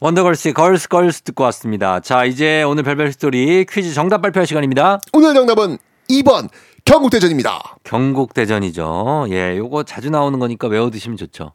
원더걸스의 0.00 0.54
Girls, 0.54 0.88
Girls 0.88 1.22
듣고 1.22 1.44
왔습니다. 1.44 1.98
자, 2.00 2.24
이제 2.24 2.62
오늘 2.62 2.84
별별 2.84 3.10
히스토리 3.10 3.64
퀴즈 3.64 3.94
정답 3.94 4.22
발표할 4.22 4.46
시간입니다. 4.46 5.00
오늘 5.12 5.34
정답은 5.34 5.78
2번 6.10 6.48
경국대전입니다. 6.88 7.76
경국대전이죠. 7.84 9.26
예, 9.28 9.58
요거 9.58 9.82
자주 9.82 10.08
나오는 10.08 10.38
거니까 10.38 10.68
외워두시면 10.68 11.18
좋죠. 11.18 11.52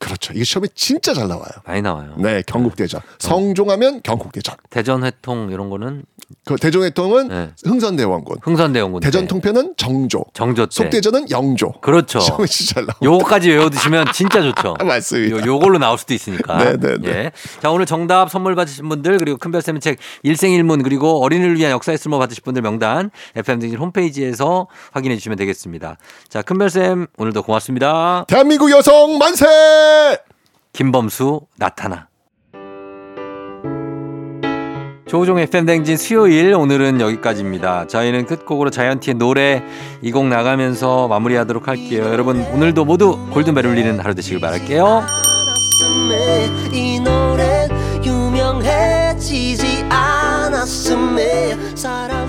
그렇죠. 0.00 0.32
이게 0.32 0.44
시험에 0.44 0.66
진짜 0.74 1.12
잘 1.12 1.28
나와요. 1.28 1.50
많이 1.66 1.82
나와요. 1.82 2.14
네, 2.16 2.42
경국대전. 2.46 3.02
성종하면 3.18 4.00
경국대전. 4.02 4.56
대전 4.70 5.04
회통 5.04 5.50
이런 5.52 5.68
거는 5.68 6.04
그 6.46 6.56
대종회통은 6.56 7.28
네. 7.28 7.50
흥선대원군. 7.64 8.38
흥선대원군. 8.42 9.00
대전 9.00 9.26
통편은 9.26 9.74
정조. 9.76 10.24
정조 10.32 10.66
때. 10.66 10.70
속대전은 10.74 11.30
영조. 11.30 11.72
그렇죠. 11.80 12.18
시험에 12.18 12.46
진짜 12.46 12.74
잘 12.74 12.86
나와. 12.86 12.96
요거까지 13.02 13.50
외워두시면 13.50 14.06
진짜 14.14 14.40
좋죠. 14.40 14.74
맞습니다. 14.82 15.36
요, 15.36 15.42
요걸로 15.44 15.78
나올 15.78 15.98
수도 15.98 16.14
있으니까. 16.14 16.56
네, 16.64 16.76
네, 16.78 16.96
네. 16.98 17.08
예. 17.08 17.32
자, 17.60 17.70
오늘 17.70 17.84
정답 17.84 18.30
선물 18.30 18.54
받으신 18.54 18.88
분들, 18.88 19.18
그리고 19.18 19.36
큰별쌤의 19.36 19.80
책 19.80 19.98
일생일문, 20.22 20.82
그리고 20.82 21.22
어린이를 21.22 21.58
위한 21.58 21.72
역사의 21.72 21.98
쓸모 21.98 22.18
받으실 22.18 22.42
분들 22.42 22.62
명단, 22.62 23.10
FM등진 23.36 23.78
홈페이지에서 23.78 24.66
확인해 24.92 25.16
주시면 25.16 25.36
되겠습니다. 25.36 25.98
자, 26.30 26.40
큰별쌤, 26.40 27.08
오늘도 27.18 27.42
고맙습니다. 27.42 28.24
대한민국 28.28 28.70
여성 28.70 29.18
만세! 29.18 29.89
김범수 30.72 31.42
나타나. 31.56 32.08
조종의 35.06 35.48
팬댕진 35.48 35.96
수요일 35.96 36.54
오늘은 36.54 37.00
여기까지입니다. 37.00 37.88
저희는 37.88 38.26
끝곡으로 38.26 38.70
자이언티의 38.70 39.16
노래 39.16 39.60
이 40.02 40.12
곡 40.12 40.28
나가면서 40.28 41.08
마무리하도록 41.08 41.66
할게요. 41.66 42.04
여러분 42.04 42.42
오늘도 42.52 42.84
모두 42.84 43.18
골든벨 43.32 43.66
울리는 43.66 43.98
하루 43.98 44.14
되시길 44.14 44.40
바랄게요. 44.40 45.02
사랑 51.74 52.19